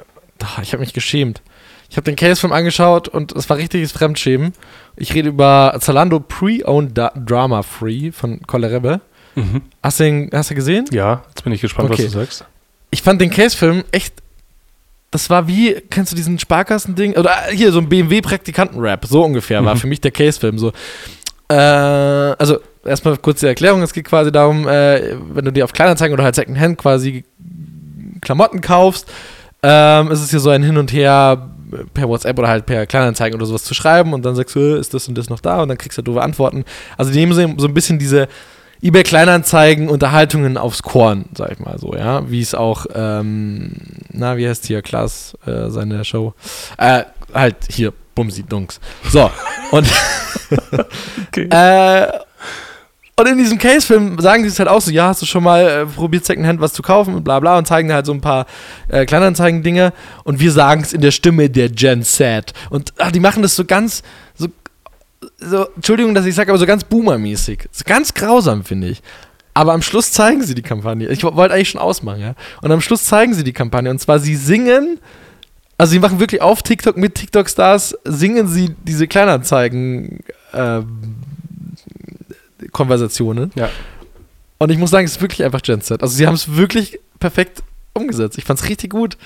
Ich 0.62 0.74
habe 0.74 0.82
mich 0.82 0.94
geschämt. 0.94 1.42
Ich 1.90 1.98
habe 1.98 2.06
den 2.06 2.16
Case-Film 2.16 2.54
angeschaut 2.54 3.08
und 3.08 3.32
es 3.34 3.50
war 3.50 3.58
richtiges 3.58 3.92
Fremdschämen. 3.92 4.54
Ich 4.96 5.14
rede 5.14 5.30
über 5.30 5.76
Zalando 5.80 6.20
Pre-Owned 6.20 6.98
Drama 7.26 7.64
Free 7.64 8.12
von 8.12 8.42
Kollerebe. 8.48 9.02
Hast 9.84 10.00
du 10.00 10.08
ihn 10.08 10.30
hast 10.34 10.52
du 10.52 10.56
gesehen? 10.56 10.86
Ja, 10.92 11.24
jetzt 11.30 11.44
bin 11.44 11.54
ich 11.54 11.62
gespannt, 11.62 11.90
Okay. 11.92 12.04
was 12.06 12.12
du 12.12 12.20
sagst. 12.20 12.46
Ich 12.92 13.02
fand 13.02 13.22
den 13.22 13.30
Case-Film 13.30 13.84
echt. 13.92 14.16
Das 15.12 15.30
war 15.30 15.48
wie, 15.48 15.74
kennst 15.90 16.12
du 16.14 16.16
diesen 16.16 16.40
Sparkassen-Ding? 16.40 17.18
Oder 17.18 17.34
hier, 17.52 17.72
so 17.74 17.80
ein 17.80 17.90
BMW-Praktikanten-Rap, 17.90 19.06
so 19.06 19.24
ungefähr, 19.24 19.64
war 19.66 19.76
Mhm. 19.76 19.80
für 19.80 19.88
mich 19.88 20.00
der 20.02 20.12
Case-Film. 20.12 20.58
So. 20.58 20.72
Äh, 21.50 21.54
also, 21.56 22.60
erstmal 22.86 23.18
kurz 23.18 23.40
die 23.40 23.48
Erklärung: 23.48 23.82
Es 23.82 23.94
geht 23.94 24.06
quasi 24.06 24.32
darum, 24.32 24.68
äh, 24.68 25.16
wenn 25.34 25.46
du 25.46 25.52
dir 25.52 25.64
auf 25.64 25.74
Kleinanzeigen 25.74 26.14
oder 26.14 26.24
halt 26.24 26.36
Secondhand 26.36 26.78
quasi 26.78 27.24
Klamotten 28.22 28.62
kaufst, 28.62 29.08
ähm, 29.64 30.12
ist 30.12 30.22
es 30.22 30.30
hier 30.30 30.40
so 30.40 30.50
ein 30.50 30.64
Hin 30.64 30.78
und 30.78 30.94
Her 30.94 31.50
per 31.94 32.08
WhatsApp 32.08 32.38
oder 32.38 32.50
halt 32.50 32.66
per 32.66 32.86
Kleinanzeigen 32.86 33.38
oder 33.38 33.46
sowas 33.46 33.64
zu 33.64 33.74
schreiben 33.74 34.14
und 34.14 34.26
dann 34.26 34.36
sagst 34.36 34.56
du, 34.56 34.60
äh, 34.60 34.80
ist 34.80 34.94
das 34.94 35.08
und 35.08 35.18
das 35.18 35.30
noch 35.30 35.40
da 35.40 35.62
und 35.62 35.70
dann 35.70 35.78
kriegst 35.78 35.98
du 35.98 36.02
doofe 36.02 36.22
Antworten. 36.22 36.66
Also 36.98 37.12
die 37.12 37.20
nehmen 37.20 37.34
so, 37.34 37.42
so 37.58 37.68
ein 37.68 37.74
bisschen 37.74 38.00
diese 38.00 38.28
eBay 38.84 39.04
Kleinanzeigen 39.04 39.90
Unterhaltungen 39.90 40.58
aufs 40.58 40.82
Korn, 40.82 41.26
sag 41.36 41.52
ich 41.52 41.60
mal 41.60 41.78
so, 41.78 41.96
ja, 41.96 42.30
wie 42.30 42.42
es 42.42 42.56
auch, 42.56 42.88
ähm, 42.94 43.74
na, 44.10 44.38
wie 44.38 44.48
heißt 44.48 44.66
hier, 44.66 44.82
Klaas, 44.82 45.38
äh, 45.46 45.70
seine 45.70 46.04
Show, 46.04 46.34
äh, 46.78 47.04
halt 47.34 47.56
hier, 47.70 47.94
Bumsi 48.16 48.44
Dunks. 48.44 48.80
So, 49.10 49.30
und 49.72 49.88
Okay. 51.28 51.48
äh, 51.52 52.08
und 53.22 53.28
in 53.28 53.38
diesem 53.38 53.58
Case-Film 53.58 54.20
sagen 54.20 54.44
sie 54.44 54.50
es 54.50 54.60
halt 54.60 54.70
auch 54.70 54.82
so, 54.82 54.92
ja, 54.92 55.08
hast 55.08 55.22
du 55.22 55.26
schon 55.26 55.44
mal 55.44 55.68
äh, 55.68 55.86
probiert, 55.86 56.26
Secondhand 56.26 56.60
was 56.60 56.74
zu 56.74 56.82
kaufen 56.82 57.16
und 57.16 57.24
bla 57.24 57.40
bla 57.40 57.58
und 57.58 57.68
zeigen 57.68 57.94
halt 57.94 58.06
so 58.06 58.14
ein 58.14 58.22
paar 58.22 58.46
äh, 58.90 59.06
Kleinanzeigen-Dinge 59.06 59.94
und 60.24 60.40
wir 60.40 60.52
sagen 60.52 60.82
es 60.82 60.94
in 60.94 61.02
der 61.02 61.12
Stimme 61.12 61.50
der 61.50 61.70
Gen 61.70 62.04
Z. 62.04 62.54
Und 62.70 62.94
ach, 62.98 63.12
die 63.12 63.20
machen 63.20 63.42
das 63.42 63.56
so 63.56 63.66
ganz, 63.66 64.04
so 64.36 64.48
so, 65.38 65.68
Entschuldigung, 65.76 66.16
dass 66.16 66.26
ich 66.26 66.36
sage, 66.36 66.52
aber 66.52 66.58
so 66.58 66.66
ganz 66.66 66.84
Boomer-mäßig. 66.84 67.68
So 67.72 67.84
ganz 67.86 68.14
grausam, 68.14 68.64
finde 68.64 68.90
ich. 68.90 69.02
Aber 69.54 69.74
am 69.74 69.82
Schluss 69.82 70.12
zeigen 70.12 70.44
sie 70.44 70.56
die 70.56 70.62
Kampagne. 70.62 71.10
Ich 71.10 71.24
wollte 71.24 71.54
eigentlich 71.54 71.70
schon 71.70 71.82
ausmachen, 71.82 72.22
ja. 72.22 72.36
Und 72.62 72.72
am 72.72 72.82
Schluss 72.82 73.06
zeigen 73.06 73.34
sie 73.34 73.44
die 73.44 73.54
Kampagne. 73.54 73.92
Und 73.92 74.00
zwar, 74.00 74.20
sie 74.20 74.36
singen, 74.36 75.00
also 75.78 75.92
sie 75.92 76.00
machen 76.00 76.20
wirklich 76.20 76.42
auf 76.42 76.64
TikTok 76.64 76.96
mit 76.98 77.16
TikTok-Stars, 77.16 77.98
singen 78.06 78.48
sie 78.48 78.76
diese 78.84 79.08
Kleinanzeigen 79.08 80.20
ähm, 80.54 81.16
Konversationen. 82.72 83.52
Ja. 83.56 83.70
Und 84.58 84.72
ich 84.72 84.78
muss 84.78 84.92
sagen, 84.92 85.06
es 85.06 85.14
ist 85.14 85.22
wirklich 85.22 85.44
einfach 85.44 85.62
Gen 85.62 85.82
Z. 85.82 86.02
Also 86.02 86.16
sie 86.16 86.28
haben 86.28 86.36
es 86.36 86.56
wirklich 86.56 87.00
perfekt 87.20 87.64
umgesetzt. 87.94 88.38
Ich 88.38 88.44
fand 88.44 88.60
es 88.60 88.70
richtig 88.70 88.92
gut. 88.92 89.18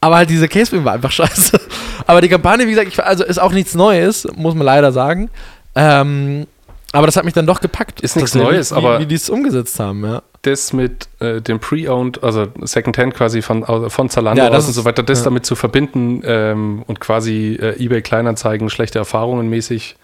Aber 0.00 0.16
halt 0.16 0.30
dieser 0.30 0.46
Case-Film 0.48 0.84
war 0.84 0.92
einfach 0.92 1.10
scheiße. 1.12 1.58
Aber 2.06 2.20
die 2.20 2.28
Kampagne, 2.28 2.66
wie 2.66 2.70
gesagt, 2.70 2.88
ich, 2.88 3.02
also 3.02 3.24
ist 3.24 3.38
auch 3.38 3.52
nichts 3.52 3.74
Neues, 3.74 4.26
muss 4.36 4.54
man 4.54 4.64
leider 4.64 4.92
sagen. 4.92 5.30
Ähm, 5.74 6.46
aber 6.92 7.06
das 7.06 7.16
hat 7.16 7.24
mich 7.24 7.34
dann 7.34 7.46
doch 7.46 7.60
gepackt. 7.60 8.00
Ist 8.00 8.14
nichts 8.16 8.34
Neues, 8.34 8.70
wie, 8.70 8.76
aber- 8.76 9.00
Wie 9.00 9.06
die 9.06 9.16
es 9.16 9.28
umgesetzt 9.28 9.78
haben, 9.80 10.04
ja. 10.04 10.22
Das 10.42 10.72
mit 10.72 11.08
äh, 11.18 11.40
dem 11.42 11.58
Pre-Owned, 11.58 12.22
also 12.22 12.46
Second-Hand 12.62 13.14
quasi 13.14 13.42
von, 13.42 13.64
von 13.90 14.08
Zalando 14.08 14.40
Ja, 14.40 14.50
aus 14.50 14.68
und 14.68 14.74
so 14.74 14.84
weiter, 14.84 15.02
das 15.02 15.18
ja. 15.18 15.24
damit 15.24 15.44
zu 15.44 15.56
verbinden 15.56 16.22
ähm, 16.24 16.84
und 16.86 17.00
quasi 17.00 17.58
äh, 17.60 17.82
eBay 17.84 18.00
Kleinanzeigen, 18.00 18.70
schlechte 18.70 19.00
Erfahrungen 19.00 19.48
mäßig. 19.50 19.96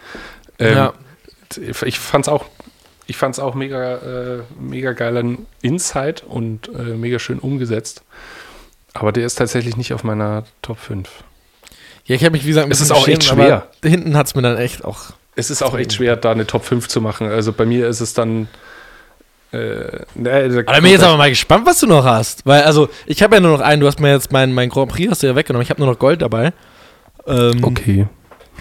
Ähm, 0.59 0.76
Ja. 0.76 0.93
Ich 1.84 1.99
fand's 2.01 2.28
auch, 2.28 2.47
ich 3.13 3.19
fand's 3.19 3.39
auch 3.39 3.55
mega, 3.55 3.97
äh, 3.97 4.43
mega 4.59 4.93
geilen 4.93 5.47
Insight 5.61 6.25
und 6.27 6.69
äh, 6.69 6.95
mega 6.95 7.19
schön 7.19 7.41
umgesetzt. 7.41 8.05
Aber 8.95 9.13
der 9.13 9.27
ist 9.27 9.35
tatsächlich 9.35 9.77
nicht 9.77 9.93
auf 9.93 10.03
meiner 10.03 10.45
Top 10.63 10.79
5. 10.79 11.11
Ja, 12.07 12.17
ich 12.17 12.25
habe 12.25 12.33
mich, 12.33 12.45
wie 12.45 12.49
gesagt, 12.49 12.69
Es 12.71 12.81
ist 12.81 12.91
auch 12.91 13.07
echt 13.07 13.25
schwer. 13.25 13.69
Hinten 13.85 14.17
hat 14.17 14.29
es 14.29 14.35
mir 14.35 14.41
dann 14.41 14.57
echt 14.57 14.83
auch. 14.83 15.13
Es 15.37 15.51
ist 15.51 15.61
auch 15.61 15.77
echt 15.77 15.93
schwer, 15.93 16.17
da 16.17 16.33
eine 16.33 16.47
Top 16.47 16.65
5 16.65 16.89
zu 16.89 17.03
machen. 17.03 17.29
Also 17.29 17.53
bei 17.53 17.67
mir 17.67 17.87
ist 17.87 18.01
es 18.01 18.15
dann. 18.15 18.49
Äh, 19.51 20.07
da 20.15 20.31
Aber 20.31 20.81
bin 20.81 20.91
jetzt 20.91 21.05
aber 21.05 21.19
mal 21.19 21.29
gespannt, 21.29 21.67
was 21.67 21.81
du 21.81 21.87
noch 21.87 22.07
hast. 22.07 22.47
Weil, 22.47 22.63
also, 22.63 22.89
ich 23.05 23.23
habe 23.23 23.35
ja 23.35 23.43
nur 23.43 23.59
noch 23.59 23.61
einen. 23.61 23.83
Du 23.83 23.87
hast 23.87 24.01
mir 24.01 24.11
jetzt 24.11 24.33
mein, 24.33 24.55
mein 24.55 24.71
Grand 24.71 24.91
Prix 24.91 25.11
hast 25.11 25.23
du 25.23 25.27
ja 25.27 25.37
weggenommen. 25.37 25.63
Ich 25.63 25.69
habe 25.69 25.83
nur 25.83 25.91
noch 25.91 25.99
Gold 25.99 26.23
dabei. 26.23 26.55
Ähm, 27.27 27.63
okay. 27.63 28.09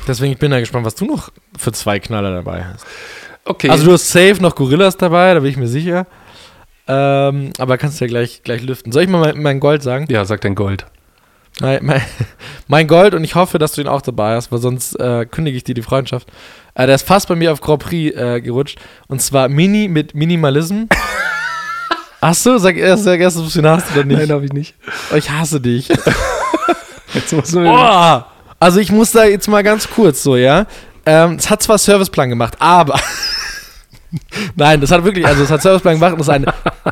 Deswegen 0.10 0.34
ich 0.34 0.40
bin 0.40 0.52
da 0.52 0.60
gespannt, 0.60 0.86
was 0.86 0.96
du 0.96 1.06
noch 1.06 1.30
für 1.58 1.72
zwei 1.72 2.02
Knaller 2.02 2.34
dabei 2.34 2.66
hast. 2.66 2.86
Okay. 3.46 3.70
Also, 3.70 3.86
du 3.86 3.94
hast 3.94 4.10
safe 4.10 4.42
noch 4.42 4.56
Gorillas 4.56 4.98
dabei, 4.98 5.34
da 5.34 5.40
bin 5.40 5.50
ich 5.50 5.58
mir 5.58 5.68
sicher. 5.68 6.08
Ähm, 6.88 7.52
aber 7.58 7.78
kannst 7.78 8.00
du 8.00 8.06
ja 8.06 8.10
gleich, 8.10 8.44
gleich 8.44 8.62
lüften. 8.64 8.92
Soll 8.92 9.04
ich 9.04 9.10
mal 9.10 9.20
mein, 9.20 9.42
mein 9.42 9.60
Gold 9.60 9.84
sagen? 9.84 10.06
ja, 10.10 10.26
sagt 10.26 10.44
dein 10.44 10.56
Gold. 10.56 10.86
Mein, 11.60 11.80
mein, 11.86 12.02
mein 12.68 12.88
Gold 12.88 13.14
und 13.14 13.24
ich 13.24 13.36
hoffe, 13.36 13.60
dass 13.60 13.74
du 13.74 13.82
ihn 13.82 13.88
auch 13.88 14.02
dabei 14.02 14.36
hast, 14.36 14.52
weil 14.52 14.60
sonst 14.60 15.00
äh, 15.00 15.26
kündige 15.26 15.58
ich 15.58 15.64
dir 15.64 15.76
die 15.76 15.82
Freundschaft. 15.82 16.28
Äh, 16.76 16.86
der 16.88 16.96
ist 16.96 17.08
fast 17.08 17.28
bei 17.28 17.36
mir 17.36 17.52
auf 17.52 17.62
Grand 17.62 17.84
Prix 17.84 18.16
äh, 18.16 18.42
gerutscht. 18.42 18.80
Und 19.08 19.22
zwar 19.22 19.48
Mini 19.50 19.88
mit 19.88 20.16
Minimalism. 20.16 20.84
Hast 22.22 22.46
du? 22.46 22.58
Sag 22.60 22.78
erst, 22.78 23.04
sag 23.04 23.20
erst, 23.20 23.38
ob 23.38 23.52
du 23.52 23.60
ihn 23.60 23.68
hast 23.68 23.92
oder 23.94 24.04
nicht. 24.04 24.30
habe 24.30 24.46
ich 24.46 24.54
nicht. 24.54 24.76
Oh, 25.12 25.16
ich 25.16 25.32
hasse 25.32 25.60
dich. 25.60 25.90
Jetzt 27.16 27.34
musst 27.34 27.54
du 27.54 27.62
Oh! 27.66 28.22
Also 28.60 28.80
ich 28.80 28.92
muss 28.92 29.12
da 29.12 29.26
jetzt 29.26 29.48
mal 29.48 29.64
ganz 29.64 29.90
kurz 29.90 30.22
so, 30.22 30.36
ja. 30.36 30.68
Ähm, 31.06 31.36
es 31.36 31.50
hat 31.50 31.64
zwar 31.64 31.78
Serviceplan 31.78 32.30
gemacht, 32.30 32.56
aber 32.60 33.00
Nein, 34.56 34.82
das 34.82 34.92
hat 34.92 35.04
wirklich, 35.04 35.26
also 35.26 35.44
es 35.44 35.52
hat 35.52 35.62
Serviceplan 35.62 35.96
gemacht 35.96 36.14
und 36.14 36.20
das 36.20 36.28
ist 36.28 36.34
ein 36.34 36.46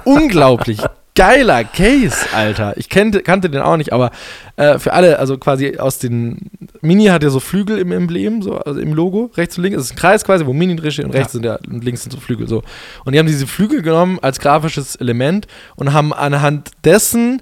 unglaublich 0.06 0.80
geiler 1.16 1.66
Case, 1.66 2.16
Alter. 2.34 2.78
Ich 2.78 2.88
kannte, 2.88 3.22
kannte 3.22 3.50
den 3.50 3.62
auch 3.62 3.76
nicht, 3.76 3.92
aber 3.92 4.12
äh, 4.56 4.80
für 4.80 4.94
alle, 4.94 5.20
also 5.20 5.38
quasi 5.38 5.78
aus 5.78 6.00
den 6.00 6.50
Mini 6.82 7.08
hat 7.08 7.24
ja 7.24 7.30
so 7.30 7.42
Flügel 7.42 7.78
im 7.78 7.92
Emblem, 7.92 8.42
so 8.42 8.56
also 8.56 8.80
im 8.80 8.94
Logo, 8.94 9.30
rechts 9.36 9.58
und 9.58 9.66
links. 9.66 9.78
Es 9.78 9.86
ist 9.88 9.92
ein 9.92 9.98
Kreis 9.98 10.24
quasi, 10.24 10.46
wo 10.46 10.54
Mini 10.54 10.78
drin 10.78 10.92
steht 10.92 11.06
und 11.06 11.14
rechts 11.14 11.34
sind 11.34 11.44
ja 11.44 11.60
und 11.70 11.84
links 11.84 12.04
sind 12.04 12.12
so 12.12 12.20
Flügel 12.20 12.48
so. 12.48 12.64
Und 13.04 13.14
die 13.14 13.20
haben 13.20 13.28
diese 13.28 13.48
Flügel 13.48 13.82
genommen 13.82 14.20
als 14.22 14.40
grafisches 14.40 14.96
Element 14.96 15.48
und 15.76 15.92
haben 15.92 16.14
anhand 16.14 16.72
dessen 16.86 17.42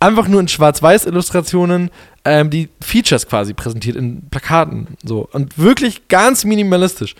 einfach 0.00 0.28
nur 0.28 0.40
in 0.40 0.48
Schwarz-Weiß-Illustrationen 0.48 1.90
ähm, 2.24 2.50
die 2.50 2.68
Features 2.80 3.26
quasi 3.26 3.54
präsentiert 3.54 3.96
in 3.96 4.28
Plakaten. 4.30 4.88
So. 5.04 5.28
Und 5.32 5.58
wirklich 5.58 6.08
ganz 6.08 6.44
minimalistisch. 6.44 7.14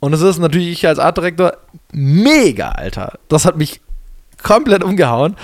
Und 0.00 0.12
das 0.12 0.20
ist 0.22 0.38
natürlich 0.38 0.68
ich 0.68 0.86
als 0.86 0.98
Artdirektor 0.98 1.54
mega, 1.92 2.70
Alter. 2.70 3.18
Das 3.28 3.44
hat 3.44 3.56
mich 3.56 3.80
komplett 4.42 4.82
umgehauen. 4.82 5.36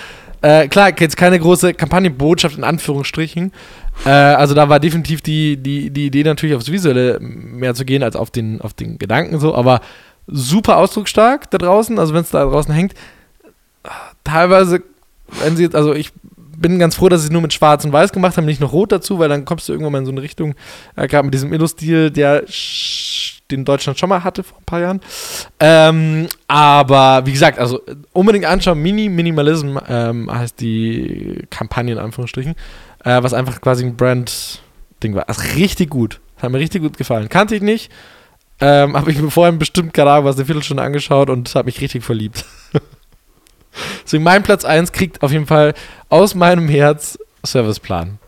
Äh, 0.43 0.68
klar, 0.68 0.93
jetzt 0.99 1.16
keine 1.16 1.39
große 1.39 1.74
Kampagnenbotschaft 1.74 2.57
in 2.57 2.64
Anführungsstrichen. 2.64 3.53
Äh, 4.05 4.11
also 4.11 4.55
da 4.55 4.68
war 4.68 4.80
definitiv 4.80 5.20
die, 5.20 5.57
die, 5.57 5.91
die 5.91 6.07
Idee 6.07 6.24
natürlich 6.24 6.55
aufs 6.55 6.70
Visuelle 6.70 7.18
mehr 7.20 7.74
zu 7.74 7.84
gehen 7.84 8.03
als 8.03 8.16
auf 8.16 8.30
den, 8.30 8.61
auf 8.61 8.74
den 8.74 8.99
Gedanken 8.99 9.39
so, 9.39 9.55
aber 9.55 9.80
super 10.26 10.76
ausdrucksstark 10.76 11.51
da 11.51 11.59
draußen, 11.59 11.99
also 11.99 12.14
wenn 12.14 12.22
es 12.22 12.30
da 12.30 12.45
draußen 12.45 12.72
hängt. 12.72 12.95
Teilweise, 14.24 14.82
wenn 15.43 15.57
sie 15.57 15.64
jetzt, 15.64 15.76
also 15.76 15.95
ich 15.95 16.12
bin 16.61 16.79
ganz 16.79 16.97
froh, 16.97 17.09
dass 17.09 17.23
sie 17.23 17.27
es 17.27 17.33
nur 17.33 17.43
mit 17.43 17.53
Schwarz 17.53 17.85
und 17.85 17.93
Weiß 17.93 18.13
gemacht 18.13 18.37
haben, 18.37 18.47
nicht 18.47 18.61
noch 18.61 18.73
Rot 18.73 18.93
dazu, 18.93 19.19
weil 19.19 19.29
dann 19.29 19.45
kommst 19.45 19.69
du 19.69 19.73
irgendwann 19.73 19.93
mal 19.93 19.99
in 19.99 20.07
so 20.07 20.13
eine 20.13 20.23
Richtung, 20.23 20.55
äh, 20.97 21.07
gerade 21.07 21.25
mit 21.25 21.35
diesem 21.35 21.53
Illustil, 21.53 22.11
der 22.11 22.45
den 23.51 23.65
Deutschland 23.65 23.99
schon 23.99 24.09
mal 24.09 24.25
hatte 24.25 24.43
vor 24.43 24.59
ein 24.59 24.65
paar 24.65 24.81
Jahren. 24.81 25.01
Ähm, 25.61 26.27
aber 26.49 27.25
wie 27.27 27.33
gesagt, 27.33 27.59
also 27.59 27.85
äh, 27.87 27.95
unbedingt 28.13 28.45
anschauen. 28.45 28.81
Mini 28.81 29.09
Minimalism 29.09 29.79
ähm, 29.89 30.31
heißt 30.33 30.61
die 30.61 31.45
Kampagne 31.51 31.93
in 31.93 31.99
Anführungsstrichen, 31.99 32.55
äh, 33.05 33.23
was 33.23 33.35
einfach 33.35 33.61
quasi 33.61 33.85
ein 33.85 33.97
Brand-Ding 33.97 35.15
war. 35.15 35.29
Also 35.29 35.43
richtig 35.55 35.91
gut. 35.91 36.21
Hat 36.39 36.51
mir 36.51 36.59
richtig 36.59 36.83
gut 36.83 36.99
gefallen. 36.99 37.29
Kannte 37.29 37.55
ich 37.55 37.63
nicht. 37.63 37.91
Ähm, 38.61 38.97
habe 38.97 39.11
ich 39.11 39.21
mir 39.21 39.31
vorhin 39.31 39.59
bestimmt, 39.59 39.97
Ahnung, 39.99 40.25
was 40.25 40.37
eine 40.37 40.47
Viertelstunde 40.47 40.83
angeschaut 40.83 41.31
und 41.31 41.55
habe 41.55 41.67
mich 41.67 41.81
richtig 41.81 42.05
verliebt. 42.05 42.45
Deswegen 44.05 44.24
mein 44.24 44.43
Platz 44.43 44.64
1 44.64 44.93
kriegt 44.93 45.22
auf 45.22 45.33
jeden 45.33 45.47
Fall 45.47 45.74
aus 46.09 46.35
meinem 46.35 46.68
Herz 46.68 47.18
Serviceplan. 47.45 48.18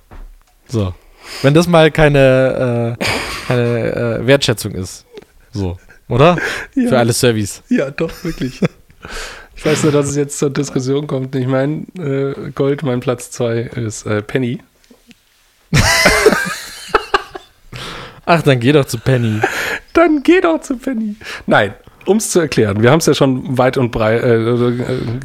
So. 0.68 0.94
Wenn 1.42 1.54
das 1.54 1.66
mal 1.68 1.90
keine, 1.90 2.96
äh, 2.98 3.04
keine 3.46 4.20
äh, 4.20 4.26
Wertschätzung 4.26 4.72
ist. 4.72 5.04
So. 5.52 5.78
Oder? 6.08 6.38
Ja. 6.74 6.88
Für 6.88 6.98
alle 6.98 7.12
Service. 7.12 7.62
Ja, 7.68 7.90
doch, 7.90 8.10
wirklich. 8.24 8.60
Ich 9.56 9.64
weiß 9.64 9.82
nur, 9.82 9.92
dass 9.92 10.08
es 10.08 10.16
jetzt 10.16 10.38
zur 10.38 10.50
Diskussion 10.50 11.06
kommt. 11.06 11.34
Ich 11.34 11.46
meine, 11.46 11.84
äh, 11.98 12.50
Gold, 12.54 12.82
mein 12.84 13.00
Platz 13.00 13.30
2 13.32 13.58
ist 13.58 14.06
äh, 14.06 14.22
Penny. 14.22 14.60
Ach, 18.24 18.42
dann 18.42 18.60
geh 18.60 18.72
doch 18.72 18.84
zu 18.84 18.98
Penny. 18.98 19.40
Dann 19.94 20.22
geh 20.22 20.40
doch 20.40 20.60
zu 20.60 20.76
Penny. 20.76 21.16
Nein, 21.46 21.74
um 22.08 22.16
es 22.16 22.30
zu 22.30 22.40
erklären, 22.40 22.82
wir 22.82 22.90
haben 22.90 22.98
es 22.98 23.06
ja 23.06 23.14
schon 23.14 23.58
weit 23.58 23.76
und 23.76 23.90
breit, 23.90 24.22
äh, 24.22 24.54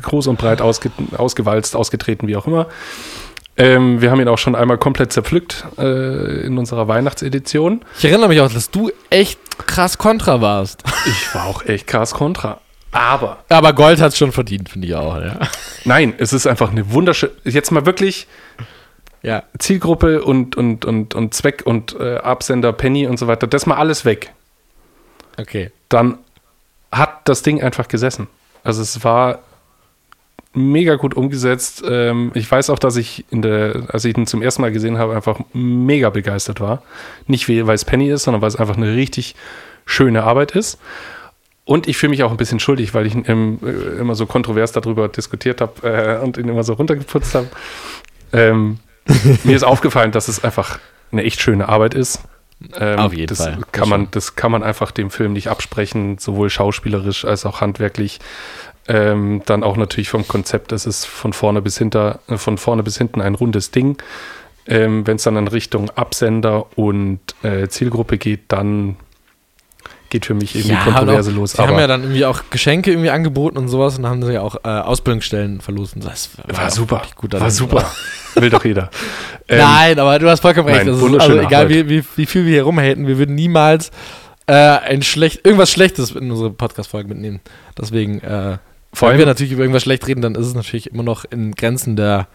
groß 0.01 0.27
und 0.27 0.37
breit 0.37 0.61
ausge, 0.61 0.91
ausgewalzt, 1.17 1.75
ausgetreten, 1.75 2.27
wie 2.27 2.35
auch 2.35 2.45
immer. 2.47 2.67
Ähm, 3.55 4.01
wir 4.01 4.09
haben 4.09 4.19
ihn 4.19 4.27
auch 4.27 4.37
schon 4.39 4.55
einmal 4.55 4.77
komplett 4.79 5.13
zerpflückt 5.13 5.65
äh, 5.77 6.45
in 6.45 6.57
unserer 6.57 6.87
Weihnachtsedition. 6.87 7.81
Ich 7.99 8.05
erinnere 8.05 8.29
mich 8.29 8.41
auch, 8.41 8.51
dass 8.51 8.71
du 8.71 8.91
echt 9.11 9.39
krass 9.67 9.97
kontra 9.99 10.41
warst. 10.41 10.83
Ich 11.05 11.35
war 11.35 11.45
auch 11.45 11.63
echt 11.65 11.85
krass 11.87 12.13
kontra. 12.13 12.59
Aber 12.91 13.43
Aber 13.49 13.73
Gold 13.73 14.01
hat 14.01 14.09
es 14.13 14.17
schon 14.17 14.31
verdient, 14.31 14.69
finde 14.69 14.87
ich 14.87 14.95
auch, 14.95 15.19
ja. 15.19 15.39
nein, 15.85 16.13
es 16.17 16.33
ist 16.33 16.45
einfach 16.47 16.71
eine 16.71 16.91
wunderschöne, 16.93 17.31
jetzt 17.43 17.71
mal 17.71 17.85
wirklich 17.85 18.27
Ja. 19.21 19.43
Zielgruppe 19.57 20.21
und, 20.23 20.55
und, 20.57 20.85
und, 20.85 21.15
und 21.15 21.33
Zweck 21.33 21.61
und 21.65 21.95
äh, 21.99 22.17
Absender, 22.17 22.73
Penny 22.73 23.07
und 23.07 23.17
so 23.17 23.27
weiter, 23.27 23.47
das 23.47 23.65
mal 23.65 23.77
alles 23.77 24.03
weg. 24.03 24.31
Okay. 25.37 25.71
Dann 25.89 26.17
hat 26.93 27.27
das 27.27 27.41
Ding 27.41 27.61
einfach 27.61 27.87
gesessen. 27.87 28.27
Also 28.63 28.81
es 28.81 29.03
war 29.03 29.39
mega 30.53 30.95
gut 30.95 31.15
umgesetzt. 31.15 31.83
Ähm, 31.87 32.31
ich 32.35 32.49
weiß 32.49 32.69
auch, 32.69 32.79
dass 32.79 32.95
ich 32.95 33.25
in 33.31 33.41
der, 33.41 33.87
als 33.89 34.05
ich 34.05 34.15
ihn 34.15 34.27
zum 34.27 34.41
ersten 34.41 34.61
Mal 34.61 34.71
gesehen 34.71 34.97
habe, 34.97 35.15
einfach 35.15 35.39
mega 35.53 36.09
begeistert 36.09 36.61
war. 36.61 36.83
Nicht 37.27 37.49
weil 37.49 37.75
es 37.75 37.85
Penny 37.85 38.09
ist, 38.09 38.23
sondern 38.23 38.41
weil 38.41 38.49
es 38.49 38.55
einfach 38.55 38.77
eine 38.77 38.95
richtig 38.95 39.35
schöne 39.85 40.23
Arbeit 40.23 40.51
ist. 40.51 40.79
Und 41.65 41.87
ich 41.87 41.97
fühle 41.97 42.11
mich 42.11 42.23
auch 42.23 42.31
ein 42.31 42.37
bisschen 42.37 42.59
schuldig, 42.59 42.93
weil 42.93 43.07
ich 43.07 43.15
äh, 43.15 43.31
immer 43.31 44.15
so 44.15 44.25
kontrovers 44.25 44.73
darüber 44.73 45.07
diskutiert 45.07 45.61
habe 45.61 45.87
äh, 45.87 46.23
und 46.23 46.37
ihn 46.37 46.49
immer 46.49 46.63
so 46.63 46.73
runtergeputzt 46.73 47.35
habe. 47.35 47.47
Ähm, 48.31 48.79
mir 49.43 49.55
ist 49.55 49.63
aufgefallen, 49.63 50.11
dass 50.11 50.27
es 50.27 50.43
einfach 50.43 50.79
eine 51.11 51.23
echt 51.23 51.41
schöne 51.41 51.69
Arbeit 51.69 51.93
ist. 51.93 52.19
Ähm, 52.79 52.99
Auf 52.99 53.13
jeden 53.13 53.27
das 53.27 53.39
Fall. 53.39 53.59
Kann 53.71 53.89
man, 53.89 54.07
das 54.11 54.35
kann 54.35 54.51
man 54.51 54.63
einfach 54.63 54.91
dem 54.91 55.09
Film 55.09 55.33
nicht 55.33 55.49
absprechen, 55.49 56.17
sowohl 56.17 56.49
schauspielerisch 56.49 57.25
als 57.25 57.45
auch 57.45 57.61
handwerklich. 57.61 58.19
Ähm, 58.87 59.41
dann 59.45 59.63
auch 59.63 59.77
natürlich 59.77 60.09
vom 60.09 60.27
Konzept, 60.27 60.71
es 60.73 60.85
ist 60.85 61.05
von 61.05 61.31
vorne 61.31 61.61
bis 61.61 61.77
hinter, 61.77 62.19
äh, 62.27 62.37
von 62.37 62.57
vorne 62.57 62.83
bis 62.83 62.97
hinten 62.97 63.21
ein 63.21 63.35
rundes 63.35 63.71
Ding. 63.71 63.97
Ähm, 64.67 65.05
Wenn 65.05 65.17
es 65.17 65.23
dann 65.23 65.37
in 65.37 65.47
Richtung 65.47 65.89
Absender 65.91 66.77
und 66.77 67.19
äh, 67.43 67.67
Zielgruppe 67.67 68.17
geht, 68.17 68.43
dann 68.49 68.97
geht 70.13 70.27
für 70.27 70.35
mich 70.35 70.55
eben 70.55 70.69
die 70.69 70.75
Kontroverse 70.75 71.31
und 71.31 71.37
los. 71.37 71.53
Sie 71.53 71.61
haben 71.61 71.77
ja 71.77 71.87
dann 71.87 72.03
irgendwie 72.03 72.23
auch 72.25 72.43
Geschenke 72.51 72.91
irgendwie 72.91 73.09
angeboten 73.09 73.57
und 73.57 73.67
sowas 73.67 73.97
und 73.97 74.05
haben 74.05 74.23
sie 74.23 74.33
ja 74.33 74.41
auch 74.41 74.55
äh, 74.63 74.67
Ausbildungsstellen 74.67 75.59
verlosen. 75.59 76.01
Das 76.01 76.29
war 76.47 76.69
super, 76.69 76.97
wirklich 76.97 77.15
gut 77.15 77.33
war 77.33 77.49
super. 77.49 77.91
Will 78.35 78.49
doch 78.51 78.63
jeder. 78.63 78.91
Ähm, 79.47 79.57
Nein, 79.59 79.99
aber 79.99 80.19
du 80.19 80.29
hast 80.29 80.41
vollkommen 80.41 80.67
recht. 80.69 80.85
nein, 80.85 80.89
also 80.89 81.01
wunderschöne 81.01 81.41
egal, 81.41 81.67
wie, 81.69 81.89
wie, 81.89 82.03
wie 82.15 82.25
viel 82.27 82.45
wir 82.45 82.51
hier 82.53 82.63
rumhaten, 82.63 83.07
wir 83.07 83.17
würden 83.17 83.33
niemals 83.33 83.89
äh, 84.45 84.53
ein 84.53 85.01
schlecht, 85.01 85.45
irgendwas 85.45 85.71
Schlechtes 85.71 86.11
in 86.11 86.29
unsere 86.29 86.51
Podcast-Folge 86.51 87.09
mitnehmen. 87.09 87.41
Deswegen, 87.77 88.19
äh, 88.21 88.57
Vor 88.93 89.07
wenn 89.07 89.13
allem- 89.13 89.19
wir 89.19 89.25
natürlich 89.25 89.51
über 89.53 89.63
irgendwas 89.63 89.83
schlecht 89.83 90.07
reden, 90.07 90.21
dann 90.21 90.35
ist 90.35 90.45
es 90.45 90.53
natürlich 90.53 90.91
immer 90.91 91.03
noch 91.03 91.25
in 91.25 91.53
Grenzen 91.53 91.95
der 91.95 92.27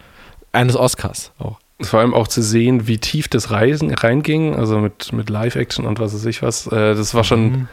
eines 0.51 0.75
Oscars 0.75 1.31
auch. 1.39 1.59
Vor 1.81 2.01
allem 2.01 2.13
auch 2.13 2.27
zu 2.27 2.41
sehen, 2.41 2.87
wie 2.87 2.97
tief 2.97 3.27
das 3.29 3.51
Reisen 3.51 3.93
reinging, 3.93 4.55
also 4.55 4.79
mit, 4.79 5.13
mit 5.13 5.29
Live-Action 5.29 5.85
und 5.85 5.99
was 5.99 6.13
weiß 6.13 6.25
ich 6.25 6.41
was. 6.41 6.67
Äh, 6.67 6.95
das 6.95 7.13
war 7.13 7.23
schon, 7.23 7.51
Mhm. 7.51 7.67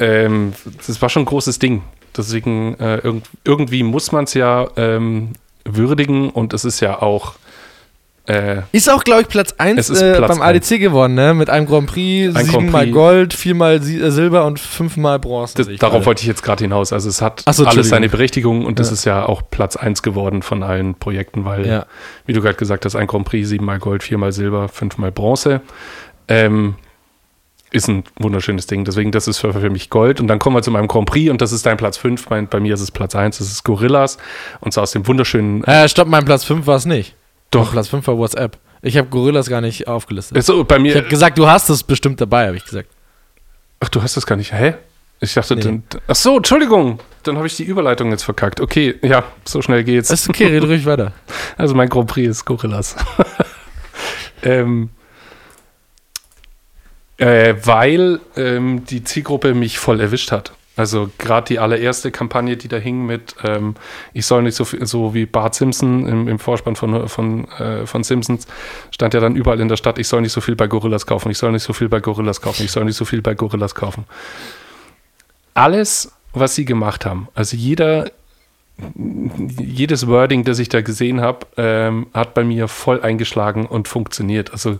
ähm, 0.00 0.52
das 0.86 1.00
war 1.00 1.08
schon 1.08 1.22
ein 1.22 1.26
großes 1.26 1.58
Ding. 1.58 1.82
Deswegen 2.16 2.74
äh, 2.80 2.98
irgend, 2.98 3.28
irgendwie 3.44 3.82
muss 3.82 4.12
man 4.12 4.24
es 4.24 4.34
ja 4.34 4.68
ähm, 4.76 5.30
würdigen 5.64 6.30
und 6.30 6.52
es 6.54 6.64
ist 6.64 6.80
ja 6.80 7.00
auch 7.02 7.34
äh, 8.26 8.62
Ist 8.72 8.90
auch, 8.90 9.04
glaube 9.04 9.22
ich, 9.22 9.28
Platz 9.28 9.54
1 9.58 9.78
Es 9.78 9.90
ist 9.90 10.00
äh, 10.00 10.18
beim. 10.20 10.40
ADC 10.40 10.78
gewonnen, 10.80 11.14
ne? 11.14 11.34
Mit 11.34 11.50
einem 11.50 11.66
Grand 11.66 11.86
Prix, 11.88 12.34
Ein 12.34 12.46
siebenmal. 12.46 12.90
Gold, 12.90 13.34
viermal 13.34 13.74
äh, 13.76 14.10
Silber 14.10 14.46
und 14.46 14.58
fünfmal 14.58 15.18
Bronze. 15.18 15.54
das, 15.56 15.66
darauf 15.66 15.92
gerade. 15.96 16.06
wollte 16.06 16.22
ich 16.22 16.26
jetzt 16.28 16.42
gerade 16.42 16.64
hinaus. 16.64 16.92
Also 16.92 17.08
es 17.10 17.20
hat 17.20 17.44
so, 17.50 17.66
alles 17.66 17.88
seine. 17.90 18.08
Berechtigung 18.08 18.64
und 18.64 18.78
das 18.78 18.88
Ja. 18.88 18.92
ist 18.94 19.04
ja 19.04 19.26
auch 19.26 19.42
Platz 19.50 19.76
1 19.76 20.02
geworden 20.02 20.42
von 20.42 20.62
allen 20.62 20.94
Projekten, 20.94 21.44
weil, 21.44 21.66
Ja. 21.66 21.86
wie 22.26 22.32
du 22.32 22.40
gerade 22.40 22.56
gesagt 22.56 22.84
hast, 22.86 22.96
ein 22.96 23.06
Grand 23.06 23.26
Prix, 23.26 23.48
siebenmal 23.48 23.78
Gold, 23.78 24.02
viermal 24.02 24.32
Silber, 24.32 24.68
fünfmal 24.68 25.12
Bronze. 25.12 25.60
Ähm, 26.28 26.76
ist 27.72 27.88
ein 27.88 28.04
wunderschönes 28.20 28.66
Ding. 28.68 28.84
Deswegen, 28.84 29.10
das 29.10 29.26
ist 29.26 29.38
für, 29.38 29.52
für 29.52 29.68
mich 29.68 29.90
Gold. 29.90 30.20
Und 30.20 30.28
dann 30.28 30.38
kommen 30.38 30.54
wir 30.56 30.62
zu 30.62 30.70
meinem 30.70 30.86
Grand 30.86 31.06
Prix 31.08 31.28
und 31.30 31.42
das 31.42 31.50
ist 31.52 31.66
dein 31.66 31.76
Platz 31.76 31.96
5. 31.98 32.30
Mein, 32.30 32.46
bei 32.48 32.60
mir 32.60 32.72
ist 32.74 32.80
es 32.80 32.90
Platz 32.92 33.14
1, 33.16 33.38
das 33.38 33.48
ist 33.48 33.64
Gorillas. 33.64 34.16
Und 34.60 34.72
zwar 34.72 34.84
aus 34.84 34.92
dem 34.92 35.06
wunderschönen. 35.06 35.64
Äh, 35.64 35.88
stopp, 35.88 36.06
mein 36.08 36.24
Platz 36.24 36.44
5 36.44 36.66
war 36.66 36.76
es 36.76 36.86
nicht. 36.86 37.16
Doch. 37.54 37.72
Platz 37.72 37.88
5 37.88 38.06
war 38.06 38.18
WhatsApp. 38.18 38.58
Ich 38.82 38.96
habe 38.98 39.08
Gorillas 39.08 39.48
gar 39.48 39.60
nicht 39.60 39.88
aufgelistet. 39.88 40.42
So, 40.44 40.62
bei 40.64 40.76
Ich 40.76 40.82
mir. 40.82 40.94
habe 40.96 41.08
gesagt, 41.08 41.38
du 41.38 41.46
hast 41.46 41.68
es 41.70 41.82
bestimmt 41.82 42.20
dabei, 42.20 42.46
habe 42.46 42.56
ich 42.56 42.64
gesagt. 42.64 42.88
Ach, 43.80 43.88
du 43.88 44.02
hast 44.02 44.16
das 44.16 44.26
gar 44.26 44.36
nicht. 44.36 44.52
Hä? 44.52 44.74
Ich 45.20 45.32
dachte, 45.34 45.54
Nee. 45.56 45.62
dann, 45.62 45.82
ach 46.06 46.14
so, 46.14 46.36
Entschuldigung. 46.36 46.98
Dann 47.22 47.36
habe 47.38 47.46
ich 47.46 47.56
die 47.56 47.62
Überleitung 47.64 48.10
jetzt 48.10 48.24
verkackt. 48.24 48.60
Okay, 48.60 48.96
ja, 49.02 49.24
so 49.46 49.62
schnell 49.62 49.82
geht's. 49.84 50.10
Ist 50.10 50.28
okay, 50.28 50.46
rede 50.46 50.66
ruhig 50.66 50.84
weiter. 50.86 51.12
Also 51.56 51.74
mein 51.74 51.88
Grand 51.88 52.08
Prix 52.08 52.28
ist 52.28 52.44
Gorillas. 52.44 52.96
ähm, 54.42 54.90
äh, 57.16 57.54
weil 57.62 58.20
ähm, 58.36 58.84
die 58.84 59.04
Zielgruppe 59.04 59.54
mich 59.54 59.78
voll 59.78 60.00
erwischt 60.00 60.32
hat. 60.32 60.52
Also 60.76 61.08
gerade 61.18 61.46
die 61.46 61.58
allererste 61.60 62.10
Kampagne, 62.10 62.56
die 62.56 62.66
da 62.66 62.76
hing 62.76 63.06
mit 63.06 63.36
ähm, 63.44 63.76
ich 64.12 64.26
soll 64.26 64.42
nicht 64.42 64.56
so 64.56 64.64
viel, 64.64 64.84
so 64.86 65.14
wie 65.14 65.24
Bart 65.24 65.54
Simpson 65.54 66.06
im, 66.06 66.26
im 66.26 66.38
Vorspann 66.38 66.74
von, 66.74 67.08
von, 67.08 67.48
äh, 67.52 67.86
von 67.86 68.02
Simpsons, 68.02 68.48
stand 68.90 69.14
ja 69.14 69.20
dann 69.20 69.36
überall 69.36 69.60
in 69.60 69.68
der 69.68 69.76
Stadt, 69.76 69.98
ich 69.98 70.08
soll 70.08 70.22
nicht 70.22 70.32
so 70.32 70.40
viel 70.40 70.56
bei 70.56 70.66
Gorillas 70.66 71.06
kaufen, 71.06 71.30
ich 71.30 71.38
soll 71.38 71.52
nicht 71.52 71.62
so 71.62 71.72
viel 71.72 71.88
bei 71.88 72.00
Gorillas 72.00 72.40
kaufen, 72.40 72.64
ich 72.64 72.72
soll 72.72 72.84
nicht 72.84 72.96
so 72.96 73.04
viel 73.04 73.22
bei 73.22 73.34
Gorillas 73.34 73.74
kaufen. 73.76 74.04
Alles, 75.54 76.12
was 76.32 76.56
sie 76.56 76.64
gemacht 76.64 77.06
haben, 77.06 77.28
also 77.34 77.56
jeder, 77.56 78.10
jedes 78.96 80.08
Wording, 80.08 80.42
das 80.42 80.58
ich 80.58 80.68
da 80.68 80.80
gesehen 80.80 81.20
habe, 81.20 81.46
ähm, 81.56 82.08
hat 82.12 82.34
bei 82.34 82.42
mir 82.42 82.66
voll 82.66 83.00
eingeschlagen 83.00 83.66
und 83.66 83.86
funktioniert. 83.86 84.50
Also 84.50 84.78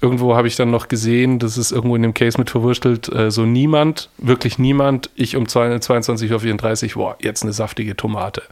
irgendwo 0.00 0.34
habe 0.34 0.48
ich 0.48 0.56
dann 0.56 0.70
noch 0.70 0.88
gesehen, 0.88 1.38
das 1.38 1.58
ist 1.58 1.72
irgendwo 1.72 1.94
in 1.96 2.02
dem 2.02 2.14
Case 2.14 2.38
mit 2.38 2.50
verwurstelt, 2.50 3.12
äh, 3.12 3.30
so 3.30 3.44
niemand, 3.44 4.08
wirklich 4.18 4.58
niemand, 4.58 5.10
ich 5.14 5.36
um 5.36 5.44
22.34 5.44 6.96
Uhr, 6.96 7.02
boah, 7.02 7.16
jetzt 7.20 7.42
eine 7.42 7.52
saftige 7.52 7.96
Tomate. 7.96 8.42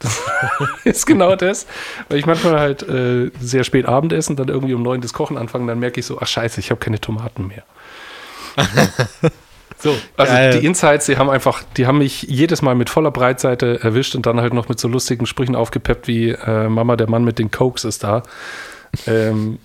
Das 0.00 0.20
ist 0.84 1.06
genau 1.06 1.34
das, 1.34 1.66
weil 2.08 2.18
ich 2.18 2.26
manchmal 2.26 2.58
halt 2.58 2.82
äh, 2.88 3.30
sehr 3.40 3.64
spät 3.64 3.86
Abendessen, 3.86 4.36
dann 4.36 4.48
irgendwie 4.48 4.74
um 4.74 4.82
neun 4.82 5.00
das 5.00 5.14
Kochen 5.14 5.38
anfangen, 5.38 5.66
dann 5.66 5.78
merke 5.78 6.00
ich 6.00 6.06
so, 6.06 6.18
ach 6.20 6.26
scheiße, 6.26 6.60
ich 6.60 6.70
habe 6.70 6.80
keine 6.80 7.00
Tomaten 7.00 7.46
mehr. 7.46 7.62
So, 9.80 9.94
also 10.16 10.32
Geil. 10.32 10.58
die 10.58 10.66
Insights, 10.66 11.06
die 11.06 11.18
haben 11.18 11.30
einfach, 11.30 11.62
die 11.76 11.86
haben 11.86 11.98
mich 11.98 12.22
jedes 12.22 12.62
Mal 12.62 12.74
mit 12.74 12.90
voller 12.90 13.12
Breitseite 13.12 13.78
erwischt 13.80 14.16
und 14.16 14.26
dann 14.26 14.40
halt 14.40 14.52
noch 14.52 14.68
mit 14.68 14.80
so 14.80 14.88
lustigen 14.88 15.24
Sprüchen 15.24 15.54
aufgepeppt 15.54 16.08
wie 16.08 16.30
äh, 16.30 16.68
Mama, 16.68 16.96
der 16.96 17.08
Mann 17.08 17.22
mit 17.22 17.38
den 17.38 17.52
Cokes 17.52 17.84
ist 17.84 18.02
da. 18.02 18.24
Ähm, 19.06 19.60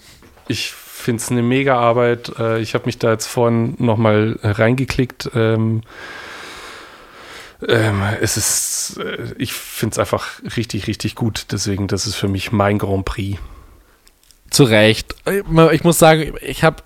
ich 0.47 0.75
finde 1.04 1.22
es 1.22 1.30
eine 1.30 1.43
mega 1.43 1.78
Arbeit. 1.78 2.34
Äh, 2.39 2.60
ich 2.60 2.74
habe 2.74 2.86
mich 2.86 2.97
da 2.97 3.12
jetzt 3.12 3.28
vorhin 3.28 3.76
nochmal 3.78 4.39
reingeklickt. 4.41 5.32
Ähm, 5.36 5.82
ähm, 7.68 8.01
es 8.22 8.38
ist, 8.38 8.97
äh, 8.97 9.34
ich 9.38 9.54
finde 9.54 9.93
es 9.93 9.99
einfach 9.99 10.41
richtig, 10.56 10.88
richtig 10.88 11.16
gut. 11.16 11.47
Deswegen, 11.51 11.88
das 11.88 12.08
ist 12.08 12.16
für 12.16 12.28
mich 12.28 12.51
mein 12.51 12.78
Grand 12.78 13.06
Prix. 13.06 13.39
Zu 14.49 14.66
Recht. 14.66 15.16
Ich 15.72 15.84
muss 15.84 15.97
sagen, 15.97 16.36
ich 16.41 16.64
habe 16.64 16.84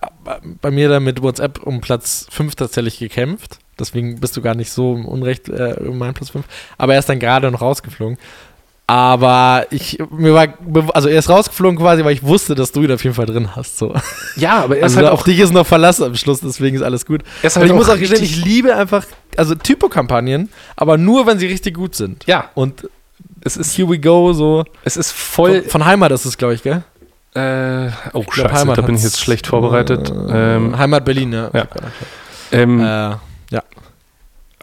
bei 0.62 0.72
mir 0.72 0.88
da 0.88 1.02
mit 1.02 1.22
WhatsApp 1.22 1.62
um 1.64 1.82
Platz 1.82 2.26
5 2.32 2.56
tatsächlich 2.56 3.00
gekämpft. 3.00 3.60
Deswegen 3.78 4.22
bist 4.22 4.38
du 4.38 4.42
gar 4.42 4.56
nicht 4.56 4.72
so 4.72 4.96
im 4.96 5.06
Unrecht 5.06 5.50
äh, 5.50 5.76
um 5.80 5.98
meinen 5.98 6.14
Platz 6.14 6.30
5. 6.30 6.46
Aber 6.78 6.94
er 6.94 7.00
ist 7.00 7.10
dann 7.10 7.20
gerade 7.20 7.52
noch 7.52 7.62
rausgeflogen. 7.62 8.18
Aber 8.90 9.66
ich, 9.70 10.00
mir 10.12 10.34
war, 10.34 10.48
also 10.94 11.10
er 11.10 11.20
ist 11.20 11.30
rausgeflogen 11.30 11.78
quasi, 11.78 12.06
weil 12.06 12.14
ich 12.14 12.24
wusste, 12.24 12.56
dass 12.56 12.72
du 12.72 12.84
ihn 12.84 12.92
auf 12.94 13.04
jeden 13.04 13.16
Fall 13.18 13.26
drin 13.26 13.54
hast. 13.54 13.78
So. 13.78 13.94
Ja, 14.38 14.64
aber 14.64 14.78
er 14.78 14.84
Also 14.84 15.06
auf 15.08 15.24
dich 15.24 15.40
ist 15.40 15.52
noch 15.52 15.68
Verlass 15.68 16.02
am 16.02 16.16
Schluss, 16.16 16.40
deswegen 16.40 16.78
ist 16.78 16.82
alles 16.84 17.06
gut. 17.06 17.22
er 17.42 17.48
ist 17.48 17.58
halt 17.58 17.66
ich 17.68 17.74
muss 17.74 17.90
auch 17.90 17.96
auch 17.96 18.00
gestehen, 18.00 18.24
ich 18.24 18.44
liebe 18.46 18.74
einfach, 18.74 19.06
also 19.36 19.56
Typo-Kampagnen, 19.56 20.50
aber 20.78 20.98
nur, 20.98 21.28
wenn 21.28 21.38
sie 21.38 21.48
richtig 21.48 21.76
gut 21.76 21.96
sind. 21.96 22.24
ja, 22.28 22.50
Und 22.56 22.90
es 23.42 23.58
ist, 23.58 23.78
here 23.78 23.90
we 23.90 24.00
go, 24.00 24.32
so. 24.32 24.64
es 24.86 24.96
ist 24.96 25.12
voll. 25.12 25.64
Von, 25.64 25.70
von 25.70 25.86
Heimat 25.86 26.12
ist 26.14 26.24
es, 26.24 26.38
glaube 26.38 26.54
ich, 26.54 26.64
gell? 26.64 26.84
Äh, 27.36 27.90
oh, 28.14 28.22
Ich 28.22 28.28
glaub, 28.28 28.50
scheiße, 28.50 28.68
da 28.74 28.82
bin 28.82 28.96
ich 28.96 29.04
jetzt 29.04 29.20
schlecht 29.20 29.48
vorbereitet. 29.48 30.10
Äh, 30.10 30.56
ähm, 30.56 30.78
Heimat 30.78 31.04
Berlin, 31.04 31.34
ja. 31.34 31.50
ja. 31.54 31.68
ähm, 32.54 32.80
Äh, 32.80 33.16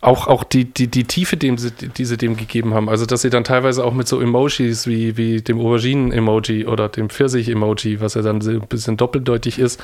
auch, 0.05 0.27
auch 0.27 0.45
die, 0.45 0.67
die, 0.67 0.89
die 0.89 1.05
Tiefe, 1.05 1.37
dem 1.37 1.57
sie, 1.57 1.71
die 1.71 2.05
sie 2.05 2.17
dem 2.17 2.37
gegeben 2.37 2.75
haben. 2.75 2.89
Also, 2.89 3.07
dass 3.07 3.23
sie 3.23 3.31
dann 3.31 3.45
teilweise 3.45 3.85
auch 3.85 3.95
mit 3.95 4.07
so 4.07 4.21
Emojis 4.21 4.87
wie, 4.87 5.17
wie 5.17 5.41
dem 5.41 5.59
Auberginen-Emoji 5.59 6.67
oder 6.67 6.89
dem 6.91 7.09
Pfirsich-Emoji, 7.09 8.01
was 8.01 8.15
ja 8.15 8.23
dann 8.23 8.41
so 8.43 8.51
ein 8.51 8.61
bisschen 8.61 8.99
doppeldeutig 8.99 9.59
ist, 9.59 9.81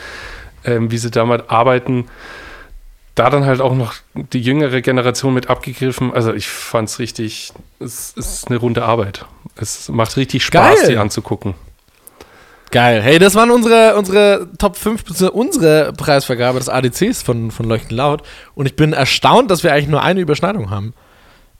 ähm, 0.65 0.91
wie 0.91 0.99
sie 0.99 1.11
damit 1.11 1.49
arbeiten, 1.49 2.05
da 3.15 3.31
dann 3.31 3.47
halt 3.47 3.63
auch 3.63 3.75
noch 3.75 3.95
die 4.15 4.41
jüngere 4.41 4.83
Generation 4.83 5.33
mit 5.33 5.49
abgegriffen. 5.49 6.13
Also, 6.13 6.35
ich 6.35 6.49
fand 6.49 6.91
es 6.91 6.99
richtig, 6.99 7.53
es 7.79 8.13
ist 8.13 8.49
eine 8.49 8.59
runde 8.59 8.85
Arbeit. 8.85 9.25
Es 9.57 9.89
macht 9.89 10.19
richtig 10.19 10.45
Spaß, 10.45 10.83
Geil. 10.83 10.91
die 10.91 10.97
anzugucken. 10.99 11.55
Geil. 12.71 13.03
Hey, 13.03 13.19
das 13.19 13.35
waren 13.35 13.51
unsere, 13.51 13.97
unsere 13.97 14.49
Top 14.59 14.77
5, 14.77 15.05
beziehungsweise 15.05 15.33
unsere 15.33 15.93
Preisvergabe 15.93 16.59
des 16.59 16.69
ADCs 16.69 17.23
von, 17.23 17.51
von 17.51 17.67
Leuchten 17.67 17.97
Laut. 17.97 18.23
Und 18.55 18.67
ich 18.67 18.77
bin 18.77 18.93
erstaunt, 18.93 19.51
dass 19.51 19.65
wir 19.65 19.73
eigentlich 19.73 19.89
nur 19.89 20.03
eine 20.03 20.21
Überschneidung 20.21 20.71
haben. 20.71 20.95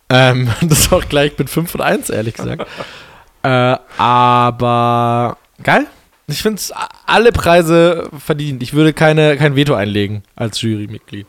Ähm, 0.09 0.49
das 0.63 0.93
auch 0.93 1.09
gleich 1.09 1.37
mit 1.37 1.51
5 1.51 1.75
und 1.75 1.81
1, 1.81 2.11
ehrlich 2.11 2.35
gesagt. 2.35 2.67
äh, 3.43 3.77
aber 3.99 5.37
geil. 5.63 5.87
Ich 6.29 6.43
finde 6.43 6.57
es 6.59 6.73
alle 7.07 7.33
Preise 7.33 8.09
verdient. 8.17 8.63
Ich 8.63 8.73
würde 8.73 8.93
keine, 8.93 9.37
kein 9.37 9.57
Veto 9.57 9.75
einlegen 9.75 10.23
als 10.37 10.63
Jurymitglied. 10.63 11.27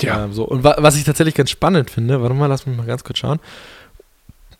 Ja. 0.00 0.24
Ähm, 0.24 0.32
so. 0.32 0.44
Und 0.44 0.62
wa 0.62 0.76
was 0.78 0.96
ich 0.96 1.02
tatsächlich 1.02 1.34
ganz 1.34 1.50
spannend 1.50 1.90
finde, 1.90 2.22
warte 2.22 2.34
mal, 2.34 2.46
lass 2.46 2.64
mich 2.64 2.76
mal 2.76 2.86
ganz 2.86 3.02
kurz 3.02 3.18
schauen. 3.18 3.40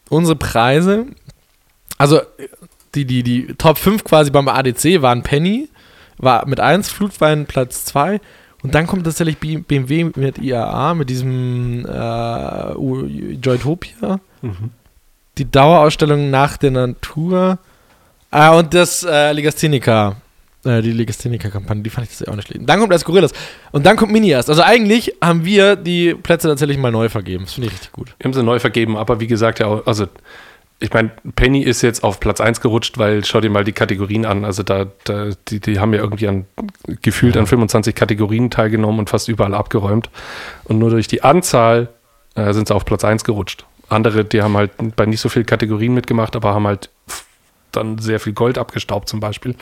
Unsere 0.08 0.34
Preise, 0.34 1.06
also 1.98 2.20
die, 2.94 3.04
die, 3.04 3.22
die 3.22 3.54
Top 3.58 3.78
5 3.78 4.04
quasi 4.04 4.30
beim 4.30 4.48
ADC 4.48 5.02
waren 5.02 5.22
Penny, 5.22 5.68
war 6.18 6.46
mit 6.46 6.60
1, 6.60 6.90
Flutwein 6.90 7.46
Platz 7.46 7.84
2 7.86 8.20
und 8.62 8.74
dann 8.74 8.86
kommt 8.86 9.04
tatsächlich 9.04 9.38
BMW 9.38 10.10
mit 10.16 10.38
IAA, 10.38 10.94
mit 10.94 11.08
diesem 11.08 11.86
äh, 11.86 12.72
Joytopia, 13.34 14.20
Mhm. 14.42 14.70
die 15.38 15.50
Dauerausstellung 15.50 16.30
nach 16.30 16.56
der 16.56 16.70
Natur 16.70 17.58
ah, 18.30 18.50
und 18.58 18.72
das 18.72 19.02
äh, 19.02 19.32
Legastheniker, 19.32 20.16
äh, 20.64 20.80
die 20.80 20.92
Legastheniker-Kampagne, 20.92 21.82
die 21.82 21.90
fand 21.90 22.10
ich 22.10 22.18
das 22.18 22.26
auch 22.28 22.36
nicht 22.36 22.48
schlecht. 22.48 22.66
Dann 22.68 22.80
kommt 22.80 22.92
erst 22.92 23.04
Gorillas 23.04 23.32
und 23.72 23.84
dann 23.84 23.96
kommt 23.96 24.12
Mini 24.12 24.30
erst. 24.30 24.48
Also 24.48 24.62
eigentlich 24.62 25.14
haben 25.22 25.44
wir 25.44 25.76
die 25.76 26.14
Plätze 26.14 26.48
tatsächlich 26.48 26.78
mal 26.78 26.90
neu 26.90 27.08
vergeben. 27.10 27.44
Das 27.44 27.52
finde 27.54 27.68
ich 27.68 27.74
richtig 27.74 27.92
gut. 27.92 28.14
Wir 28.18 28.24
haben 28.24 28.32
sie 28.32 28.42
neu 28.42 28.58
vergeben, 28.58 28.96
aber 28.96 29.20
wie 29.20 29.26
gesagt, 29.26 29.58
ja, 29.60 29.82
also 29.84 30.06
ich 30.82 30.92
meine, 30.94 31.10
Penny 31.36 31.62
ist 31.62 31.82
jetzt 31.82 32.02
auf 32.02 32.20
Platz 32.20 32.40
1 32.40 32.62
gerutscht, 32.62 32.96
weil 32.96 33.24
schau 33.24 33.40
dir 33.40 33.50
mal 33.50 33.64
die 33.64 33.72
Kategorien 33.72 34.24
an. 34.24 34.46
Also 34.46 34.62
da, 34.62 34.86
da 35.04 35.28
die, 35.48 35.60
die 35.60 35.78
haben 35.78 35.92
ja 35.92 36.00
irgendwie 36.00 36.26
an 36.26 36.46
gefühlt 37.02 37.36
an 37.36 37.46
25 37.46 37.94
Kategorien 37.94 38.50
teilgenommen 38.50 38.98
und 38.98 39.10
fast 39.10 39.28
überall 39.28 39.54
abgeräumt. 39.54 40.08
Und 40.64 40.78
nur 40.78 40.88
durch 40.88 41.06
die 41.06 41.22
Anzahl 41.22 41.88
äh, 42.34 42.54
sind 42.54 42.68
sie 42.68 42.74
auf 42.74 42.86
Platz 42.86 43.04
1 43.04 43.24
gerutscht. 43.24 43.66
Andere, 43.90 44.24
die 44.24 44.40
haben 44.40 44.56
halt 44.56 44.70
bei 44.96 45.04
nicht 45.04 45.20
so 45.20 45.28
vielen 45.28 45.46
Kategorien 45.46 45.92
mitgemacht, 45.92 46.34
aber 46.34 46.54
haben 46.54 46.66
halt 46.66 46.88
dann 47.72 47.98
sehr 47.98 48.18
viel 48.18 48.32
Gold 48.32 48.56
abgestaubt 48.56 49.08
zum 49.08 49.20
Beispiel. 49.20 49.56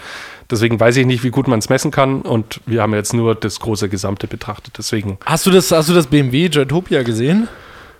Deswegen 0.51 0.79
weiß 0.79 0.97
ich 0.97 1.07
nicht, 1.07 1.25
wie 1.25 1.31
gut 1.31 1.49
man 1.49 1.59
es 1.59 1.69
messen 1.69 1.91
kann 1.91 2.23
und 2.23 2.61
wir 2.65 2.83
haben 2.83 2.95
jetzt 2.95 3.13
nur 3.13 3.35
das 3.35 3.61
große 3.61 3.89
Gesamte 3.89 4.27
betrachtet. 4.27 4.75
Deswegen 4.79 5.19
Hast 5.27 5.47
du 5.47 5.51
das, 5.51 5.71
hast 5.73 5.89
du 5.89 5.95
das 5.95 6.07
BMW 6.07 6.47
Joytopia 6.47 7.03
gesehen? 7.03 7.49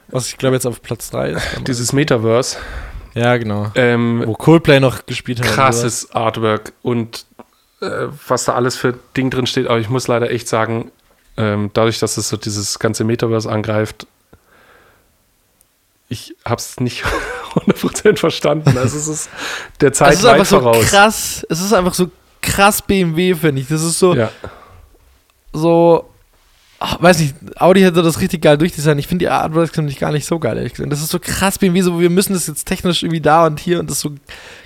Was 0.09 0.29
ich 0.29 0.39
glaube 0.39 0.55
jetzt 0.55 0.67
auf 0.67 0.81
Platz 0.83 1.11
3 1.11 1.31
ist. 1.31 1.61
dieses 1.67 1.93
Metaverse, 1.93 2.59
ja, 3.19 3.37
genau. 3.37 3.71
ähm, 3.75 4.23
Wo 4.27 4.35
Coldplay 4.35 4.81
noch 4.81 5.07
gespielt 5.07 5.41
hat. 5.41 5.47
krasses 5.49 6.11
Artwork 6.13 6.73
und 6.83 7.25
äh, 7.81 8.07
was 8.27 8.45
da 8.45 8.55
alles 8.55 8.77
für 8.77 8.95
Ding 9.17 9.31
drin 9.31 9.47
steht. 9.47 9.67
Aber 9.69 9.79
ich 9.79 9.89
muss 9.89 10.09
leider 10.09 10.31
echt 10.31 10.49
sagen, 10.49 10.91
ähm, 11.37 11.71
dadurch, 11.75 11.99
dass 11.99 12.17
es 12.17 12.29
so 12.29 12.37
dieses 12.37 12.79
ganze 12.79 13.05
Metaverse 13.05 13.51
angreift, 13.51 14.07
ich 16.09 16.35
habe 16.45 16.57
es 16.59 16.81
nicht 16.81 17.05
100% 17.55 18.17
verstanden. 18.17 18.77
Also 18.79 18.97
es 18.97 19.09
ist 19.09 19.31
der 19.81 19.93
Zeit 19.93 20.13
es 20.15 20.19
ist 20.21 20.25
weit 20.25 20.33
einfach 20.35 20.47
so 20.47 20.61
voraus. 20.61 20.87
krass, 20.87 21.47
es 21.49 21.61
ist 21.61 21.73
einfach 21.73 21.95
so 21.95 22.11
krass 22.41 22.81
BMW, 22.83 23.35
finde 23.35 23.61
ich. 23.61 23.69
Das 23.69 23.83
ist 23.83 23.99
so, 23.99 24.15
Ja. 24.15 24.31
so, 25.53 26.09
ach, 26.79 27.03
weiß 27.03 27.19
nicht, 27.19 27.35
Audi 27.57 27.81
hätte 27.81 28.03
das 28.03 28.21
richtig 28.21 28.43
geil 28.43 28.57
durchdesignt. 28.57 29.01
Ich 29.01 29.09
finde 29.09 29.25
die 29.25 29.29
Artworks 29.29 29.77
nämlich 29.77 29.99
gar 29.99 30.13
nicht 30.13 30.27
so 30.27 30.39
geil, 30.39 30.57
ehrlich 30.57 30.75
gesagt. 30.75 30.93
Das 30.93 31.01
ist 31.01 31.11
so 31.11 31.19
krass 31.19 31.59
BMW, 31.59 31.81
so 31.81 32.01
wir 32.01 32.11
müssen 32.11 32.35
das 32.35 32.47
jetzt 32.47 32.65
technisch 32.65 33.03
irgendwie 33.03 33.21
da 33.21 33.47
und 33.47 33.59
hier 33.59 33.81
und 33.81 33.91
das 33.91 34.01
so 34.01 34.13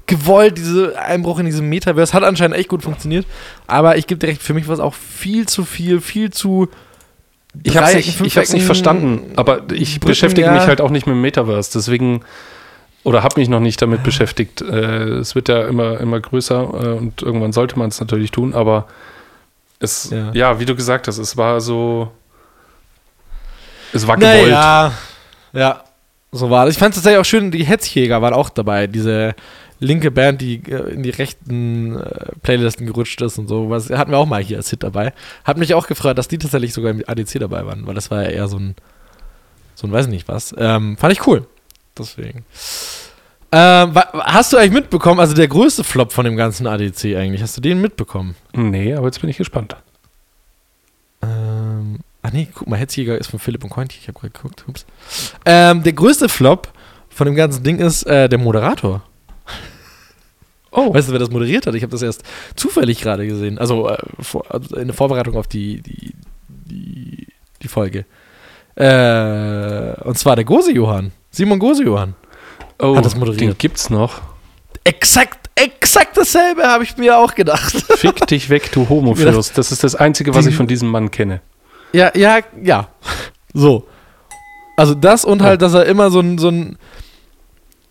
gewollt, 0.07 0.59
dieser 0.59 1.01
Einbruch 1.01 1.39
in 1.39 1.47
diesem 1.47 1.69
Metaverse. 1.69 2.13
Hat 2.13 2.23
anscheinend 2.23 2.57
echt 2.57 2.69
gut 2.69 2.83
funktioniert. 2.83 3.27
Aber 3.67 3.97
ich 3.97 4.07
gebe 4.07 4.19
direkt, 4.19 4.43
für 4.43 4.55
mich 4.55 4.69
war 4.69 4.75
es 4.75 4.81
auch 4.81 4.95
viel 4.95 5.47
zu 5.47 5.65
viel, 5.65 6.01
viel 6.01 6.31
zu. 6.31 6.69
Ich 7.63 7.77
habe 7.77 7.89
es 7.89 7.95
nicht, 7.95 8.21
ich 8.21 8.37
hab's 8.37 8.53
nicht 8.53 8.65
verstanden, 8.65 9.33
aber 9.37 9.71
ich 9.73 10.01
Brücken, 10.01 10.07
beschäftige 10.07 10.47
ja. 10.47 10.55
mich 10.55 10.63
halt 10.63 10.81
auch 10.81 10.91
nicht 10.91 11.07
mit 11.07 11.15
dem 11.15 11.21
Metaverse, 11.21 11.71
deswegen 11.75 12.23
oder 13.05 13.23
habe 13.23 13.39
mich 13.39 13.49
noch 13.49 13.61
nicht 13.61 13.83
damit 13.83 14.03
beschäftigt. 14.03 14.63
Äh, 14.63 15.19
es 15.19 15.35
wird 15.35 15.49
ja 15.49 15.67
immer, 15.67 16.01
immer 16.01 16.21
größer 16.21 16.61
äh, 16.61 16.99
und 16.99 17.23
irgendwann 17.23 17.53
sollte 17.53 17.79
man 17.79 17.89
es 17.89 18.01
natürlich 18.01 18.31
tun, 18.31 18.55
aber 18.55 18.87
es, 19.83 20.11
ja. 20.11 20.33
Ja. 20.33 20.61
wie 20.61 20.65
du 20.65 20.75
gesagt 20.75 21.09
hast, 21.09 21.19
es 21.19 21.37
war 21.37 21.61
so, 21.61 22.11
es 23.93 24.07
war 24.07 24.17
gewollt. 24.17 24.51
Naja, 24.51 24.93
ja, 25.53 25.85
so 26.31 26.51
war 26.51 26.67
das. 26.67 26.75
Ich 26.75 26.79
fand 26.79 26.95
es 26.95 27.01
tatsächlich 27.01 27.21
auch 27.21 27.25
schön, 27.25 27.51
die 27.51 27.65
Hetzjäger 27.65 28.23
waren 28.23 28.35
auch 28.35 28.51
dabei, 28.51 28.87
diese 28.87 29.35
linke 29.83 30.11
Band, 30.11 30.41
die 30.41 30.63
äh, 30.71 30.93
in 30.93 31.03
die 31.03 31.11
rechten 31.11 31.99
äh, 31.99 32.33
Playlisten 32.43 32.87
gerutscht 32.87 33.21
ist 33.21 33.39
und 33.39 33.49
so. 33.49 33.69
Was 33.69 33.91
hatten 33.91 34.13
wir 34.13 34.19
auch 34.19 34.27
mal 34.27 34.43
hier 34.43 34.57
als 34.57 34.71
Hit 34.71 34.83
dabei. 34.83 35.13
Hat 35.45 35.59
mich 35.59 35.75
auch 35.75 35.87
gefreut, 35.87 36.17
dass 36.17 36.29
die 36.29 36.39
tatsächlich 36.39 36.73
sogar 36.73 36.93
im 36.93 37.03
ADC 37.07 37.41
dabei 37.41 37.67
waren, 37.67 37.87
weil 37.87 37.95
das 37.95 38.11
war 38.11 38.23
ja 38.23 38.29
eher 38.31 38.49
so 38.49 38.59
ein, 38.59 38.77
so 39.75 39.87
ein 39.87 39.93
weiß 39.93 40.07
nicht 40.07 40.29
was. 40.29 40.55
Ähm, 40.57 40.97
fand 40.97 41.13
ich 41.13 41.27
cool. 41.27 41.47
Deswegen. 41.99 42.45
Ähm, 43.55 43.95
hast 44.15 44.53
du 44.53 44.57
eigentlich 44.57 44.73
mitbekommen, 44.73 45.21
also 45.21 45.35
der 45.35 45.47
größte 45.47 45.85
Flop 45.85 46.13
von 46.13 46.25
dem 46.25 46.37
ganzen 46.37 46.67
ADC 46.67 47.17
eigentlich, 47.17 47.43
hast 47.43 47.57
du 47.57 47.61
den 47.61 47.83
mitbekommen? 47.83 48.35
Nee, 48.55 48.95
aber 48.95 49.07
jetzt 49.07 49.21
bin 49.21 49.29
ich 49.29 49.37
gespannt. 49.37 49.77
Ähm, 51.21 51.99
ach 52.23 52.33
nee, 52.33 52.49
guck 52.53 52.67
mal, 52.67 52.79
Hetzjäger 52.79 53.19
ist 53.19 53.31
von 53.31 53.39
Philipp 53.39 53.63
und 53.63 53.71
Cointi. 53.71 53.99
Ich 54.01 54.09
habe 54.09 54.19
gerade 54.19 54.33
geguckt. 54.33 54.65
Ups. 54.67 54.87
Ähm, 55.45 55.83
der 55.83 55.93
größte 55.93 56.31
Flop 56.31 56.73
von 57.11 57.27
dem 57.27 57.35
ganzen 57.35 57.63
Ding 57.63 57.79
ist 57.79 58.05
äh, 58.05 58.29
der 58.29 58.39
Moderator. 58.39 59.03
Oh, 60.71 60.95
Weißt 60.95 61.09
du, 61.09 61.13
wer 61.13 61.19
das 61.19 61.31
moderiert 61.31 61.67
hat? 61.67 61.75
Ich 61.75 61.83
habe 61.83 61.91
das 61.91 62.01
erst 62.01 62.23
zufällig 62.57 63.03
gerade 63.03 63.27
gesehen. 63.27 63.59
Also, 63.59 63.91
äh, 63.91 63.99
vor, 64.21 64.45
also 64.49 64.77
in 64.77 64.89
der 64.89 64.97
Vorbereitung 64.97 65.37
auf 65.37 65.47
die, 65.47 65.83
die, 65.83 66.15
die, 66.49 67.27
die 67.61 67.69
Folge. 67.69 68.07
Äh, 68.77 70.01
und 70.05 70.17
zwar 70.17 70.37
der 70.37 70.47
Gose-Johann. 70.47 71.13
Simon 71.31 71.59
Gose-Johann. 71.59 72.15
Oh 72.83 72.97
hat 72.97 73.05
das 73.05 73.17
moderiert. 73.17 73.41
den 73.41 73.59
gibt's 73.59 73.91
noch. 73.91 74.21
Exakt, 74.85 75.51
exakt 75.55 76.17
dasselbe 76.17 76.65
habe 76.65 76.85
ich 76.85 76.97
mir 76.97 77.17
auch 77.19 77.35
gedacht. 77.35 77.73
Fick 77.97 78.27
dich 78.27 78.51
weg, 78.51 78.71
du 78.73 78.89
Homofürst. 78.89 79.57
Das 79.57 79.71
ist 79.71 79.85
das 79.85 79.95
Einzige, 79.95 80.35
was 80.35 80.47
ich 80.47 80.57
von 80.57 80.67
diesem 80.67 80.89
Mann 80.89 81.11
kenne. 81.11 81.41
Ja, 81.93 82.11
ja, 82.17 82.41
ja. 82.63 82.89
So. 83.55 83.87
Also 84.77 84.95
das 84.95 85.25
und 85.25 85.43
halt, 85.43 85.63
dass 85.63 85.75
er 85.75 85.87
immer 85.87 86.11
so 86.11 86.21
ein, 86.21 86.39
so 86.39 86.49
ein 86.49 86.79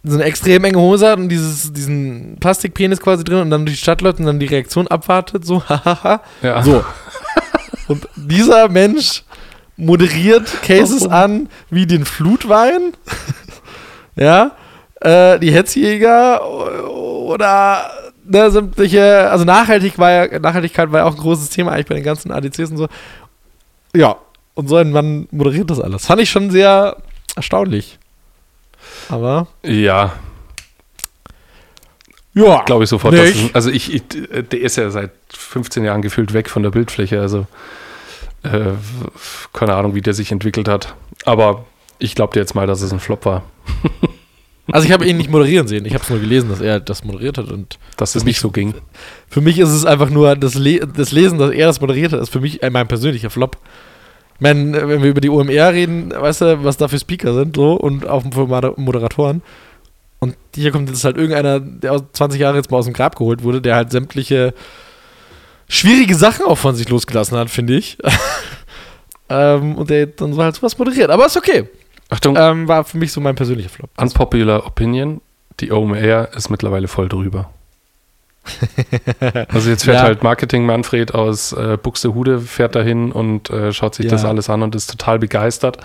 so 0.03 0.15
eine 0.15 0.23
extrem 0.23 0.63
enge 0.63 0.79
Hose 0.79 1.07
hat 1.07 1.19
und 1.19 1.29
dieses, 1.29 1.71
diesen 1.73 2.37
Plastikpenis 2.39 2.99
quasi 2.99 3.23
drin 3.23 3.39
und 3.39 3.51
dann 3.51 3.65
durch 3.65 3.77
die 3.77 3.83
Stadt 3.83 4.01
läuft 4.01 4.19
und 4.19 4.25
dann 4.25 4.39
die 4.39 4.47
Reaktion 4.47 4.87
abwartet, 4.87 5.45
so, 5.45 5.63
hahaha. 5.69 6.21
Ja. 6.41 6.63
So. 6.63 6.83
Und 7.87 8.07
dieser 8.15 8.67
Mensch 8.69 9.23
moderiert 9.77 10.61
Cases 10.63 11.01
Warum? 11.01 11.13
an 11.13 11.49
wie 11.69 11.85
den 11.85 12.05
Flutwein, 12.05 12.93
ja, 14.15 14.51
äh, 15.01 15.39
die 15.39 15.51
Hetzjäger 15.51 16.41
o- 16.45 17.31
oder 17.33 17.91
ne, 18.25 18.49
sämtliche, 18.51 19.29
also 19.29 19.43
nachhaltig 19.45 19.97
war 19.99 20.11
ja, 20.11 20.39
Nachhaltigkeit 20.39 20.91
war 20.91 20.99
ja 21.01 21.05
auch 21.05 21.15
ein 21.15 21.21
großes 21.21 21.49
Thema 21.49 21.71
eigentlich 21.71 21.87
bei 21.87 21.95
den 21.95 22.03
ganzen 22.03 22.31
ADCs 22.31 22.71
und 22.71 22.77
so. 22.77 22.87
Ja, 23.95 24.15
und 24.53 24.67
so 24.67 24.77
ein 24.77 24.91
Mann 24.91 25.27
moderiert 25.31 25.69
das 25.69 25.79
alles. 25.79 26.05
Fand 26.05 26.21
ich 26.21 26.29
schon 26.29 26.49
sehr 26.51 26.97
erstaunlich. 27.35 27.97
Aber, 29.09 29.47
Ja, 29.63 30.13
ja, 32.33 32.61
glaube 32.63 32.83
ich 32.85 32.89
sofort. 32.89 33.13
Dass 33.13 33.29
es- 33.29 33.53
also 33.55 33.69
ich, 33.69 33.93
ich, 33.93 34.03
der 34.07 34.61
ist 34.61 34.77
ja 34.77 34.89
seit 34.89 35.11
15 35.29 35.83
Jahren 35.83 36.01
gefühlt 36.01 36.33
weg 36.33 36.49
von 36.49 36.63
der 36.63 36.69
Bildfläche. 36.71 37.19
Also 37.19 37.45
äh, 38.43 38.71
keine 39.53 39.75
Ahnung, 39.75 39.95
wie 39.95 40.01
der 40.01 40.13
sich 40.13 40.31
entwickelt 40.31 40.67
hat. 40.69 40.95
Aber 41.25 41.65
ich 41.99 42.15
glaube 42.15 42.33
dir 42.33 42.39
jetzt 42.39 42.55
mal, 42.55 42.67
dass 42.67 42.81
es 42.81 42.93
ein 42.93 42.99
Flop 43.01 43.25
war. 43.25 43.43
Also 44.71 44.87
ich 44.87 44.93
habe 44.93 45.05
ihn 45.05 45.17
nicht 45.17 45.29
moderieren 45.29 45.67
sehen. 45.67 45.85
Ich 45.85 45.93
habe 45.93 46.03
es 46.03 46.09
nur 46.09 46.19
gelesen, 46.19 46.49
dass 46.49 46.61
er 46.61 46.79
das 46.79 47.03
moderiert 47.03 47.37
hat 47.37 47.51
und 47.51 47.77
Dass 47.97 48.15
es 48.15 48.23
nicht 48.23 48.39
so 48.39 48.51
ging. 48.51 48.73
Für 49.29 49.41
mich 49.41 49.59
ist 49.59 49.69
es 49.69 49.85
einfach 49.85 50.09
nur 50.09 50.35
das, 50.35 50.55
Le 50.55 50.79
das 50.87 51.11
Lesen, 51.11 51.39
dass 51.39 51.51
er 51.51 51.67
das 51.67 51.81
moderiert 51.81 52.13
hat, 52.13 52.21
ist 52.21 52.29
für 52.29 52.39
mich 52.41 52.59
mein 52.71 52.87
persönlicher 52.87 53.29
Flop. 53.29 53.57
Ich 54.35 54.41
meine, 54.41 54.87
wenn 54.87 55.03
wir 55.03 55.09
über 55.09 55.21
die 55.21 55.29
OMR 55.29 55.73
reden, 55.73 56.11
weißt 56.11 56.41
du, 56.41 56.63
was 56.63 56.77
da 56.77 56.87
für 56.87 56.99
Speaker 56.99 57.33
sind 57.33 57.55
so 57.55 57.73
und 57.73 58.07
auch 58.07 58.23
für 58.33 58.47
Moder- 58.47 58.73
Moderatoren. 58.75 59.41
Und 60.19 60.35
hier 60.55 60.71
kommt 60.71 60.89
jetzt 60.89 61.03
halt 61.03 61.17
irgendeiner, 61.17 61.59
der 61.59 61.93
aus 61.93 62.03
20 62.13 62.39
Jahre 62.39 62.57
jetzt 62.57 62.69
mal 62.69 62.77
aus 62.77 62.85
dem 62.85 62.93
Grab 62.93 63.15
geholt 63.15 63.43
wurde, 63.43 63.61
der 63.61 63.75
halt 63.75 63.91
sämtliche 63.91 64.53
schwierige 65.67 66.15
Sachen 66.15 66.45
auch 66.45 66.57
von 66.57 66.75
sich 66.75 66.89
losgelassen 66.89 67.37
hat, 67.37 67.49
finde 67.49 67.75
ich. 67.77 67.97
ähm, 69.29 69.75
und 69.75 69.89
der 69.89 70.07
dann 70.07 70.33
so 70.33 70.43
halt 70.43 70.55
sowas 70.55 70.77
moderiert. 70.77 71.09
Aber 71.09 71.25
ist 71.25 71.37
okay. 71.37 71.69
Achtung, 72.11 72.35
Ähm, 72.37 72.67
war 72.67 72.83
für 72.83 72.97
mich 72.97 73.11
so 73.11 73.19
mein 73.21 73.33
persönlicher 73.35 73.69
Flop. 73.69 73.89
unpopular 73.97 74.67
opinion. 74.67 75.21
Die 75.59 75.71
OMR 75.71 76.29
ist 76.35 76.49
mittlerweile 76.49 76.87
voll 76.87 77.09
drüber. 77.09 77.49
Also 79.49 79.69
jetzt 79.69 79.83
fährt 79.85 79.97
Ja. 79.97 80.03
halt 80.03 80.23
Marketing 80.23 80.65
Manfred 80.65 81.13
aus 81.13 81.53
äh, 81.53 81.77
Buxtehude, 81.81 82.39
fährt 82.39 82.75
dahin 82.75 83.11
und 83.11 83.49
äh, 83.49 83.71
schaut 83.73 83.95
sich 83.95 84.05
Ja. 84.05 84.11
das 84.11 84.25
alles 84.25 84.49
an 84.49 84.61
und 84.63 84.75
ist 84.75 84.89
total 84.89 85.19
begeistert. 85.19 85.77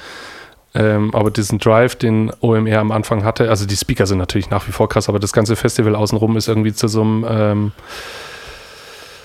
Ähm, 0.74 1.14
aber 1.14 1.30
diesen 1.30 1.58
Drive, 1.58 1.96
den 1.96 2.30
OMR 2.40 2.78
am 2.80 2.90
Anfang 2.92 3.24
hatte, 3.24 3.48
also 3.48 3.64
die 3.66 3.76
Speaker 3.76 4.06
sind 4.06 4.18
natürlich 4.18 4.50
nach 4.50 4.66
wie 4.68 4.72
vor 4.72 4.88
krass, 4.90 5.08
aber 5.08 5.18
das 5.18 5.32
ganze 5.32 5.56
Festival 5.56 5.94
außenrum 5.94 6.36
ist 6.36 6.48
irgendwie 6.48 6.72
zu 6.74 6.88
so 6.88 7.00
einem, 7.02 7.26
ähm, 7.28 7.72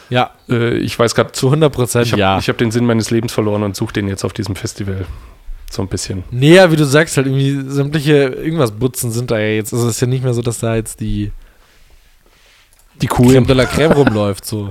Ja, 0.09 0.31
äh, 0.49 0.75
ich 0.77 0.97
weiß 0.99 1.15
gerade, 1.15 1.31
zu 1.33 1.47
100 1.47 1.71
Prozent 1.73 2.05
ich 2.05 2.11
habe 2.13 2.19
ja. 2.21 2.39
hab 2.39 2.57
den 2.57 2.71
Sinn 2.71 2.85
meines 2.85 3.11
Lebens 3.11 3.31
verloren 3.33 3.63
und 3.63 3.75
suche 3.75 3.93
den 3.93 4.07
jetzt 4.07 4.23
auf 4.25 4.33
diesem 4.33 4.55
Festival. 4.55 5.05
So 5.71 5.81
ein 5.81 5.87
bisschen. 5.87 6.23
Nee, 6.31 6.55
ja, 6.55 6.69
wie 6.69 6.75
du 6.75 6.83
sagst, 6.83 7.15
halt 7.15 7.27
irgendwie 7.27 7.63
sämtliche 7.71 8.25
irgendwas 8.25 8.71
Butzen 8.71 9.09
sind 9.11 9.31
da 9.31 9.39
ja 9.39 9.47
jetzt. 9.55 9.71
Also 9.73 9.87
es 9.87 9.95
ist 9.95 10.01
ja 10.01 10.07
nicht 10.07 10.21
mehr 10.23 10.33
so, 10.33 10.41
dass 10.41 10.59
da 10.59 10.75
jetzt 10.75 10.99
die 10.99 11.31
Die 13.01 13.07
Creme 13.07 13.47
de 13.47 13.55
la 13.55 13.63
Creme 13.65 13.93
rumläuft, 13.93 14.45
so. 14.45 14.69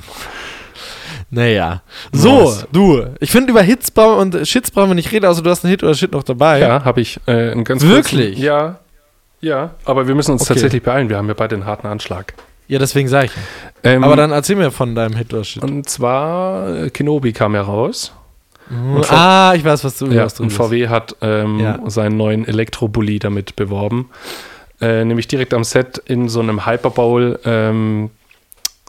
Naja. 1.31 1.83
So, 2.13 2.45
Was? 2.47 2.67
du. 2.71 3.07
Ich 3.21 3.31
finde, 3.31 3.51
über 3.53 3.63
Hits 3.63 3.91
und 3.97 4.47
Shits 4.47 4.71
brauchen 4.71 4.91
wir 4.91 4.95
nicht 4.95 5.11
reden, 5.11 5.25
also 5.27 5.41
du 5.41 5.49
hast 5.49 5.65
einen 5.65 5.71
Hit 5.71 5.83
oder 5.83 5.95
Shit 5.95 6.13
noch 6.13 6.23
dabei. 6.25 6.59
Ja, 6.61 6.85
habe 6.85 7.01
ich 7.01 7.19
äh, 7.27 7.53
einen 7.53 7.65
ganz 7.65 7.83
Wirklich? 7.83 8.35
Kurzen, 8.35 8.43
ja, 8.45 8.79
ja. 9.41 9.71
Aber 9.87 10.07
wir 10.07 10.15
müssen 10.15 10.33
uns 10.33 10.43
Okay. 10.43 10.55
tatsächlich 10.55 10.83
beeilen. 10.83 11.09
Wir 11.09 11.17
haben 11.17 11.29
ja 11.29 11.35
beide 11.35 11.55
einen 11.55 11.65
harten 11.67 11.87
Anschlag. 11.87 12.35
Ja, 12.69 12.79
deswegen 12.79 13.09
sage 13.09 13.27
ich. 13.27 13.33
Ähm, 13.85 14.05
Aber 14.05 14.17
dann 14.17 14.33
erzähl 14.33 14.55
mir 14.57 14.71
von 14.71 14.95
deinem 14.95 15.17
Hit 15.17 15.33
oder 15.33 15.45
Shit. 15.45 15.63
Und 15.63 15.89
zwar, 15.89 16.85
äh, 16.85 16.91
Kenobi 16.91 17.33
kam 17.33 17.55
ja 17.55 17.63
raus. 17.63 18.13
V- 18.71 19.15
ah, 19.15 19.53
ich 19.57 19.65
weiß, 19.65 19.83
was 19.85 19.99
du, 19.99 20.07
Ja, 20.07 20.27
und. 20.39 20.51
VW 20.51 20.89
hat 20.89 21.17
ähm, 21.23 21.59
Ja. 21.59 21.79
seinen 21.87 22.17
neuen 22.17 22.47
Elektrobully 22.47 23.19
damit 23.19 23.57
beworben. 23.57 24.11
Äh, 24.81 25.05
nämlich 25.05 25.27
direkt 25.29 25.53
am 25.55 25.65
Set 25.65 25.99
in 26.07 26.29
so 26.29 26.41
einem 26.41 26.65
Hyperbowl 26.67 27.39
ähm, 27.45 28.11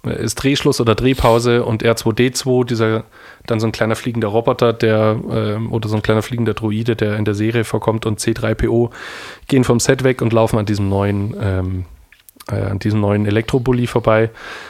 ist 0.04 0.36
Drehschluss 0.36 0.80
oder 0.82 0.96
Drehpause 0.96 1.64
und 1.64 1.84
R2D2, 1.84 2.66
dieser 2.66 3.04
dann 3.46 3.60
so 3.60 3.68
ein 3.68 3.72
kleiner 3.72 3.96
fliegender 3.96 4.30
Roboter, 4.30 4.72
der 4.74 5.20
ähm, 5.32 5.72
oder 5.72 5.90
so 5.90 5.96
ein 5.96 6.02
kleiner 6.02 6.22
fliegender 6.22 6.54
Droide, 6.54 6.96
der 6.96 7.18
in 7.18 7.26
der 7.26 7.34
Serie 7.36 7.64
vorkommt 7.64 8.06
und 8.06 8.20
C3PO 8.20 8.90
gehen 9.48 9.64
vom 9.64 9.80
Set 9.80 10.04
weg 10.04 10.22
und 10.22 10.32
laufen 10.34 10.58
an 10.58 10.66
diesem 10.66 10.90
neuen 10.90 11.36
ähm, 11.42 11.86
äh, 12.52 12.70
an 12.70 12.80
diesem 12.80 13.00
neuen 13.02 13.26
Elektrobully 13.26 13.88
vorbei 13.88 14.30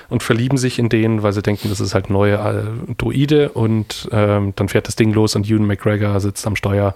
und 0.09 0.23
verlieben 0.23 0.57
sich 0.57 0.79
in 0.79 0.89
den, 0.89 1.23
weil 1.23 1.33
sie 1.33 1.41
denken, 1.41 1.69
das 1.69 1.79
ist 1.79 1.93
halt 1.93 2.09
neue 2.09 2.35
äh, 2.35 2.93
Droide 2.97 3.49
und 3.49 4.09
ähm, 4.11 4.53
dann 4.55 4.69
fährt 4.69 4.87
das 4.87 4.95
Ding 4.95 5.13
los 5.13 5.35
und 5.35 5.49
Ewan 5.49 5.65
McGregor 5.65 6.19
sitzt 6.19 6.45
am 6.47 6.55
Steuer 6.55 6.93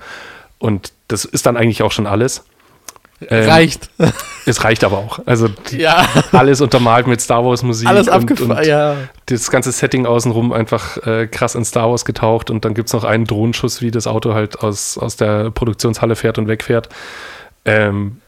und 0.60 0.94
das 1.08 1.26
ist 1.26 1.46
dann 1.46 1.58
eigentlich 1.58 1.84
auch 1.84 1.92
schon 1.92 2.08
alles. 2.08 2.46
Ähm, 3.30 3.50
Reicht. 3.50 3.90
Es 4.48 4.64
reicht 4.64 4.84
aber 4.84 5.00
auch. 5.00 5.20
Also 5.26 5.50
Ja, 5.72 6.08
alles 6.32 6.62
untermalt 6.62 7.08
mit 7.08 7.20
Star 7.20 7.44
Wars 7.44 7.64
Musik 7.64 7.88
alles 7.88 8.08
abgefahren. 8.08 8.64
Ja. 8.64 8.96
das 9.26 9.50
ganze 9.50 9.72
Setting 9.72 10.06
außenrum 10.06 10.54
einfach 10.54 10.98
äh, 10.98 11.26
krass 11.26 11.56
in 11.56 11.66
Star 11.66 11.90
Wars 11.90 12.06
getaucht 12.06 12.52
und 12.52 12.64
dann 12.64 12.76
gibt 12.76 12.90
es 12.90 12.94
noch 12.94 13.06
einen 13.06 13.26
Drohnenschuss, 13.26 13.82
wie 13.82 13.90
das 13.90 14.06
Auto 14.06 14.36
halt 14.36 14.60
aus, 14.60 15.00
aus 15.00 15.16
der 15.16 15.50
Produktionshalle 15.50 16.16
fährt 16.16 16.38
und 16.38 16.48
wegfährt. 16.48 16.90
Ähm, 17.66 18.22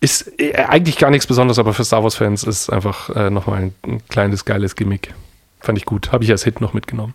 ist 0.00 0.40
äh, 0.40 0.54
eigentlich 0.54 0.98
gar 0.98 1.10
nichts 1.10 1.26
Besonderes, 1.26 1.58
aber 1.58 1.74
für 1.74 1.84
Star 1.84 2.02
Wars-Fans 2.02 2.44
ist 2.44 2.70
einfach 2.70 3.10
äh, 3.10 3.30
nochmal 3.30 3.62
ein, 3.62 3.74
ein 3.86 4.06
kleines, 4.08 4.44
geiles 4.44 4.74
Gimmick. 4.74 5.14
Fand 5.60 5.78
ich 5.78 5.84
gut. 5.84 6.10
Habe 6.12 6.24
ich 6.24 6.30
als 6.30 6.44
Hit 6.44 6.60
noch 6.60 6.72
mitgenommen. 6.72 7.14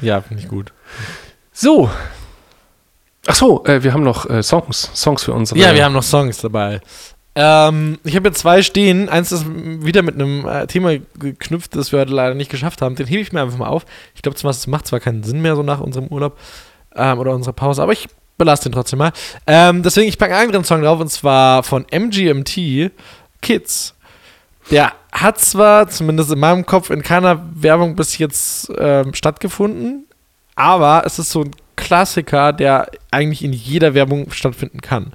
Ja, 0.00 0.20
finde 0.20 0.42
ich 0.42 0.48
gut. 0.48 0.72
So. 1.52 1.90
Ach 3.26 3.34
so, 3.34 3.64
äh, 3.64 3.82
wir 3.82 3.92
haben 3.92 4.02
noch 4.02 4.28
äh, 4.28 4.42
Songs, 4.42 4.90
Songs 4.94 5.24
für 5.24 5.32
unsere. 5.32 5.60
Ja, 5.60 5.74
wir 5.74 5.84
haben 5.84 5.92
noch 5.92 6.02
Songs 6.02 6.38
dabei. 6.38 6.80
Ähm, 7.34 7.98
ich 8.02 8.16
habe 8.16 8.28
jetzt 8.28 8.40
zwei 8.40 8.62
stehen. 8.62 9.08
Eins 9.08 9.30
ist 9.30 9.46
wieder 9.46 10.02
mit 10.02 10.16
einem 10.16 10.46
äh, 10.46 10.66
Thema 10.66 10.98
geknüpft, 11.18 11.76
das 11.76 11.92
wir 11.92 12.00
heute 12.00 12.12
leider 12.12 12.34
nicht 12.34 12.50
geschafft 12.50 12.82
haben. 12.82 12.96
Den 12.96 13.06
hebe 13.06 13.20
ich 13.20 13.32
mir 13.32 13.42
einfach 13.42 13.58
mal 13.58 13.68
auf. 13.68 13.86
Ich 14.14 14.22
glaube, 14.22 14.36
es 14.36 14.66
macht 14.66 14.86
zwar 14.88 14.98
keinen 14.98 15.22
Sinn 15.22 15.40
mehr 15.40 15.54
so 15.54 15.62
nach 15.62 15.80
unserem 15.80 16.08
Urlaub 16.08 16.36
ähm, 16.96 17.18
oder 17.18 17.32
unserer 17.32 17.52
Pause, 17.52 17.82
aber 17.82 17.92
ich 17.92 18.08
belasse 18.38 18.64
den 18.64 18.72
trotzdem 18.72 19.00
mal. 19.00 19.12
Ähm, 19.46 19.82
deswegen, 19.82 20.08
ich 20.08 20.18
packe 20.18 20.34
einen 20.34 20.46
anderen 20.46 20.64
Song 20.64 20.82
drauf 20.82 21.00
und 21.00 21.10
zwar 21.10 21.62
von 21.62 21.84
MGMT, 21.90 22.90
Kids. 23.42 23.94
Der 24.70 24.92
hat 25.12 25.40
zwar, 25.40 25.88
zumindest 25.88 26.30
in 26.30 26.38
meinem 26.38 26.64
Kopf, 26.64 26.90
in 26.90 27.02
keiner 27.02 27.46
Werbung 27.54 27.96
bis 27.96 28.18
jetzt 28.18 28.70
ähm, 28.78 29.14
stattgefunden, 29.14 30.06
aber 30.54 31.02
es 31.04 31.18
ist 31.18 31.30
so 31.30 31.42
ein 31.42 31.50
Klassiker, 31.76 32.52
der 32.52 32.90
eigentlich 33.10 33.44
in 33.44 33.52
jeder 33.52 33.94
Werbung 33.94 34.30
stattfinden 34.30 34.80
kann. 34.80 35.12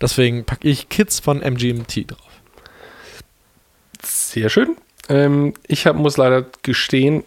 Deswegen 0.00 0.44
packe 0.44 0.68
ich 0.68 0.88
Kids 0.88 1.20
von 1.20 1.40
MGMT 1.40 2.10
drauf. 2.10 2.20
Sehr 4.02 4.48
schön. 4.48 4.76
Ähm, 5.08 5.54
ich 5.66 5.86
hab, 5.86 5.96
muss 5.96 6.16
leider 6.16 6.44
gestehen, 6.62 7.24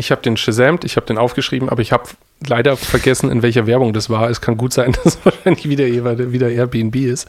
ich 0.00 0.10
habe 0.10 0.22
den 0.22 0.36
Shazamt, 0.36 0.84
ich 0.84 0.96
habe 0.96 1.06
den 1.06 1.18
aufgeschrieben, 1.18 1.68
aber 1.68 1.82
ich 1.82 1.92
habe 1.92 2.04
leider 2.46 2.76
vergessen, 2.76 3.30
in 3.30 3.42
welcher 3.42 3.66
Werbung 3.66 3.92
das 3.92 4.10
war. 4.10 4.28
Es 4.28 4.40
kann 4.40 4.56
gut 4.56 4.72
sein, 4.72 4.92
dass 5.04 5.14
es 5.16 5.24
wahrscheinlich 5.24 5.68
wieder, 5.68 5.86
wieder 5.86 6.48
Airbnb 6.48 6.96
ist. 6.96 7.28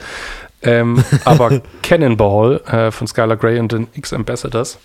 Ähm, 0.63 1.03
aber 1.25 1.61
Cannonball 1.83 2.61
äh, 2.65 2.91
von 2.91 3.07
Skylar 3.07 3.37
Grey 3.37 3.59
und 3.59 3.71
den 3.71 3.87
X-Ambassadors. 3.93 4.79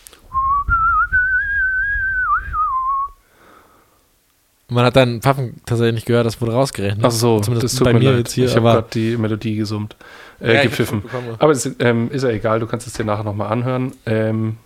Man 4.69 4.85
hat 4.85 4.97
deinen 4.97 5.23
Pfaffen 5.23 5.61
tatsächlich 5.65 5.95
nicht 5.95 6.07
gehört, 6.07 6.27
das 6.27 6.41
wurde 6.41 6.53
rausgerechnet. 6.53 7.05
Ach 7.05 7.13
so, 7.13 7.39
Zumindest 7.39 7.75
das 7.75 7.79
tut 7.79 7.85
bei 7.85 7.93
mir 7.93 8.11
leid. 8.11 8.19
jetzt 8.19 8.33
hier. 8.33 8.47
ich 8.47 8.57
habe 8.57 8.65
gerade 8.65 8.89
die 8.93 9.17
Melodie 9.17 9.55
gesummt, 9.55 9.95
äh, 10.41 10.55
Ja, 10.57 10.63
gepfiffen. 10.65 11.05
Aber 11.39 11.53
es 11.53 11.71
ähm, 11.79 12.11
ist 12.11 12.25
ja 12.25 12.31
egal, 12.31 12.59
du 12.59 12.67
kannst 12.67 12.87
es 12.89 12.95
dir 12.95 13.05
nachher 13.05 13.23
nochmal 13.23 13.53
anhören. 13.53 13.93
Ähm, 14.07 14.57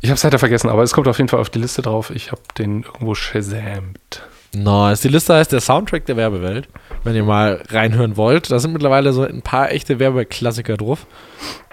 ich 0.00 0.10
habe 0.10 0.16
es 0.16 0.22
leider 0.22 0.38
vergessen, 0.38 0.68
aber 0.68 0.82
es 0.82 0.92
kommt 0.92 1.08
auf 1.08 1.18
jeden 1.18 1.28
Fall 1.28 1.40
auf 1.40 1.50
die 1.50 1.58
Liste 1.58 1.82
drauf. 1.82 2.10
Ich 2.10 2.30
habe 2.30 2.40
den 2.56 2.82
irgendwo 2.84 3.14
shazamt. 3.14 4.22
Nice. 4.54 5.00
Die 5.00 5.08
Liste 5.08 5.34
heißt 5.34 5.52
der 5.52 5.60
Soundtrack 5.60 6.06
der 6.06 6.16
Werbewelt. 6.16 6.68
Wenn 7.04 7.14
ihr 7.14 7.24
mal 7.24 7.62
reinhören 7.68 8.16
wollt. 8.16 8.50
Da 8.50 8.58
sind 8.58 8.72
mittlerweile 8.72 9.12
so 9.12 9.22
ein 9.22 9.42
paar 9.42 9.70
echte 9.72 9.98
Werbeklassiker 9.98 10.76
drauf. 10.76 11.06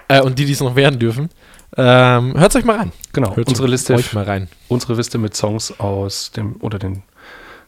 Äh, 0.08 0.20
und 0.20 0.38
die, 0.38 0.44
die 0.44 0.52
es 0.52 0.60
noch 0.60 0.76
werden 0.76 0.98
dürfen. 0.98 1.30
Ähm, 1.76 2.38
Hört 2.38 2.54
euch 2.56 2.64
mal 2.64 2.76
rein. 2.76 2.92
Genau, 3.12 3.34
Hört's 3.36 3.50
unsere 3.50 3.68
Liste, 3.68 3.94
euch 3.94 4.12
mal 4.12 4.24
rein. 4.24 4.48
unsere 4.68 4.94
Liste 4.94 5.18
mit 5.18 5.34
Songs 5.34 5.78
aus 5.80 6.30
dem, 6.30 6.56
oder 6.60 6.78
den 6.78 7.02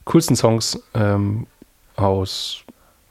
coolsten 0.04 0.36
Songs 0.36 0.80
ähm, 0.94 1.46
aus, 1.96 2.62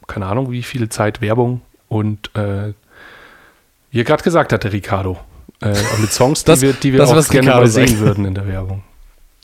keine 0.08 0.26
Ahnung, 0.28 0.52
wie 0.52 0.64
viel 0.64 0.90
Zeit 0.90 1.22
Werbung 1.22 1.62
und 1.90 2.34
äh, 2.36 2.74
wie 3.92 4.00
er 4.00 4.04
gerade 4.06 4.24
gesagt 4.24 4.54
hatte, 4.54 4.72
Ricardo. 4.72 5.18
Äh, 5.62 5.74
mit 6.00 6.12
Songs, 6.12 6.44
die 6.44 6.52
Das- 6.52 6.62
wir, 6.62 6.74
die 6.74 6.92
wir 6.94 7.00
das, 7.00 7.12
auch 7.12 7.16
was 7.16 7.30
gerne 7.30 7.50
mal 7.50 7.68
sehen 7.68 8.00
würden 8.00 8.26
in 8.26 8.36
der 8.36 8.48
Werbung. 8.48 8.84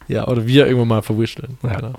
Ja, 0.07 0.27
oder 0.27 0.45
wir 0.45 0.65
irgendwann 0.67 0.87
mal 0.89 1.01
verwurschteln. 1.01 1.57
Ja. 1.63 1.75
Genau. 1.77 1.93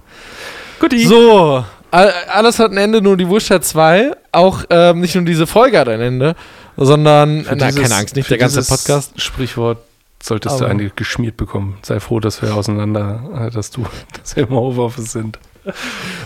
Guti. 0.78 1.04
So, 1.06 1.64
all- 1.90 2.12
alles 2.28 2.58
hat 2.58 2.70
ein 2.70 2.76
Ende, 2.76 3.00
nur 3.00 3.16
die 3.16 3.26
Wurst 3.28 3.50
hat 3.50 3.64
zwei. 3.64 4.12
Auch 4.30 4.64
ähm, 4.70 5.00
nicht 5.00 5.14
nur 5.14 5.24
diese 5.24 5.46
Folge 5.46 5.78
hat 5.78 5.88
ein 5.88 6.00
Ende, 6.00 6.36
sondern, 6.76 7.44
Für 7.44 7.56
na, 7.56 7.66
dieses- 7.68 7.82
keine 7.82 7.94
Angst, 7.96 8.14
nicht 8.16 8.26
für 8.26 8.30
der 8.36 8.38
ganze 8.38 8.62
Podcast. 8.62 9.20
Sprichwort 9.20 9.78
solltest 10.22 10.60
du 10.60 10.64
Aber- 10.64 10.70
eine 10.70 10.90
geschmiert 10.90 11.36
bekommen. 11.36 11.78
Sei 11.82 11.98
froh, 11.98 12.20
dass 12.20 12.40
wir 12.42 12.54
auseinander, 12.54 13.46
äh, 13.48 13.50
dass 13.50 13.70
du, 13.70 13.84
dass 14.22 14.36
wir 14.36 14.44
im 14.44 14.50
Homeoffice 14.50 15.12
sind. 15.12 15.38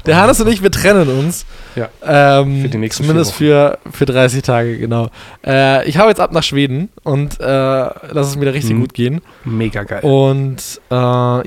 Der 0.07 0.17
Hannes 0.17 0.41
und 0.41 0.49
ich, 0.49 0.63
wir 0.63 0.71
trennen 0.71 1.09
uns. 1.19 1.47
Ja. 1.77 1.89
Ähm, 2.05 2.63
Für 2.63 2.69
die 2.69 2.79
nächsten 2.79 3.05
Zumindest 3.05 3.35
für, 3.35 3.79
für 3.91 4.05
30 4.07 4.43
Tage, 4.43 4.79
genau. 4.79 5.11
Äh, 5.47 5.89
ich 5.89 5.99
hau 5.99 6.09
jetzt 6.09 6.21
ab 6.21 6.33
nach 6.33 6.43
Schweden 6.43 6.89
und 7.05 7.41
äh, 7.41 7.45
lass 7.45 8.27
es 8.29 8.37
mir 8.37 8.47
da 8.47 8.51
richtig 8.53 8.75
Mhm. 8.75 8.81
gut 8.81 8.95
gehen. 8.95 9.21
Mega 9.45 9.85
geil. 9.85 10.01
Und 10.03 10.81
äh, 10.91 10.95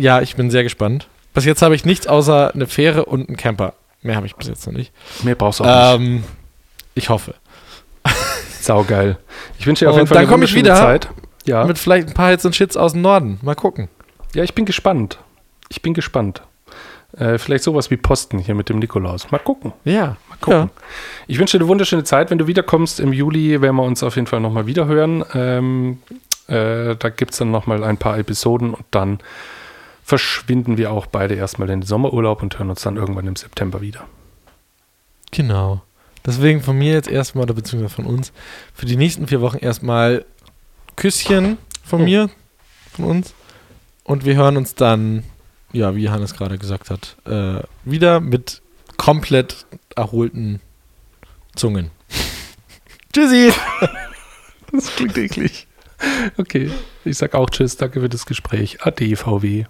ja, 0.01 0.21
ich 0.21 0.35
bin 0.35 0.49
sehr 0.51 0.63
gespannt. 0.63 1.07
Bis 1.33 1.45
jetzt 1.45 1.61
habe 1.61 1.75
ich 1.75 1.85
nichts 1.85 2.07
außer 2.07 2.53
eine 2.53 2.67
Fähre 2.67 3.05
und 3.05 3.27
einen 3.29 3.37
Camper. 3.37 3.73
Mehr 4.01 4.15
habe 4.15 4.25
ich 4.25 4.35
bis 4.35 4.47
jetzt 4.47 4.65
noch 4.67 4.73
nicht. 4.73 4.91
Mehr 5.23 5.35
brauchst 5.35 5.59
du 5.59 5.63
auch 5.63 5.97
nicht. 5.99 6.07
Ähm, 6.09 6.23
ich 6.95 7.09
hoffe. 7.09 7.35
Saugeil. 8.61 9.17
Ich 9.59 9.65
wünsche 9.67 9.85
dir 9.85 9.89
auf 9.89 9.95
und 9.95 10.01
jeden 10.01 10.07
Fall 10.13 10.25
dann 10.25 10.33
eine 10.33 10.45
ich 10.45 10.55
wieder. 10.55 10.75
Zeit. 10.75 11.09
Ja. 11.45 11.65
Mit 11.65 11.77
vielleicht 11.77 12.07
ein 12.09 12.13
paar 12.13 12.29
Hits 12.29 12.45
und 12.45 12.55
Shits 12.55 12.77
aus 12.77 12.93
dem 12.93 13.01
Norden. 13.01 13.39
Mal 13.41 13.55
gucken. 13.55 13.89
ja, 14.35 14.43
ich 14.43 14.53
bin 14.53 14.65
gespannt. 14.65 15.17
Ich 15.69 15.81
bin 15.81 15.93
gespannt. 15.93 16.41
Äh, 17.17 17.37
vielleicht 17.37 17.63
sowas 17.63 17.91
wie 17.91 17.97
Posten 17.97 18.39
hier 18.39 18.55
mit 18.55 18.69
dem 18.69 18.79
Nikolaus. 18.79 19.29
Mal 19.31 19.39
gucken. 19.39 19.73
Ja. 19.83 20.15
Mal 20.29 20.37
gucken. 20.39 20.69
Ich 21.27 21.39
wünsche 21.39 21.57
dir 21.57 21.63
eine 21.63 21.69
wunderschöne 21.69 22.03
Zeit. 22.03 22.31
Wenn 22.31 22.37
du 22.37 22.47
wiederkommst 22.47 22.99
im 22.99 23.11
Juli, 23.13 23.61
werden 23.61 23.75
wir 23.75 23.83
uns 23.83 24.01
auf 24.03 24.15
jeden 24.15 24.27
Fall 24.27 24.39
nochmal 24.39 24.65
wiederhören. 24.65 25.23
Ähm, 25.33 25.99
äh, 26.47 26.95
da 26.95 27.09
gibt 27.09 27.31
es 27.31 27.37
dann 27.39 27.51
nochmal 27.51 27.83
ein 27.83 27.97
paar 27.97 28.17
Episoden 28.17 28.73
und 28.73 28.85
dann 28.91 29.19
verschwinden 30.03 30.77
wir 30.77 30.91
auch 30.91 31.05
beide 31.05 31.35
erstmal 31.35 31.69
in 31.69 31.81
den 31.81 31.87
Sommerurlaub 31.87 32.41
und 32.41 32.57
hören 32.59 32.69
uns 32.69 32.81
dann 32.81 32.97
irgendwann 32.97 33.27
im 33.27 33.35
September 33.35 33.81
wieder. 33.81 34.05
Genau. 35.31 35.81
Deswegen 36.25 36.61
von 36.61 36.77
mir 36.77 36.93
jetzt 36.93 37.09
erstmal, 37.09 37.43
oder 37.43 37.53
beziehungsweise 37.53 37.93
von 37.95 38.05
uns, 38.05 38.31
für 38.73 38.85
die 38.85 38.97
nächsten 38.97 39.27
vier 39.27 39.41
Wochen 39.41 39.57
erstmal 39.57 40.25
Küsschen 40.95 41.57
von 41.83 42.01
Oh. 42.01 42.03
mir, 42.03 42.29
von 42.93 43.05
uns. 43.05 43.33
Und 44.03 44.25
wir 44.25 44.35
hören 44.35 44.57
uns 44.57 44.75
dann, 44.75 45.23
ja, 45.73 45.95
wie 45.95 46.09
Hannes 46.09 46.33
gerade 46.33 46.57
gesagt 46.57 46.89
hat, 46.89 47.15
äh, 47.25 47.63
wieder 47.83 48.19
mit 48.19 48.61
komplett 48.97 49.65
erholten 49.95 50.61
Zungen. 51.55 51.91
Tschüssi! 53.13 53.51
Das 54.73 54.95
klingt 54.95 55.17
eklig. 55.17 55.67
Okay, 56.37 56.71
ich 57.03 57.17
sag 57.17 57.35
auch 57.35 57.49
Tschüss, 57.49 57.75
danke 57.75 57.99
für 57.99 58.07
das 58.07 58.25
Gespräch. 58.25 58.77
Ade, 58.83 59.17
VW. 59.17 59.65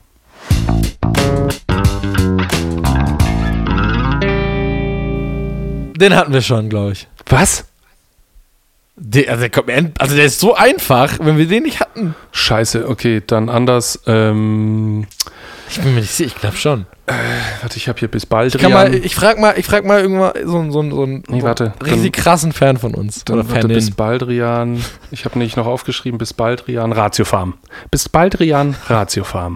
Den 5.95 6.15
hatten 6.15 6.33
wir 6.33 6.41
schon, 6.41 6.69
glaube 6.69 6.91
ich. 6.91 7.07
Was? 7.25 7.65
Der, 8.95 9.29
also, 9.29 9.41
der 9.41 9.49
kommt 9.49 9.99
also 9.99 10.15
der 10.15 10.25
ist 10.25 10.39
so 10.39 10.53
einfach, 10.53 11.17
wenn 11.19 11.37
wir 11.37 11.47
den 11.47 11.63
nicht 11.63 11.79
hatten. 11.79 12.15
Scheiße, 12.31 12.87
okay, 12.87 13.23
dann 13.25 13.49
anders. 13.49 13.99
Ähm, 14.05 15.07
Ich 15.71 15.79
bin 15.81 15.93
mir 15.95 16.01
nicht 16.01 16.11
sicher, 16.11 16.27
ich 16.35 16.41
glaube 16.41 16.57
schon. 16.57 16.85
warte, 17.61 17.77
ich 17.77 17.87
habe 17.87 17.97
hier 17.99 18.07
bis 18.09 18.25
bald. 18.25 18.53
Ich 18.53 18.61
mal, 18.69 18.93
ich 18.93 19.15
frag 19.15 19.39
mal, 19.39 19.53
ich 19.57 19.65
frag 19.65 19.85
mal 19.85 20.01
irgendwann 20.01 20.33
so, 20.45 20.57
einen- 20.59 20.71
so, 20.71 20.89
so 20.91 21.03
einen 21.03 21.23
Nee, 21.29 21.41
warte, 21.43 21.73
richtig 21.83 22.13
krassen 22.13 22.51
Fan 22.51 22.77
von 22.77 22.93
uns. 22.93 23.23
Dann 23.25 23.39
oder 23.39 23.49
warte, 23.49 23.67
bis 23.69 23.85
Fanin. 23.85 23.95
Baldrian. 23.95 24.85
Ich 25.11 25.25
habe 25.25 25.39
nicht 25.39 25.57
noch 25.57 25.65
aufgeschrieben, 25.67 26.17
bis 26.17 26.33
Baldrian, 26.33 26.91
Ratiofarm. 26.91 27.53
Bis 27.89 28.07
Baldrian, 28.09 28.75
Ratiofarm. 28.87 29.49